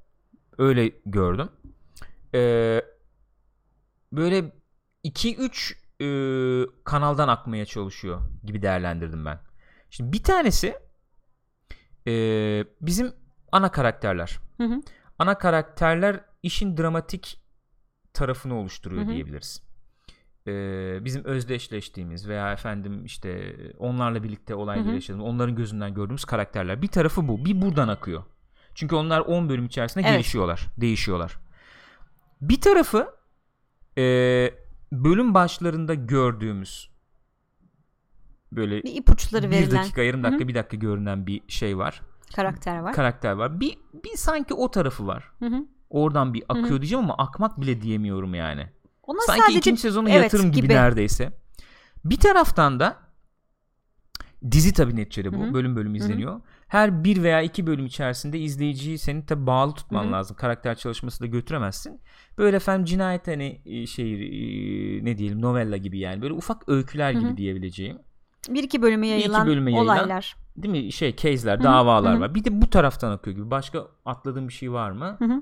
[0.58, 1.50] Öyle gördüm.
[2.36, 2.82] Ee,
[4.12, 4.52] böyle
[5.06, 6.08] 2-3 e,
[6.84, 9.40] kanaldan akmaya çalışıyor gibi değerlendirdim ben.
[9.90, 10.76] Şimdi bir tanesi
[12.08, 12.14] e,
[12.82, 13.14] bizim
[13.52, 14.40] ana karakterler.
[14.58, 14.82] Hı hı.
[15.20, 17.40] Ana karakterler işin dramatik
[18.14, 19.12] tarafını oluşturuyor Hı hı.
[19.12, 19.64] diyebiliriz.
[20.48, 26.82] Ee, bizim özdeşleştiğimiz veya efendim işte onlarla birlikte olayları yaşadığımız, onların gözünden gördüğümüz karakterler.
[26.82, 27.46] Bir tarafı bu.
[27.46, 28.24] Bir buradan akıyor.
[28.76, 30.14] Çünkü onlar 10 bölüm içerisinde Evet.
[30.18, 31.38] gelişiyorlar, değişiyorlar.
[32.42, 33.16] Bir tarafı
[33.98, 34.04] e,
[34.92, 36.90] bölüm başlarında gördüğümüz
[38.52, 42.02] böyle Bir ipuçları bir verilen dakika, yarım dakika, bir dakika görünen bir şey var.
[42.36, 42.94] karakter var.
[42.94, 43.60] Karakter var.
[43.60, 45.32] Bir, bir sanki o tarafı var.
[45.40, 45.66] Hı hı.
[45.90, 46.82] Oradan bir akıyor Hı hı.
[46.82, 48.70] diyeceğim ama akmak bile diyemiyorum yani.
[49.04, 50.74] Ona Sanki sadece ikinci sezonu evet, yatırım gibi, gibi.
[50.74, 51.34] neredeyse.
[52.06, 52.98] Bir taraftan da
[54.52, 55.38] dizi tabii neticede bu.
[55.44, 55.54] Hı hı.
[55.54, 56.42] Bölüm bölüm izleniyor.
[56.74, 60.12] Her bir veya iki bölüm içerisinde izleyiciyi senin tabii bağlı tutman Hı hı.
[60.12, 60.36] lazım.
[60.36, 62.00] Karakter çalışması da götüremezsin.
[62.38, 66.22] Böyle efendim cinayet hani e, şey e, ne diyelim novella gibi yani.
[66.22, 67.98] Böyle ufak öyküler Hı gibi diyebileceğim.
[68.50, 70.36] bir iki bölüme iki yayılan bölüme yayılan- olaylar.
[70.58, 70.92] Değil mi?
[70.92, 72.22] Şey case'ler, hı, davalar hı hı.
[72.22, 72.36] var.
[72.36, 73.52] Bir de bu taraftan akıyor gibi.
[73.52, 75.16] Başka atladığın bir şey var mı?
[75.20, 75.42] Hı hı.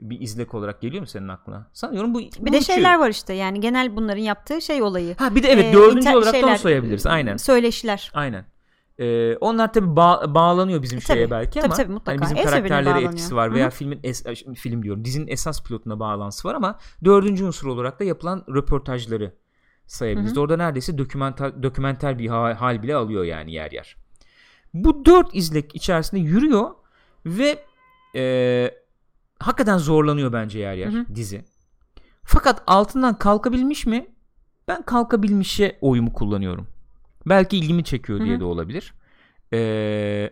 [0.00, 1.70] Bir izlek olarak geliyor mu senin aklına?
[1.72, 5.16] Sanıyorum bu Bir de şeyler var işte yani genel bunların yaptığı şey olayı.
[5.16, 7.06] Ha bir de evet Ee, dördüncü inter- olarak da onu sayabiliriz.
[7.06, 7.36] Aynen.
[7.36, 8.10] Söyleşiler.
[8.14, 8.53] Aynen.
[8.98, 9.96] Ee, onlar tabi
[10.34, 11.30] bağlanıyor bizim E, şeye tabii.
[11.30, 12.12] belki Tabii, ama tabii, mutlaka.
[12.12, 13.70] hani bizim birbirine karakterlere etkisi var veya hı.
[13.70, 18.04] filmin es, ay, film diyorum dizinin esas pilotuna bağlantısı var ama dördüncü unsur olarak da
[18.04, 19.34] yapılan röportajları
[19.86, 20.30] sayabiliriz.
[20.30, 20.40] Hı hı.
[20.40, 23.96] Orada neredeyse dokümental dokümenter bir hal, hal bile alıyor yani yer yer.
[24.74, 26.70] Bu dört izlek içerisinde yürüyor
[27.26, 27.58] ve
[28.16, 28.74] e,
[29.38, 31.14] hakikaten zorlanıyor bence yer yer Hı hı.
[31.14, 31.44] dizi.
[32.24, 34.06] Fakat altından kalkabilmiş mi?
[34.68, 36.66] Ben kalkabilmişe oyumu kullanıyorum.
[37.26, 38.94] Belki ilgimi çekiyor Hı diye de olabilir.
[39.52, 40.30] Ee,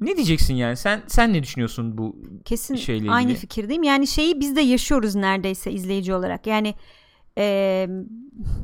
[0.00, 0.76] ne diyeceksin yani?
[0.76, 3.40] Sen sen ne düşünüyorsun bu Kesin şeyle aynı ilgili?
[3.40, 3.82] fikirdeyim.
[3.82, 6.46] Yani şeyi biz de yaşıyoruz neredeyse izleyici olarak.
[6.46, 6.74] Yani
[7.38, 7.86] e,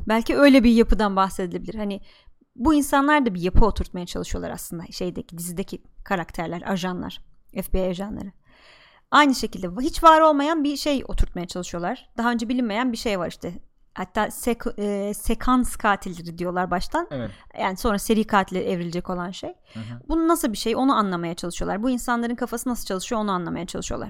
[0.07, 1.75] belki öyle bir yapıdan bahsedilebilir.
[1.75, 2.01] Hani
[2.55, 7.21] bu insanlar da bir yapı oturtmaya çalışıyorlar aslında şeydeki dizideki karakterler, ajanlar,
[7.61, 8.31] FBI ajanları.
[9.11, 12.09] Aynı şekilde hiç var olmayan bir şey oturtmaya çalışıyorlar.
[12.17, 13.53] Daha önce bilinmeyen bir şey var işte.
[13.99, 17.07] Hatta sek- e, sekans katilleri diyorlar baştan.
[17.11, 17.31] Evet.
[17.59, 19.49] Yani sonra seri katile evrilecek olan şey.
[19.73, 19.99] Hı hı.
[20.09, 21.83] Bu nasıl bir şey onu anlamaya çalışıyorlar.
[21.83, 24.09] Bu insanların kafası nasıl çalışıyor onu anlamaya çalışıyorlar.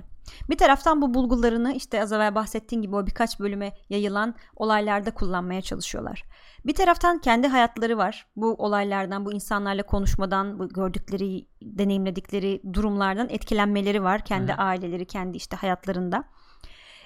[0.50, 5.62] Bir taraftan bu bulgularını işte az evvel bahsettiğim gibi o birkaç bölüme yayılan olaylarda kullanmaya
[5.62, 6.24] çalışıyorlar.
[6.66, 8.28] Bir taraftan kendi hayatları var.
[8.36, 14.26] Bu olaylardan, bu insanlarla konuşmadan, bu gördükleri, deneyimledikleri durumlardan etkilenmeleri var.
[14.26, 14.58] Kendi hı.
[14.58, 16.24] aileleri, kendi işte hayatlarında.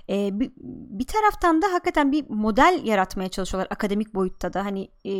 [0.09, 0.51] Ee, bir,
[0.99, 4.65] bir taraftan da hakikaten bir model yaratmaya çalışıyorlar akademik boyutta da.
[4.65, 5.13] Hani e,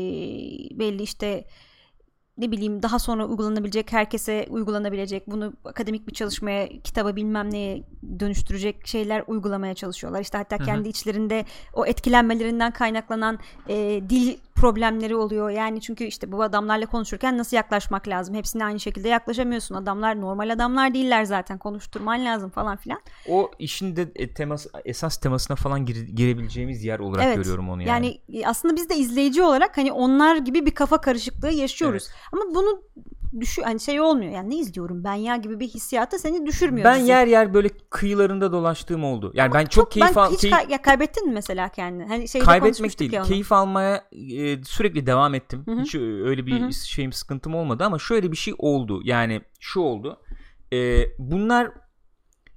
[0.80, 1.46] belli işte
[2.38, 7.84] ne bileyim daha sonra uygulanabilecek herkese uygulanabilecek bunu akademik bir çalışmaya kitaba bilmem neye
[8.20, 10.22] dönüştürecek şeyler uygulamaya çalışıyorlar.
[10.22, 16.44] İşte hatta kendi içlerinde o etkilenmelerinden kaynaklanan e, dil problemleri oluyor yani çünkü işte bu
[16.44, 22.26] adamlarla konuşurken nasıl yaklaşmak lazım hepsine aynı şekilde yaklaşamıyorsun adamlar normal adamlar değiller zaten konuşturman
[22.26, 23.00] lazım falan filan
[23.30, 27.36] O işin de e, teması, esas temasına falan gire- girebileceğimiz yer olarak Evet.
[27.38, 27.90] görüyorum onu yani.
[28.30, 32.08] Yani e, aslında biz de izleyici olarak hani onlar gibi bir kafa karışıklığı yaşıyoruz.
[32.32, 32.82] Ama bunu
[33.42, 34.32] düşü hani şey olmuyor.
[34.32, 36.86] Yani ne izliyorum ben ya gibi bir hissiyata seni düşürmüyor.
[36.86, 39.32] ben yer yer böyle kıyılarında dolaştığım oldu.
[39.36, 42.06] Yani ben çok, keyif hiç keyif- kay- ya kaybettin mi mesela kendini?
[42.06, 43.14] Hani şeyde kaybetmek değil.
[43.14, 43.28] ya onu.
[43.28, 45.64] Keyif almaya e, sürekli devam ettim.
[45.66, 45.82] Hı hı.
[45.82, 46.74] Hiç öyle bir Hı hı.
[46.74, 49.02] şeyim sıkıntım olmadı ama şöyle bir şey oldu.
[49.04, 50.22] Yani şu oldu.
[50.74, 51.72] e, bunlar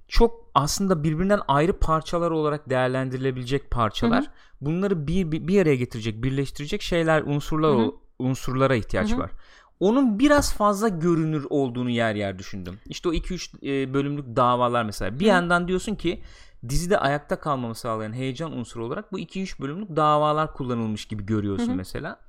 [0.07, 4.23] çok aslında birbirinden ayrı parçalar olarak değerlendirilebilecek parçalar.
[4.23, 4.31] Hı hı.
[4.61, 7.91] Bunları bir, bir bir araya getirecek, birleştirecek şeyler, unsurlar Hı hı.
[8.19, 9.19] unsurlara ihtiyaç Hı hı.
[9.19, 9.31] var.
[9.79, 12.79] Onun biraz fazla görünür olduğunu yer yer düşündüm.
[12.85, 15.19] İşte o 2-3 e, bölümlük davalar mesela.
[15.19, 15.29] Bir Hı.
[15.29, 16.21] yandan diyorsun ki
[16.69, 21.75] dizide ayakta kalmamı sağlayan heyecan unsuru olarak bu 2-3 bölümlük davalar kullanılmış gibi görüyorsun Hı
[21.75, 22.19] mesela.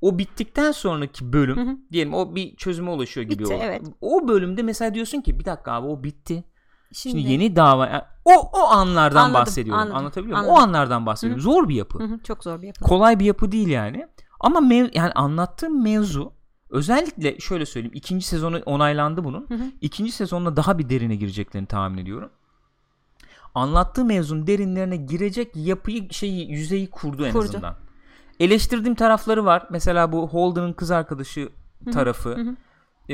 [0.00, 3.58] O bittikten sonraki bölüm Hı diyelim o bir çözüme ulaşıyor gibi Bitti, o.
[3.62, 3.82] evet.
[4.00, 6.44] O bölümde mesela diyorsun ki bir dakika abi o bitti.
[6.92, 9.82] Şimdi, Şimdi, yeni dava yani o o anlardan Anladım, bahsediyorum.
[9.82, 10.52] anladım, Anlatabiliyor muyum?
[10.52, 11.42] O anlardan bahsediyorum.
[11.42, 11.98] Zor bir yapı.
[11.98, 12.84] Hı hı, çok zor bir yapı.
[12.84, 14.06] Kolay bir yapı değil yani.
[14.40, 16.32] Ama mev- yani anlattığım mevzu
[16.74, 17.94] özellikle şöyle söyleyeyim.
[17.94, 19.46] ikinci sezonu onaylandı bunun.
[19.48, 19.64] Hı hı.
[19.80, 22.30] İkinci sezonda daha bir derine gireceklerini tahmin ediyorum.
[23.54, 27.44] Anlattığı mevzunun derinlerine girecek yapıyı şeyi yüzeyi kurdu en Kurdu.
[27.44, 27.76] azından.
[28.40, 29.66] Eleştirdiğim tarafları var.
[29.70, 31.48] Mesela bu Holden'ın kız arkadaşı
[31.92, 32.28] tarafı.
[32.36, 32.56] hı hı.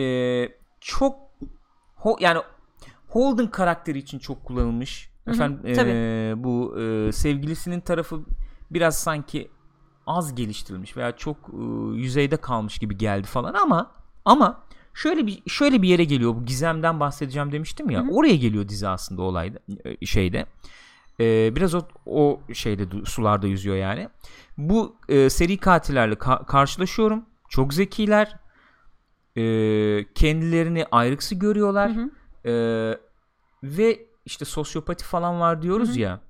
[0.00, 0.48] Ee,
[0.80, 1.16] çok
[1.98, 2.40] ho- yani
[3.08, 5.10] Holden karakteri için çok kullanılmış.
[5.24, 6.44] Hı hı, Efendim ee, tabii.
[6.44, 8.20] bu ee, sevgilisinin tarafı
[8.70, 9.50] biraz sanki
[10.16, 13.90] az geliştirilmiş veya çok ee, yüzeyde kalmış gibi geldi falan ama
[14.24, 14.62] ama
[14.94, 16.34] şöyle bir şöyle bir yere geliyor.
[16.34, 18.00] Bu gizemden bahsedeceğim demiştim ya.
[18.00, 18.10] Hı hı.
[18.10, 20.46] Oraya geliyor dizi aslında olayda ee, şeyde.
[21.20, 24.08] Ee, biraz o, o şeyde sularda yüzüyor yani.
[24.58, 27.24] Bu e, seri katillerle ka- karşılaşıyorum.
[27.48, 28.36] Çok zekiler.
[29.36, 31.96] Ee, kendilerini ayrıksı görüyorlar.
[31.96, 32.10] Hı hı.
[32.50, 32.98] Ee,
[33.62, 35.98] ve işte sosyopati falan var diyoruz Hı hı.
[36.00, 36.20] ya.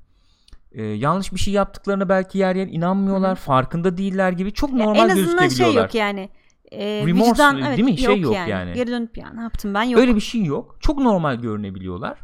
[0.73, 3.37] Ee, yanlış bir şey yaptıklarına belki yer yer inanmıyorlar.
[3.37, 4.53] Farkında değiller gibi.
[4.53, 6.29] Çok Ya normal en azından şey yok yani.
[6.73, 7.99] E, Remorse, vicdan, değil evet, mi?
[7.99, 8.51] Şey yok yani.
[8.51, 8.73] yani.
[8.73, 10.01] Geri dönüp ya ne yaptım ben yok.
[10.01, 10.77] Öyle bir şey yok.
[10.81, 12.19] Çok normal görünebiliyorlar.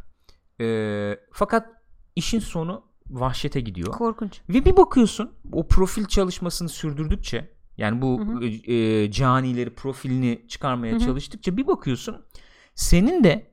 [0.61, 1.67] Ee, fakat
[2.17, 3.93] işin sonu vahşete gidiyor.
[3.93, 4.41] Korkunç.
[4.49, 8.45] Ve bir bakıyorsun o profil çalışmasını sürdürdükçe yani bu Hı hı.
[8.45, 11.01] e, e, canileri profilini çıkarmaya Hı hı.
[11.01, 12.27] çalıştıkça bir bakıyorsun
[12.75, 13.51] senin de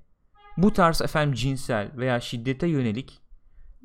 [0.57, 3.22] bu tarz efendim cinsel veya şiddete yönelik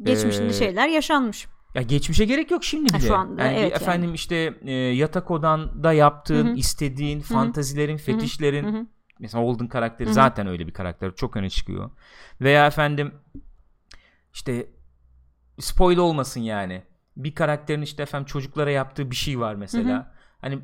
[0.03, 1.47] Geçmişinde Ee, şeyler yaşanmış.
[1.75, 3.09] ya geçmişe gerek yok şimdi Ha, bile.
[3.09, 3.83] şu anda, yani evet yani.
[3.83, 6.57] efendim işte e, yatak odanda yaptığın, Hı hı.
[6.57, 8.87] istediğin, fantazilerin, fetişlerin Hı hı.
[9.21, 10.15] mesela Holden karakteri Hı hı.
[10.15, 11.15] zaten öyle bir karakter.
[11.15, 11.91] Çok öne çıkıyor.
[12.41, 13.15] Veya efendim
[14.35, 14.71] işte
[15.61, 16.83] spoiler olmasın yani.
[17.17, 19.95] Bir karakterin işte efendim çocuklara yaptığı bir şey var mesela.
[19.95, 20.07] Hı hı.
[20.41, 20.59] Hani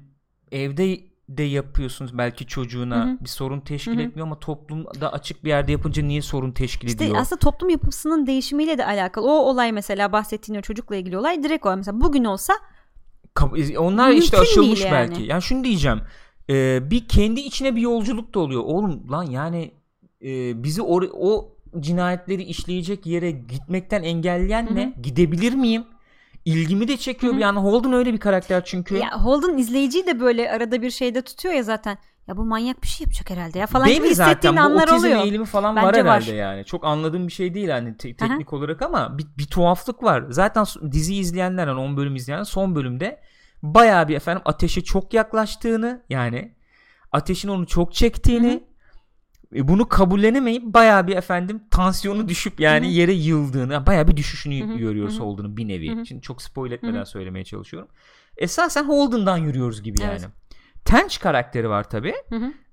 [0.53, 3.19] evde de yapıyorsunuz belki çocuğuna Hı hı.
[3.21, 4.03] bir sorun teşkil Hı hı.
[4.03, 7.21] etmiyor ama toplumda açık bir yerde yapınca niye sorun teşkil İşte ediyor?
[7.21, 9.27] aslında toplum yapısının değişimiyle de alakalı.
[9.27, 11.77] O olay mesela bahsettiğin o çocukla ilgili olay direkt o.
[11.77, 12.55] Mesela bugün olsa
[13.35, 14.93] Kap- onlar Mümkün işte aşılmış yani.
[14.93, 15.23] belki.
[15.23, 16.01] Yani şunu diyeceğim.
[16.51, 18.63] Ee, bir kendi içine bir yolculuk da oluyor.
[18.65, 19.71] Oğlum lan yani
[20.25, 24.75] e, bizi or- o cinayetleri işleyecek yere gitmekten engelleyen Hı hı.
[24.75, 24.95] ne?
[25.03, 25.85] Gidebilir miyim?
[26.45, 27.33] İlgimi de çekiyor.
[27.33, 27.41] Hı hı.
[27.41, 28.97] Yani Holden öyle bir karakter çünkü.
[28.97, 31.99] ya Holden izleyiciyi de böyle arada bir şeyde tutuyor ya zaten.
[32.29, 34.31] Ya bu manyak bir şey yapacak herhalde ya falan Değil gibi zaten?
[34.31, 35.21] hissettiğin Bu anlar otizm oluyor.
[35.25, 36.37] eğilimi falan Bence var herhalde var.
[36.37, 36.65] yani.
[36.65, 40.25] Çok anladığım bir şey değil hani te- teknik olarak ama bir, bir tuhaflık var.
[40.31, 43.21] Zaten dizi izleyenler hani 10 bölüm izleyenler son bölümde
[43.63, 46.55] bayağı bir efendim ateşe çok yaklaştığını yani
[47.13, 48.65] ateşin onu çok çektiğini
[49.55, 52.95] e, bunu kabullenemeyip bayağı bir efendim tansiyonu düşüp yani Hı hı.
[52.95, 55.25] yere yıldığını bayağı bir düşüşünü Hı hı, görüyoruz hı hı.
[55.25, 55.97] Holden'ın bir nevi.
[55.97, 56.07] Hı hı.
[56.07, 57.07] Şimdi çok spoil etmeden Hı hı.
[57.07, 57.89] söylemeye çalışıyorum.
[58.37, 60.11] Esasen Holden'dan yürüyoruz gibi yani.
[60.21, 60.29] Evet.
[60.85, 62.15] Tench karakteri var tabi.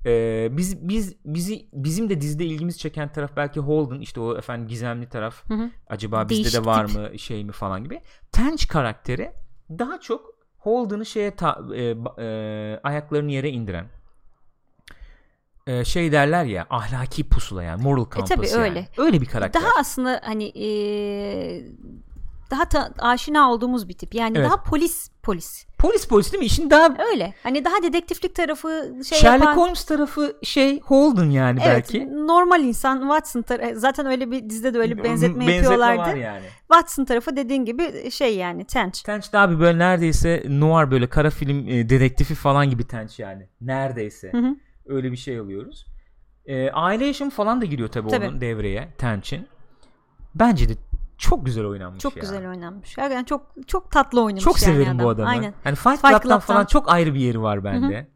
[0.05, 4.67] Ee, biz biz bizi bizim de dizide ilgimizi çeken taraf belki Holden işte o efendim
[4.67, 5.49] gizemli taraf.
[5.49, 5.69] Hı hı.
[5.87, 6.97] Acaba bizde Değişik de var tip.
[6.97, 8.01] mı şey mi falan gibi.
[8.31, 9.31] Tench karakteri
[9.69, 10.25] daha çok
[10.57, 13.85] Holden'ı şeye ta- e, e, ayaklarını yere indiren.
[15.67, 18.61] E, şey derler ya ahlaki pusula yani moral compass tabii yani.
[18.61, 18.87] öyle.
[18.97, 19.61] Öyle bir karakter.
[19.61, 21.65] Daha aslında hani eee,
[22.51, 24.15] daha ta- aşina olduğumuz bir tip.
[24.15, 24.47] Yani Evet.
[24.49, 25.65] daha polis polis.
[25.77, 26.45] Polis polis değil mi?
[26.45, 27.33] İşin daha Öyle.
[27.43, 29.57] Hani daha dedektiflik tarafı şey Sherlock yapan.
[29.61, 32.27] Holmes tarafı şey Holden yani Evet, belki.
[32.27, 35.99] normal insan Watson tarafı zaten öyle bir dizide de öyle bir benzetme, Benzetme yapıyorlardı.
[35.99, 36.45] var yani.
[36.71, 39.01] Watson tarafı dediğin gibi şey yani Tench.
[39.03, 43.47] Tench de abi böyle neredeyse noir böyle kara film e, dedektifi falan gibi Tench yani.
[43.61, 44.31] Neredeyse.
[44.31, 44.55] Hı hı.
[44.85, 45.85] Öyle bir şey alıyoruz.
[46.45, 48.27] E, aile yaşamı falan da giriyor tabii, Tabii.
[48.27, 49.47] onun devreye Tench'in.
[50.35, 50.73] Bence de
[51.17, 52.21] çok güzel oynanmış Çok ya.
[52.21, 52.97] güzel oynanmış.
[52.97, 55.09] Yani çok çok tatlı oynamış Çok yani severim bu adam.
[55.09, 55.29] adamı.
[55.29, 55.53] Aynen.
[55.63, 56.39] Hani Fight, Fight Club'tan Club'tan.
[56.39, 58.07] falan çok ayrı bir yeri var bende.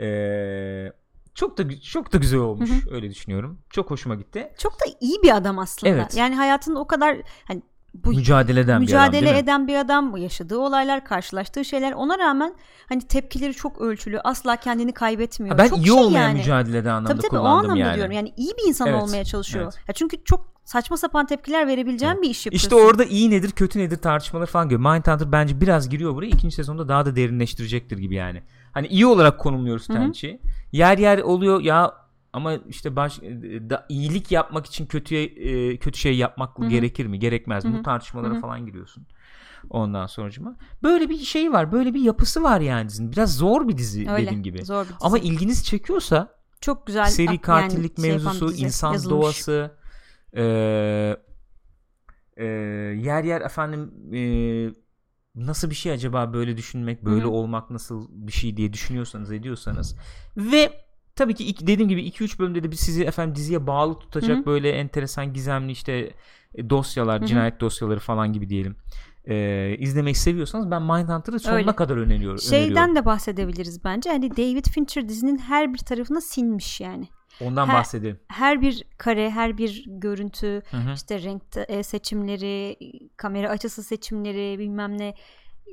[0.00, 0.92] Ee,
[1.34, 3.58] çok da çok da güzel olmuş öyle düşünüyorum.
[3.70, 4.52] Çok hoşuma gitti.
[4.58, 5.92] Çok da iyi bir adam aslında.
[5.92, 6.16] Evet.
[6.16, 7.62] Yani hayatında o kadar hani
[7.94, 9.38] bu Mücadele eden bir adam mücadele değil mi?
[9.38, 12.54] eden bir adam, yaşadığı olaylar, karşılaştığı şeyler ona rağmen
[12.88, 15.54] hani tepkileri çok ölçülü, asla kendini kaybetmiyor.
[15.54, 16.38] Ha, ben çok iyi şey olmayan yani.
[16.38, 17.94] mücadelede anlamda Tabii tabii o kullandım anlamda yani.
[17.94, 18.12] diyorum.
[18.12, 19.64] Yani iyi bir insan Evet, olmaya çalışıyor.
[19.64, 19.88] evet.
[19.88, 22.66] Ya çünkü çok saçma sapan tepkiler verebileceğin bir iş yapıyorsun.
[22.66, 24.92] İşte orada iyi nedir kötü nedir tartışmaları falan görüyor.
[24.92, 26.28] Mindhunter bence biraz giriyor buraya.
[26.28, 28.42] İkinci sezonda daha da derinleştirecektir gibi yani.
[28.72, 29.96] Hani iyi olarak konumluyoruz Hı hı.
[29.96, 30.40] Tench'i.
[30.72, 32.01] Yer yer oluyor ya
[32.32, 36.68] ama işte baş e, da iyilik yapmak için kötüye e, kötü şey yapmak Hı hı.
[36.70, 38.40] gerekir mi gerekmez mi bu tartışmalara Hı hı.
[38.40, 39.06] falan giriyorsun
[39.70, 43.76] ondan sonracıma böyle bir şey var böyle bir yapısı var yani dizinin biraz zor bir
[43.76, 44.26] dizi Öyle.
[44.26, 44.98] dediğim gibi Zor bir dizi.
[45.00, 49.10] ama ilginizi çekiyorsa çok güzel seri yani katillik şey yapan mevzusu dizi, insan yazılmış.
[49.10, 49.70] doğası
[50.36, 51.16] eee
[52.36, 52.44] eee,
[53.02, 54.72] yer yer efendim eee,
[55.34, 57.32] nasıl bir şey acaba böyle düşünmek böyle Hı hı.
[57.32, 59.96] olmak nasıl bir şey diye düşünüyorsanız ediyorsanız
[60.36, 60.81] ve
[61.16, 64.46] tabii ki dediğim gibi 2-3 bölümde de sizi efendim diziye bağlı tutacak Hı hı.
[64.46, 66.14] böyle enteresan gizemli işte
[66.54, 67.28] e, dosyalar Hı hı.
[67.28, 68.76] cinayet dosyaları falan gibi diyelim
[69.26, 71.76] eee, izlemeyi seviyorsanız ben Mindhunter'ı sonuna Öyle.
[71.76, 72.38] kadar öneriyorum.
[72.38, 72.96] Şeyden öneriyorum.
[72.96, 74.10] de bahsedebiliriz bence.
[74.10, 77.08] Hani David Fincher dizinin her bir tarafına sinmiş yani.
[77.40, 78.20] Ondan Her- bahsedelim.
[78.28, 80.92] Her bir kare, her bir görüntü, Hı hı.
[80.94, 82.76] işte renk e, seçimleri,
[83.16, 85.14] kamera açısı seçimleri, bilmem ne.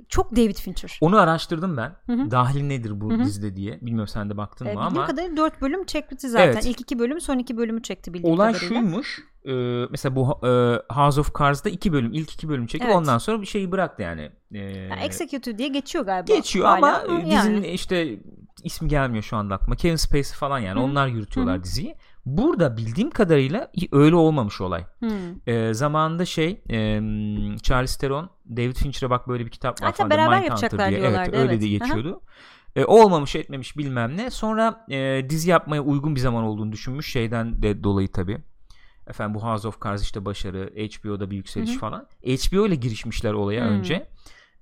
[0.10, 0.98] Çok David Fincher.
[1.02, 1.96] Onu araştırdım ben.
[2.06, 2.32] Hı hı.
[2.32, 3.24] Dahili nedir bu Hı hı.
[3.24, 3.80] dizide diye.
[3.82, 6.46] Bilmiyorum sen de baktın Ee, mı bildiğim ama kadarıyla 4 bölüm çekti zaten.
[6.54, 6.66] Evet.
[6.66, 8.82] İlk 2 bölüm, son 2 bölümü çekti bildiğim olay kadarıyla.
[8.82, 9.20] şuymuş.
[9.46, 9.52] e,
[9.92, 10.50] mesela bu e,
[10.94, 12.96] House of Cards'da iki bölüm, ilk iki bölüm çekip Evet.
[12.96, 14.32] ondan sonra bir şeyi bıraktı yani.
[14.54, 16.34] E, Yani Executive diye geçiyor galiba.
[16.36, 17.32] geçiyor hala ama yani.
[17.32, 18.20] dizinin işte
[18.64, 19.76] ismi gelmiyor şu anda aklıma.
[19.76, 20.86] Kevin Spacey falan yani Hı hı.
[20.86, 21.64] onlar yürütüyorlar Hı hı.
[21.64, 21.96] diziyi.
[22.38, 24.86] Burada bildiğim kadarıyla öyle olmamış olay.
[25.00, 25.10] Hmm.
[25.48, 27.00] E, zamanında şey e,
[27.64, 30.10] Charles Theron David Fincher'a bak böyle bir kitap var Hatta falan.
[30.10, 31.00] beraber Mindhunter yapacaklar diye.
[31.02, 31.62] diyorlardı, Evet öyle evet.
[31.62, 31.88] de Aha.
[31.88, 32.22] geçiyordu.
[32.76, 34.30] E, olmamış etmemiş bilmem ne.
[34.30, 37.12] Sonra e, dizi yapmaya uygun bir zaman olduğunu düşünmüş.
[37.12, 38.38] Şeyden de dolayı tabii.
[39.08, 40.74] Efendim bu House of Cards işte başarı.
[40.76, 41.80] HBO'da bir yükseliş Hı hı.
[41.80, 42.08] falan.
[42.24, 43.72] HBO ile girişmişler olaya Hmm.
[43.72, 44.08] önce.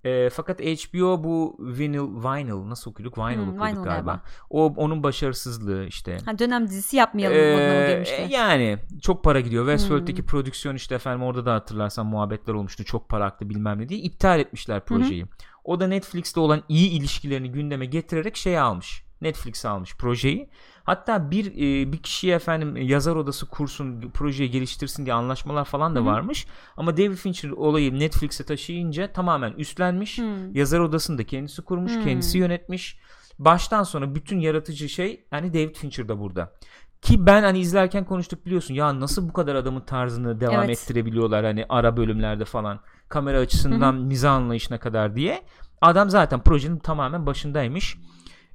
[0.07, 3.17] E, fakat HBO bu vinyl, vinyl nasıl okuduk?
[3.17, 4.21] Vinyl Hmm, okuduk vinyl galiba.
[4.49, 6.17] O onun başarısızlığı işte.
[6.25, 8.27] Ha, dönem dizisi yapmayalım Ee, mı girmişler?
[8.29, 9.65] yani çok para gidiyor.
[9.65, 10.25] Westworld'deki Hmm.
[10.27, 12.85] prodüksiyon işte efendim orada da hatırlarsan muhabbetler olmuştu.
[12.85, 13.99] Çok para aktı bilmem ne diye.
[13.99, 15.25] iptal etmişler projeyi.
[15.63, 19.03] O da Netflix'te olan iyi ilişkilerini gündeme getirerek şey almış.
[19.21, 20.49] Netflix almış projeyi.
[20.87, 25.99] Hatta bir e, bir kişiye efendim yazar odası kursun, projeyi geliştirsin diye anlaşmalar falan da
[25.99, 26.07] Hı hı.
[26.07, 26.47] varmış.
[26.77, 30.17] Ama David Fincher olayı Netflix'e taşıyınca tamamen üstlenmiş.
[30.17, 30.55] Hmm.
[30.55, 32.03] Yazar odasını da kendisi kurmuş, Hmm.
[32.03, 32.99] kendisi yönetmiş.
[33.39, 36.53] Baştan sona bütün yaratıcı şey yani David Fincher da burada.
[37.01, 40.69] Ki ben hani izlerken konuştuk biliyorsun ya nasıl bu kadar adamın tarzını devam Evet.
[40.69, 42.79] ettirebiliyorlar hani ara bölümlerde falan
[43.09, 45.41] kamera açısından mizah anlayışına kadar diye.
[45.81, 47.97] Adam zaten projenin tamamen başındaymış.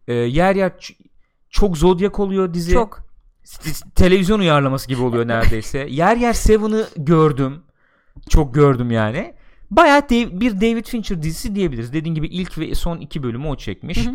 [0.09, 0.72] Ee, yer yer
[1.53, 2.73] çok zodyak oluyor dizi.
[2.73, 3.01] Çok.
[3.95, 5.79] Televizyon uyarlaması gibi oluyor neredeyse.
[5.91, 7.63] yer yer Seven'ı gördüm.
[8.29, 9.35] Çok gördüm yani.
[9.71, 11.93] Bayağı Dav- bir David Fincher dizisi diyebiliriz.
[11.93, 14.07] Dediğim gibi ilk ve son iki bölümü o çekmiş.
[14.07, 14.15] Hı hı.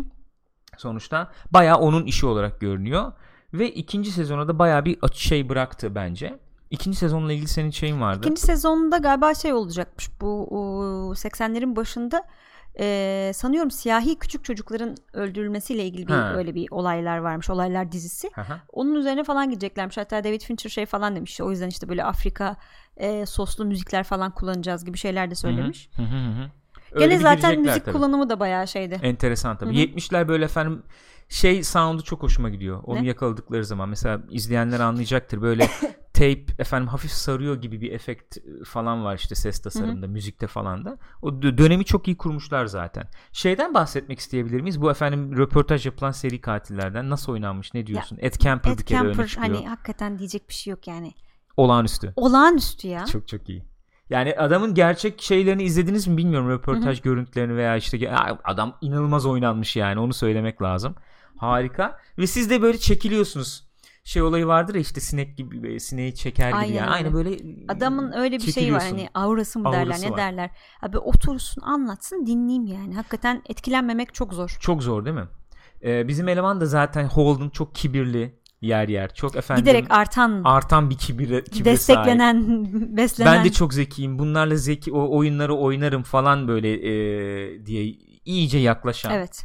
[0.76, 3.12] Sonuçta bayağı onun işi olarak görünüyor.
[3.52, 6.38] Ve ikinci sezona da bayağı bir şey bıraktı bence.
[6.70, 8.18] İkinci sezonla ilgili senin şeyin vardı.
[8.18, 10.20] İkinci sezonda galiba şey olacakmış.
[10.20, 10.58] Bu o,
[11.14, 12.22] 80'lerin başında
[12.80, 16.32] e, sanıyorum siyahi küçük çocukların öldürülmesiyle ilgili bir Ha.
[16.36, 17.50] öyle bir olaylar varmış.
[17.50, 18.30] Olaylar dizisi.
[18.34, 18.42] Hı.
[18.72, 19.96] Onun üzerine falan gideceklermiş.
[19.96, 21.40] Hatta David Fincher şey falan demiş.
[21.40, 22.56] O yüzden işte böyle Afrika
[22.96, 25.90] e, soslu müzikler falan kullanacağız gibi şeyler de söylemiş.
[25.96, 26.50] Hı hı hı hı.
[26.92, 27.96] Öyle Gene zaten müzik tabii.
[27.96, 29.00] kullanımı da bayağı şeydi.
[29.02, 29.70] Enteresan tabii.
[29.70, 29.96] Hı hı.
[29.98, 30.82] 70'ler böyle efendim
[31.28, 32.80] şey sound'u çok hoşuma gidiyor.
[32.84, 33.06] Onu Ne?
[33.06, 35.42] yakaladıkları zaman mesela izleyenler anlayacaktır.
[35.42, 35.66] Böyle
[36.18, 40.84] tape efendim hafif sarıyor gibi bir efekt e, falan var işte ses tasarımında, müzikte falan
[40.84, 40.98] da.
[41.22, 43.04] O dö- dönemi çok iyi kurmuşlar zaten.
[43.32, 44.82] Şeyden bahsetmek isteyebilir miyiz?
[44.82, 47.74] Bu efendim röportaj yapılan seri katillerden nasıl oynanmış?
[47.74, 48.18] Ne diyorsun?
[48.20, 49.56] Ed Kemper Ed bir kere öne Kemper çıkıyor.
[49.56, 51.12] hani hakikaten diyecek bir şey yok yani.
[51.56, 52.12] Olağanüstü.
[52.16, 53.04] Olağanüstü ya.
[53.06, 53.64] Çok çok iyi.
[54.10, 59.76] Yani adamın gerçek şeylerini izlediniz mi bilmiyorum röportaj görüntülerini veya işte Ya adam inanılmaz oynanmış
[59.76, 60.94] yani onu söylemek lazım.
[61.36, 61.98] Harika.
[62.18, 63.67] Ve siz de böyle çekiliyorsunuz.
[64.08, 66.90] Şey olayı vardır ya işte sinek gibi sineği çeker gibi Aynen yani.
[66.90, 67.14] Aynı öyle.
[67.14, 67.36] böyle
[67.68, 70.16] Adamın öyle bir şeyi var hani aurası mı derler Aurası ne var.
[70.16, 70.50] derler.
[70.82, 72.94] Abi otursun anlatsın dinleyeyim yani.
[72.94, 74.56] Hakikaten etkilenmemek çok zor.
[74.60, 75.28] Çok zor değil mi?
[75.82, 79.14] Ee, bizim eleman da zaten Holden çok kibirli yer yer.
[79.14, 81.66] Çok efendim Giderek artan, artan bir kibire, kibre sahip.
[81.66, 82.66] desteklenen,
[82.96, 83.34] beslenen.
[83.34, 84.18] Ben de çok zekiyim.
[84.18, 87.84] Bunlarla zeki o oyunları oynarım falan böyle e, diye
[88.24, 89.44] iyice yaklaşan Evet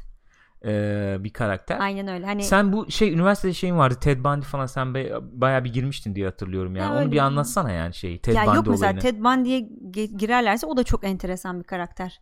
[0.65, 1.77] e, bir karakter.
[1.80, 2.26] aynen öyle.
[2.26, 6.15] Hani Sen bu şey üniversitede şeyin vardı Ted Bundy falan sen be, bayağı bir girmiştin
[6.15, 6.95] diye hatırlıyorum yani.
[6.95, 8.99] Ya Onu bir anlatsana yani şeyi Ted ya Bundy yok mesela olayını.
[8.99, 9.60] Ted Bundy'ye
[10.18, 12.22] girerlerse o da çok enteresan bir karakter.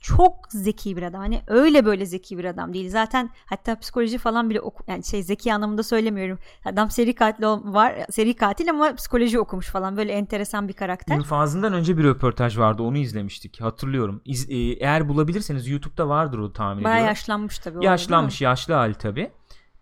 [0.00, 1.20] Çok zeki bir adam.
[1.20, 2.90] Hani öyle böyle zeki bir adam değil.
[2.90, 6.38] Zaten hatta psikoloji falan bile oku yani şey zeki anlamında söylemiyorum.
[6.64, 9.96] Adam seri katil var seri katil ama psikoloji okumuş falan.
[9.96, 11.16] Böyle enteresan bir karakter.
[11.16, 14.22] İnfazından önce bir röportaj vardı onu izlemiştik hatırlıyorum.
[14.24, 17.08] İz- e, eğer bulabilirseniz YouTube'da vardır o tahmin Bayağı ediyorum.
[17.08, 17.84] yaşlanmış tabii.
[17.84, 19.30] Yaşlanmış yaşlı hali tabii.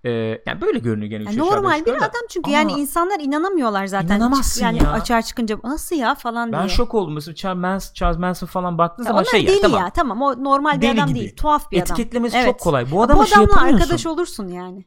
[0.04, 0.10] E,
[0.46, 1.22] yani böyle görünüyor gene.
[1.22, 4.16] Yani normal bir adam çünkü Ama yani insanlar inanamıyorlar zaten.
[4.16, 4.90] İnanamazsın yani ya.
[4.92, 6.68] açığa çıkınca nasıl ya falan ben diye.
[6.76, 7.14] şok oldum.
[7.14, 9.80] Mesela Charles Manson, Charles Manson falan baktığın zaman şey deli ya tamam.
[9.80, 11.20] ya tamam o normal bir Deli adam gibi.
[11.20, 11.82] değil tuhaf bir adam.
[11.94, 12.46] Etiketlemesi Evet.
[12.46, 12.86] çok kolay.
[12.90, 13.82] Bu Bu adamla şey adamla yapamıyorsun.
[13.82, 14.84] arkadaş olursun yani.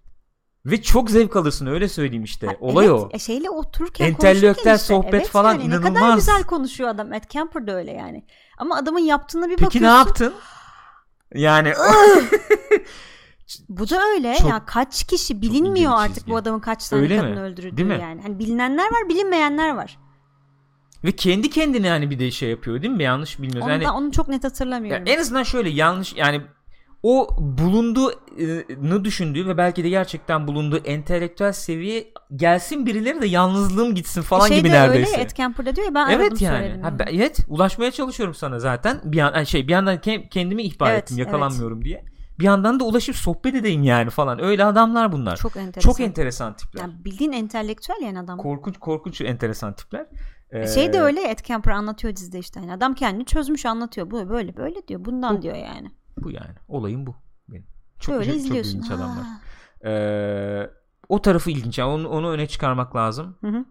[0.65, 2.57] Ve çok zevk alırsın öyle söyleyeyim işte.
[2.59, 3.09] Olay evet, o.
[3.11, 4.77] e, şeyle otururken Entelektüel işte.
[4.77, 6.15] sohbet evet, falan yani Ne kadar inanılmaz.
[6.15, 7.09] güzel konuşuyor adam.
[7.09, 8.25] Matt Camper da öyle yani.
[8.57, 9.87] Ama adamın yaptığına bir Peki bakıyorsun.
[9.93, 10.33] ne yaptın?
[11.35, 11.73] Yani
[13.69, 14.35] Bu da öyle.
[14.35, 16.31] Çok- ya kaç kişi bilinmiyor artık çizgi.
[16.31, 17.39] bu adamın kaç tane Öyle kadın mi?
[17.39, 17.99] öldürdüğü Değil mi?
[18.01, 18.21] yani.
[18.21, 19.97] Hani bilinenler var, bilinmeyenler var.
[21.03, 23.03] ve kendi kendine hani bir de şey yapıyor değil mi?
[23.03, 23.63] Yanlış bilmiyoruz.
[23.63, 25.03] Onu, Yani onu çok net hatırlamıyorum.
[25.07, 26.41] en azından şöyle yanlış yani
[27.03, 34.21] o bulunduğunu düşündüğü ve belki de gerçekten bulunduğu entelektüel seviye gelsin birileri de yalnızlığım gitsin
[34.21, 35.11] falan şey gibi de neredeyse.
[35.11, 35.29] öyle Ed
[35.75, 36.57] diyor ya ben aradım evet yani.
[36.57, 36.81] söyledim.
[36.83, 39.01] Ha, ben- evet ulaşmaya çalışıyorum sana zaten.
[39.03, 42.05] Bir an şey bir yandan ke- kendimi ihbar Evet, ettim yakalanmıyorum diye.
[42.39, 44.43] Bir yandan da ulaşıp sohbet edeyim yani falan.
[44.43, 45.35] Öyle adamlar bunlar.
[45.37, 46.05] Çok, Çok enteresan.
[46.05, 46.81] enteresan tipler.
[46.81, 48.37] Yani bildiğin entelektüel yani adam.
[48.37, 50.05] korkunç korkunç enteresan tipler.
[50.51, 52.59] Ee, Şey de öyle Ed Camper anlatıyor dizide işte.
[52.59, 54.11] Yani adam kendini çözmüş anlatıyor.
[54.11, 55.05] Bu böyle böyle diyor.
[55.05, 55.91] Bundan Bu- diyor yani.
[56.17, 56.55] Bu yani.
[56.67, 57.15] Olayım bu.
[57.49, 57.65] Benim.
[57.99, 58.77] Çok, böyle çok, çok izliyorsun.
[58.77, 59.23] ilginç adamlar.
[59.23, 59.39] Ha.
[59.89, 60.69] Ee,
[61.09, 61.77] o tarafı ilginç.
[61.79, 63.37] Yani onu, onu öne çıkarmak lazım.
[63.41, 63.65] Hı hı.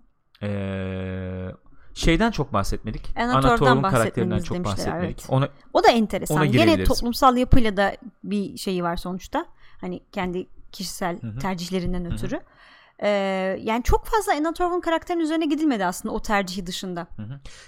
[0.47, 1.53] Ee,
[1.95, 3.17] şeyden çok bahsetmedik.
[3.83, 5.19] Bahsetmemiz karakterinden çok demişler, bahsetmedik.
[5.21, 5.27] evet.
[5.29, 6.37] Ona O da enteresan.
[6.37, 9.47] Ona Gene toplumsal yapıyla da bir şeyi var sonuçta.
[9.81, 11.39] Hani kendi kişisel Hı hı.
[11.39, 12.15] tercihlerinden hı.
[12.15, 12.41] ötürü.
[13.03, 13.09] Ee,
[13.63, 17.07] yani çok fazla Anna Torv'un karakterinin üzerine gidilmedi aslında o tercihi dışında.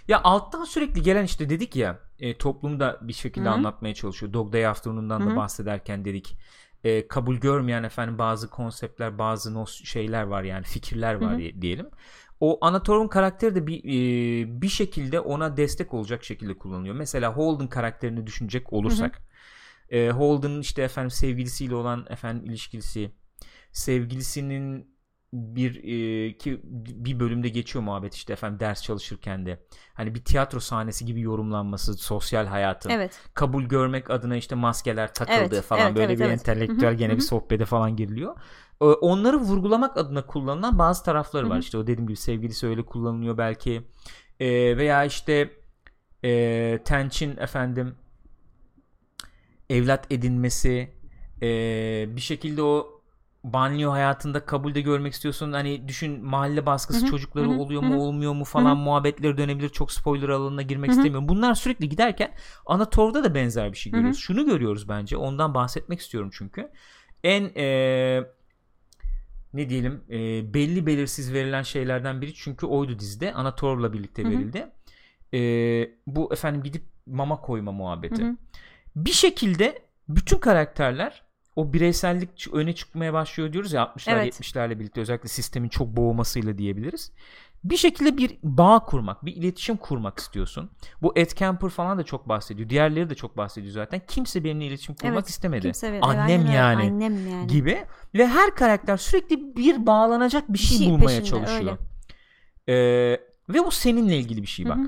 [0.09, 3.55] ya alttan sürekli gelen işte dedik ya e, toplumda bir şekilde Hı hı.
[3.55, 4.33] anlatmaya çalışıyor.
[4.33, 6.37] Dog Day Afternoon'dan da bahsederken dedik.
[6.85, 11.39] E, kabul görmeyen efendim bazı konseptler, bazı nos şeyler var yani fikirler var Hı hı.
[11.39, 11.87] diye- diyelim.
[12.45, 16.95] O Anator'un karakteri de bir e, bir şekilde ona destek olacak şekilde kullanılıyor.
[16.95, 19.23] Mesela Holden karakterini düşünecek olursak,
[19.91, 23.11] e, Holden'ın işte efendim sevgilisiyle olan efendim ilişkisi,
[23.73, 24.95] sevgilisinin
[25.33, 26.61] bir e, ki
[27.05, 31.95] bir bölümde geçiyor muhabbet işte efendim ders çalışırken de hani bir tiyatro sahnesi gibi yorumlanması
[31.95, 33.21] sosyal hayatın Evet.
[33.35, 36.41] kabul görmek adına işte maskeler takıldı Evet, falan evet, böyle evet, bir evet.
[36.41, 37.27] entelektüel Hı hı, gene hı bir hı.
[37.27, 38.37] sohbete falan giriliyor.
[38.81, 41.57] Onları vurgulamak adına kullanılan bazı tarafları Hı var.
[41.57, 41.61] hı.
[41.61, 43.83] İşte o dediğim gibi sevgilisi öyle kullanılıyor belki.
[44.41, 45.51] Ee, veya işte
[46.25, 47.95] e, Tench'in efendim
[49.71, 50.95] evlat edinmesi
[51.43, 51.47] e,
[52.17, 53.01] bir şekilde o
[53.45, 55.53] banliyö hayatında kabulde görmek istiyorsun.
[55.53, 57.99] Hani düşün mahalle baskısı Hı hı, çocukları hı hı, oluyor hı mu hı.
[57.99, 59.69] olmuyor mu falan muhabbetleri dönebilir.
[59.69, 60.97] Çok spoiler alanına girmek Hı hı.
[60.97, 61.29] istemiyorum.
[61.29, 62.35] Bunlar sürekli giderken
[62.67, 64.01] Anator'da da benzer bir şey Hı hı.
[64.01, 64.21] görüyoruz.
[64.21, 65.17] Şunu görüyoruz bence.
[65.17, 66.71] Ondan bahsetmek istiyorum çünkü.
[67.25, 68.25] En e,
[69.55, 73.35] ne diyelim e, belli belirsiz verilen şeylerden biri çünkü oydu dizide.
[73.35, 74.31] Anator'la birlikte Hı hı.
[74.31, 74.67] verildi.
[75.35, 75.39] E,
[76.07, 78.23] bu efendim gidip mama koyma muhabbeti.
[78.23, 78.37] Hı hı.
[78.97, 81.23] Bir şekilde bütün karakterler
[81.57, 84.41] o bireysellik öne çıkmaya başlıyor diyoruz ya 60'lar Evet.
[84.41, 87.13] 70'lerle birlikte özellikle sistemin çok boğmasıyla diyebiliriz.
[87.65, 90.71] Bir şekilde bir bağ kurmak, bir iletişim kurmak istiyorsun.
[91.03, 92.69] Bu Ed Camper falan da çok bahsediyor.
[92.69, 94.03] Diğerleri de çok bahsediyor zaten.
[94.09, 95.63] Kimse benimle iletişim kurmak Evet, istemedi.
[95.63, 96.53] Kimse Annem öyle.
[96.53, 97.47] yani Annem yani.
[97.47, 97.85] gibi
[98.15, 101.79] ve her karakter sürekli bir bağlanacak bir şey, şey bulmaya peşinde, çalışıyor.
[102.69, 102.75] Ee,
[103.49, 104.79] ve o seninle ilgili bir şey bak.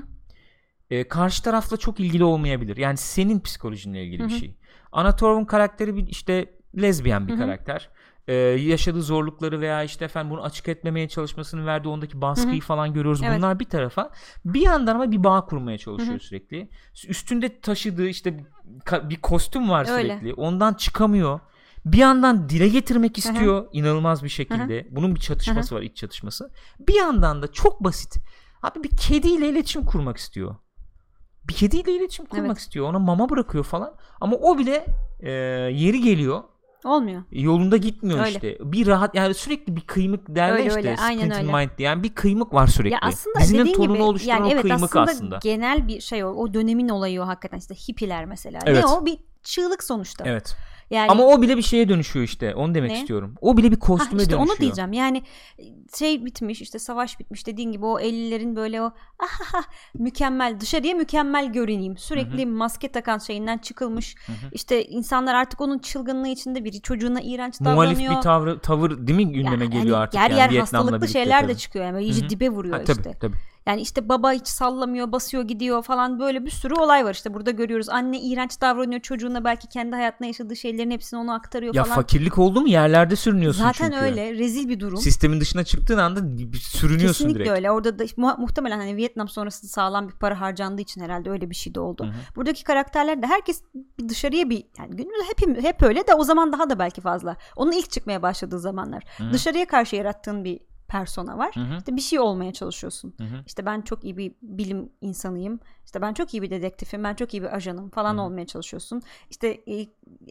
[0.89, 2.77] Ee, karşı tarafla çok ilgili olmayabilir.
[2.77, 4.55] Yani senin psikolojinle ilgili Hı bir şey.
[4.91, 7.39] Anna Torv'un karakteri bir işte lezbiyen bir Hı hı.
[7.39, 7.89] karakter.
[8.27, 12.67] Ee, yaşadığı zorlukları veya işte efendim bunu açık etmemeye çalışmasının verdiği ondaki baskıyı Hı hı.
[12.67, 13.21] falan görüyoruz.
[13.23, 13.37] Evet.
[13.37, 14.09] Bunlar bir tarafa.
[14.45, 16.23] Bir yandan ama bir bağ kurmaya çalışıyor Hı hı.
[16.23, 16.69] sürekli.
[17.07, 18.45] Üstünde taşıdığı işte
[19.03, 20.19] bir kostüm var Öyle.
[20.19, 20.33] sürekli.
[20.33, 21.39] Ondan çıkamıyor.
[21.85, 24.87] Bir yandan dile getirmek istiyor inanılmaz bir şekilde.
[24.91, 26.51] Bunun bir çatışması var, iç çatışması.
[26.79, 28.15] Bir yandan da çok basit.
[28.63, 30.55] Abi bir kediyle iletişim kurmak istiyor.
[31.49, 32.57] Bir kediyle iletişim kurmak Evet.
[32.57, 32.89] istiyor.
[32.89, 33.95] Ona mama bırakıyor falan.
[34.21, 34.85] Ama o bile
[35.19, 35.31] e,
[35.73, 36.43] yeri geliyor.
[36.85, 37.23] Olmuyor.
[37.31, 38.29] Yolunda gitmiyor Öyle.
[38.29, 38.57] işte.
[38.59, 40.77] Bir rahat yani sürekli bir kıymık derler Öyle, işte.
[40.77, 41.57] öyle, aynen öyle.
[41.57, 41.69] Mind.
[41.77, 42.93] Yani bir kıymık var sürekli.
[42.93, 45.39] Ya aslında Dizinin tonunu gibi oluşturan yani o evet kıymık aslında, aslında.
[45.43, 46.27] genel bir şey o.
[46.29, 48.59] O dönemin olayı o hakikaten işte hippiler mesela.
[48.65, 48.83] Evet.
[48.83, 49.05] Ne o?
[49.05, 50.23] Bir çığlık sonuçta.
[50.27, 50.55] Evet.
[50.89, 52.55] Yani Ama o bile bir şeye dönüşüyor işte.
[52.55, 52.99] Onu demek Ne?
[52.99, 53.35] istiyorum.
[53.41, 54.55] O bile bir Ha, kostüme işte dönüşüyor.
[54.55, 54.93] onu diyeceğim.
[54.93, 55.21] Yani
[55.99, 58.85] şey bitmiş işte savaş bitmiş dediğin gibi o 50'lerin böyle o
[59.19, 61.97] ahaha, mükemmel dışarıya mükemmel görüneyim.
[61.97, 64.15] Sürekli maske takan şeyinden çıkılmış.
[64.27, 64.31] hı.
[64.51, 68.15] İşte insanlar artık onun çılgınlığı içinde biri çocuğuna iğrenç Muhalif davranıyor.
[68.17, 71.41] bir tavrı, tavır değil mi gündeme Yani geliyor artık yer yani yer Vietnam'la hastalıklı şeyler
[71.41, 71.51] tabii.
[71.53, 72.29] de çıkıyor yani böyle iyice Hı hı.
[72.29, 73.13] dibe vuruyor Ha, tabii, işte.
[73.21, 73.35] tabii.
[73.67, 77.51] Yani işte baba hiç sallamıyor, basıyor, gidiyor falan böyle bir sürü olay var işte burada
[77.51, 77.89] görüyoruz.
[77.89, 81.95] Anne iğrenç davranıyor çocuğuna belki kendi hayatında yaşadığı şeylerin hepsini ona aktarıyor Ya falan.
[81.95, 83.97] fakirlik oldu mu yerlerde sürünüyorsun Zaten çünkü.
[84.03, 84.97] öyle rezil bir durum.
[84.97, 86.19] Sistemin dışına çıktığın anda
[86.59, 87.57] sürünüyorsun Kesinlikle direkt.
[87.57, 87.71] öyle.
[87.71, 91.55] Orada da mu- muhtemelen hani Vietnam sonrası sağlam bir para harcandığı için herhalde öyle bir
[91.55, 92.03] şey de oldu.
[92.03, 92.13] Hı hı.
[92.35, 93.63] Buradaki karakterler de herkes
[94.09, 97.37] dışarıya bir yani günümüzde hep hep öyle de o zaman daha da belki fazla.
[97.55, 99.03] Onun ilk çıkmaya başladığı zamanlar.
[99.17, 99.33] Hı.
[99.33, 101.55] Dışarıya karşı yarattığın bir persona var.
[101.55, 101.77] Hı hı.
[101.77, 103.13] İşte bir şey olmaya çalışıyorsun.
[103.17, 103.43] Hı hı.
[103.47, 105.59] İşte ben çok iyi bir bilim insanıyım.
[105.85, 107.03] İşte ben çok iyi bir dedektifim.
[107.03, 108.21] Ben çok iyi bir ajanım falan Hı.
[108.21, 109.01] olmaya çalışıyorsun.
[109.29, 109.87] İşte e,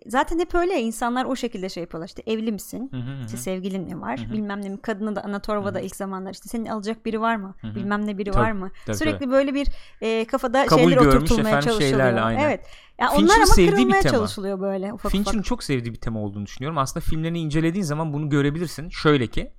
[0.06, 2.08] zaten hep öyle insanlar o şekilde şey yapıyorlar.
[2.08, 2.88] İşte evli misin?
[2.92, 3.24] Hı hı hı.
[3.26, 4.20] İşte sevgilin mi var?
[4.20, 4.32] Hı hı.
[4.32, 4.80] Bilmem ne mi?
[4.80, 7.54] Kadını da Anatorva'da ilk zamanlar işte seni alacak biri var mı?
[7.60, 7.74] Hı hı.
[7.74, 8.70] Bilmem ne biri Tabii, var mı?
[8.86, 9.68] tabii, Sürekli böyle bir
[10.00, 11.90] e, kafada Kabul şeyler oturtulmaya efendim çalışılıyor.
[11.90, 12.40] şeylerle, aynen.
[12.40, 12.66] Evet.
[13.00, 14.14] Yani onlar ama sevdiği bir tema.
[14.14, 15.44] çalışılıyor böyle ufak Fincher'ın ufak.
[15.44, 16.78] çok sevdiği bir tema olduğunu düşünüyorum.
[16.78, 18.88] Aslında filmlerini incelediğin zaman bunu görebilirsin.
[18.88, 19.52] Şöyle ki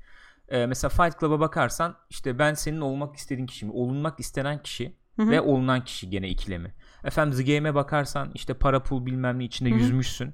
[0.49, 3.71] e, mesela Fight Club'a bakarsan işte ben senin olmak istediğin kişi mi?
[3.71, 5.29] Olunmak istenen kişi Hı hı.
[5.29, 6.73] ve olunan kişi gene ikilemi.
[7.03, 9.77] Efendim The Game'e bakarsan işte para pul bilmem ne içinde Hı hı.
[9.79, 10.33] yüzmüşsün.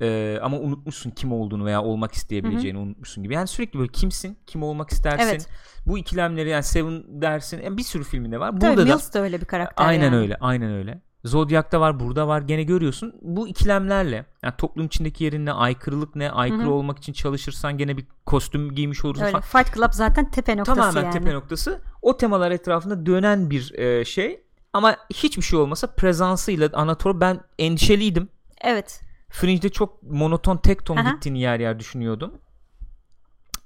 [0.00, 3.34] E, ama unutmuşsun kim olduğunu veya olmak isteyebileceğini unutmuşsun gibi.
[3.34, 4.38] Yani sürekli böyle kimsin?
[4.46, 5.28] Kim olmak istersin?
[5.28, 5.48] Evet.
[5.86, 7.62] Bu ikilemleri yani Seven dersin.
[7.62, 8.50] Yani bir sürü filminde var.
[8.50, 10.16] Tabii Burada da Mills de öyle bir karakter Aynen yani.
[10.16, 10.36] öyle.
[10.40, 11.00] Aynen öyle.
[11.24, 12.40] Zodiac'ta var, burada var.
[12.40, 13.14] Gene görüyorsun.
[13.22, 16.70] Bu ikilemlerle yani toplum içindeki yerin ne, aykırılık ne, aykırı Hı hı.
[16.70, 19.40] olmak için çalışırsan gene bir kostüm giymiş olursun Öyle.
[19.40, 19.64] falan.
[19.64, 21.12] Fight Club zaten tepe noktası Tamamen yani.
[21.12, 21.82] tepe noktası.
[22.02, 24.44] O temalar etrafında dönen bir e, şey.
[24.72, 28.28] Ama hiçbir şey olmasa prezansıyla Anator ben endişeliydim.
[28.60, 29.00] Evet.
[29.30, 31.10] Fringe'de çok monoton tek ton Aha.
[31.10, 32.32] gittiğini yer yer düşünüyordum.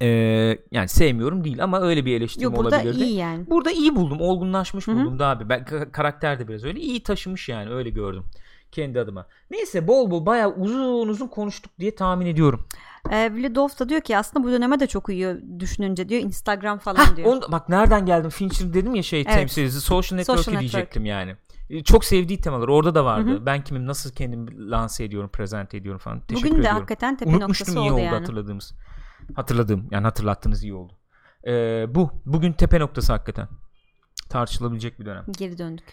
[0.03, 3.05] Ee, yani sevmiyorum değil ama öyle bir eleştirim Yo, burada olabilirdi.
[3.05, 3.51] iyi yani.
[3.51, 4.20] Burada iyi buldum.
[4.20, 4.97] Olgunlaşmış Hı hı.
[4.97, 5.49] buldum da abi.
[5.49, 6.81] Ben ka- karakter de biraz öyle.
[6.81, 8.24] iyi taşımış yani öyle gördüm.
[8.73, 9.27] Kendi adıma.
[9.51, 12.65] Neyse bol bol bayağı uzun uzun konuştuk diye tahmin ediyorum.
[13.11, 16.97] Ee, Vladov da diyor ki aslında bu döneme de çok uyuyor düşününce diyor Instagram falan
[16.97, 17.29] Hah, diyor.
[17.29, 18.31] onu- bak nereden geldim?
[18.31, 19.33] Fincher dedim ya şey Evet.
[19.35, 19.81] temsilcisi.
[19.81, 21.37] Social Network Social diyecektim yani.
[21.70, 23.31] E, Çok sevdiği temalar orada da vardı.
[23.31, 23.47] Hı hı.
[23.47, 26.20] Ben kimim nasıl kendimi lanse ediyorum, prezent ediyorum falan.
[26.20, 26.77] Teşekkür Bugün de ediyorum.
[26.77, 28.19] hakikaten tepe Unutmuştum noktası iyi oldu oldu yani.
[28.19, 28.74] hatırladığımız.
[29.36, 30.92] Hatırladığım yani hatırlattığınız iyi oldu.
[31.46, 33.48] Ee, bu bugün tepe noktası hakikaten.
[34.28, 35.24] Tartışılabilecek bir dönem.
[35.38, 35.84] Geri döndük.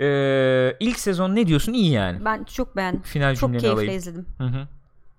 [0.00, 1.72] Ee, ilk sezon ne diyorsun?
[1.72, 2.24] İyi yani.
[2.24, 3.02] Ben çok beğendim.
[3.02, 3.92] Final Çok keyifle alayım.
[3.94, 4.26] izledim.
[4.38, 4.68] Hı hı.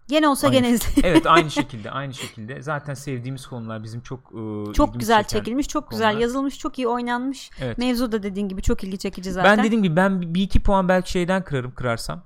[0.07, 1.03] Gene olsa Aynı- gene izledim.
[1.05, 2.61] evet aynı şekilde aynı şekilde.
[2.61, 6.09] Zaten sevdiğimiz konular bizim çok e, çok güzel çekilmiş, çok konular.
[6.11, 7.49] güzel yazılmış, çok iyi oynanmış.
[7.61, 7.77] Evet.
[7.77, 9.57] Mevzu da dediğin gibi çok ilgi çekici zaten.
[9.57, 12.23] Ben dediğim gibi ben bir iki puan belki şeyden kırarım kırarsam.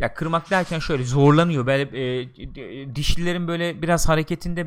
[0.00, 1.66] Ya kırmak derken şöyle zorlanıyor.
[1.66, 2.20] Böyle e,
[2.82, 4.66] e, dişlilerin böyle biraz hareketinde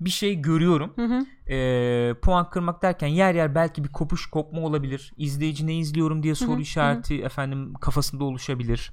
[0.00, 0.92] bir şey görüyorum.
[0.96, 1.52] Hı hı.
[1.52, 5.12] E, puan kırmak derken yer yer belki bir kopuş kopma olabilir.
[5.16, 8.92] İzleyici ne izliyorum diye soru hı, işareti efendim kafasında oluşabilir.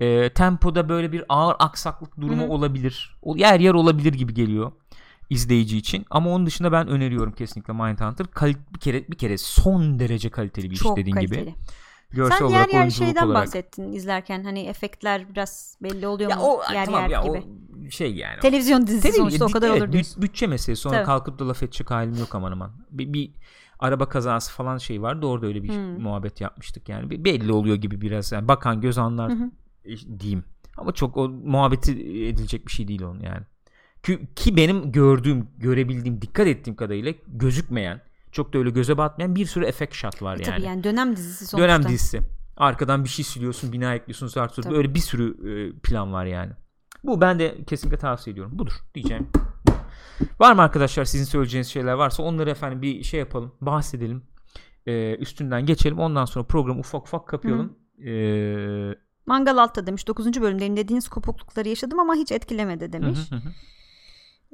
[0.00, 2.50] E, tempoda böyle bir ağır aksaklık durumu Hı hı.
[2.50, 3.16] olabilir.
[3.22, 4.72] O yer yer olabilir gibi geliyor
[5.30, 6.06] izleyici için.
[6.10, 8.26] Ama onun dışında ben öneriyorum kesinlikle Mindhunter.
[8.26, 11.40] Kal- bir kere bir kere son derece kaliteli bir iş Çok dediğin kaliteli.
[11.40, 11.54] gibi.
[12.12, 13.42] Görsel Sen yer olarak yer oyunculuk şeyden olarak.
[13.42, 17.30] bahsettin izlerken hani efektler biraz belli oluyor Ya mu o yer tamam yer ya gibi.
[17.86, 18.40] o şey yani.
[18.40, 20.22] Televizyon dizisi Tabii, sonuçta o kadar evet, olur diyorsun.
[20.22, 20.82] Bütçe meselesi.
[20.82, 21.06] Sonra Tabii.
[21.06, 22.70] kalkıp da laf edecek halim yok aman aman.
[22.90, 23.30] Bir, bir
[23.78, 25.26] araba kazası falan şey vardı.
[25.26, 26.02] Orada öyle bir Hmm.
[26.02, 27.10] muhabbet yapmıştık yani.
[27.10, 28.32] Bir- belli oluyor gibi biraz.
[28.32, 29.32] Yani bakan göz anlar
[29.84, 30.44] e, diyeyim.
[30.76, 31.92] Ama çok o muhabbeti
[32.26, 33.42] edilecek bir şey değil onun yani.
[34.02, 38.00] Ki, ki benim gördüğüm, görebildiğim, dikkat ettiğim kadarıyla gözükmeyen,
[38.32, 40.56] çok da öyle göze batmayan bir sürü efekt shot var E yani.
[40.56, 41.68] Tabii yani dönem dizisi sonuçta.
[41.68, 42.20] Dönem dizisi.
[42.56, 44.54] Arkadan bir şey siliyorsun, bina ekliyorsun, zurt.
[44.54, 44.74] Tabii.
[44.74, 46.52] Böyle bir sürü e, plan var yani.
[47.04, 48.58] Bu ben de kesinlikle tavsiye ediyorum.
[48.58, 49.28] Budur diyeceğim.
[50.40, 54.22] Var mı arkadaşlar sizin söyleyeceğiniz şeyler varsa onları efendim bir şey yapalım, bahsedelim.
[54.86, 55.98] E, üstünden geçelim.
[55.98, 57.76] Ondan sonra programı ufak ufak kapayalım.
[58.06, 58.12] E,
[59.26, 60.40] Mangal Altta demiş 9.
[60.42, 63.18] bölümde dinlediğiniz kopuklukları yaşadım ama hiç etkilemedi hı demiş.
[63.30, 63.48] hı hı.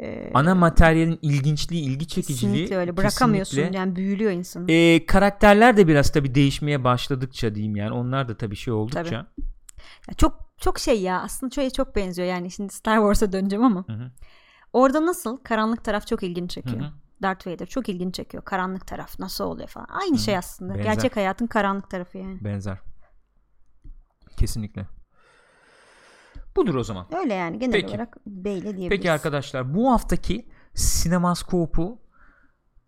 [0.01, 3.79] Ee, Ana materyalin ilginçliği, ilgi çekiciliği kesinlikle öyle bırakamıyorsun kesinlikle.
[3.79, 4.73] yani büyülüyor insanı.
[4.73, 7.93] E, karakterler de biraz tabii değişmeye başladıkça diyeyim yani.
[7.93, 9.27] Onlar da tabii şey oldukça.
[10.09, 13.85] Ya çok çok şey ya aslında şöyle çok benziyor yani şimdi Star Wars'a döneceğim ama
[13.87, 14.11] Hı hı.
[14.73, 16.81] orada nasıl karanlık taraf çok ilgini çekiyor.
[16.81, 16.93] Hı hı.
[17.23, 18.45] Darth Vader çok ilgini çekiyor.
[18.45, 19.89] Karanlık taraf nasıl oluyor falan.
[19.91, 20.75] Aynı şey aslında.
[20.75, 20.93] Benzer.
[20.93, 22.45] Gerçek hayatın karanlık tarafı yani.
[22.45, 22.79] Benzer.
[24.37, 24.87] Kesinlikle.
[26.57, 27.07] Budur o zaman.
[27.23, 27.87] Öyle yani genel Peki.
[27.89, 28.89] olarak beyle diyebiliriz.
[28.89, 31.99] Peki arkadaşlar bu haftaki sinemaskopu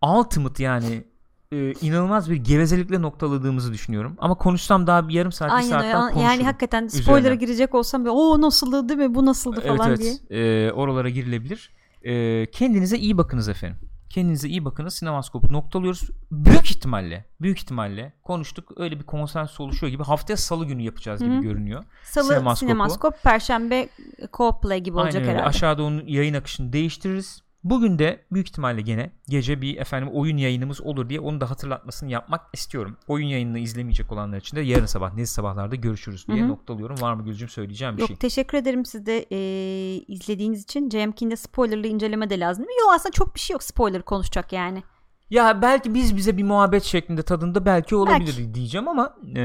[0.02, 1.04] ultimate yani
[1.52, 4.14] e, inanılmaz bir gevezelikle noktaladığımızı düşünüyorum.
[4.18, 5.92] Ama konuşsam daha bir yarım saat bir Aynen saat öyle.
[5.92, 6.44] daha Yani konuşurum.
[6.46, 7.36] hakikaten spoiler'a üzerine.
[7.36, 10.20] girecek olsam böyle, o nasıldı değil mi bu nasıldı Evet falan evet.
[10.30, 10.66] diye.
[10.66, 11.70] E, oralara girilebilir.
[12.02, 13.78] E, kendinize iyi bakınız efendim.
[14.18, 14.94] Kendinize iyi bakınız.
[14.94, 16.10] Sinemaskopu noktalıyoruz.
[16.30, 18.72] Büyük ihtimalle, büyük ihtimalle konuştuk.
[18.76, 20.02] Öyle bir konsensus oluşuyor gibi.
[20.02, 21.42] Haftaya salı günü yapacağız gibi Hı hı.
[21.42, 21.84] görünüyor.
[22.04, 22.58] Salı Sinemaskopu.
[22.70, 23.88] sinemaskop, perşembe
[24.32, 25.32] co-play gibi olacak Aynen öyle.
[25.32, 25.48] herhalde.
[25.48, 27.42] Aşağıda onun yayın akışını değiştiririz.
[27.64, 32.10] Bugün de büyük ihtimalle gene gece bir efendim oyun yayınımız olur diye onu da hatırlatmasını
[32.10, 32.96] yapmak istiyorum.
[33.08, 36.48] Oyun yayınını izlemeyecek olanlar için de yarın sabah nezi sabahlarda görüşürüz diye Hı hı.
[36.48, 37.00] noktalıyorum.
[37.00, 38.16] Var mı Gülcüm söyleyeceğim bir Yok şey?
[38.16, 39.38] teşekkür ederim siz de e,
[40.08, 40.90] izlediğiniz için.
[40.90, 42.64] JMK'inde spoilerlı inceleme de lazım.
[42.64, 44.82] Yok aslında çok bir şey yok spoiler konuşacak yani.
[45.30, 49.42] Ya belki biz bize bir muhabbet şeklinde tadında belki olabilir diyeceğim ama e,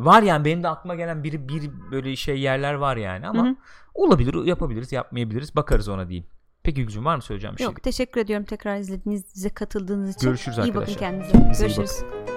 [0.00, 3.48] var yani benim de aklıma gelen biri bir böyle şey yerler var yani ama Hı
[3.48, 3.56] hı.
[3.94, 6.26] olabilir yapabiliriz yapmayabiliriz bakarız ona diyeyim.
[6.66, 7.64] Peki Gülcüm var mı söyleyeceğim bir şey?
[7.64, 10.26] Yok teşekkür ediyorum tekrar izlediğiniz, bize katıldığınız için.
[10.26, 10.98] Görüşürüz İyi bakın arkadaşlar.
[10.98, 11.32] kendinize.
[11.32, 11.90] Kendinize Görüşürüz.
[12.02, 12.35] bakın.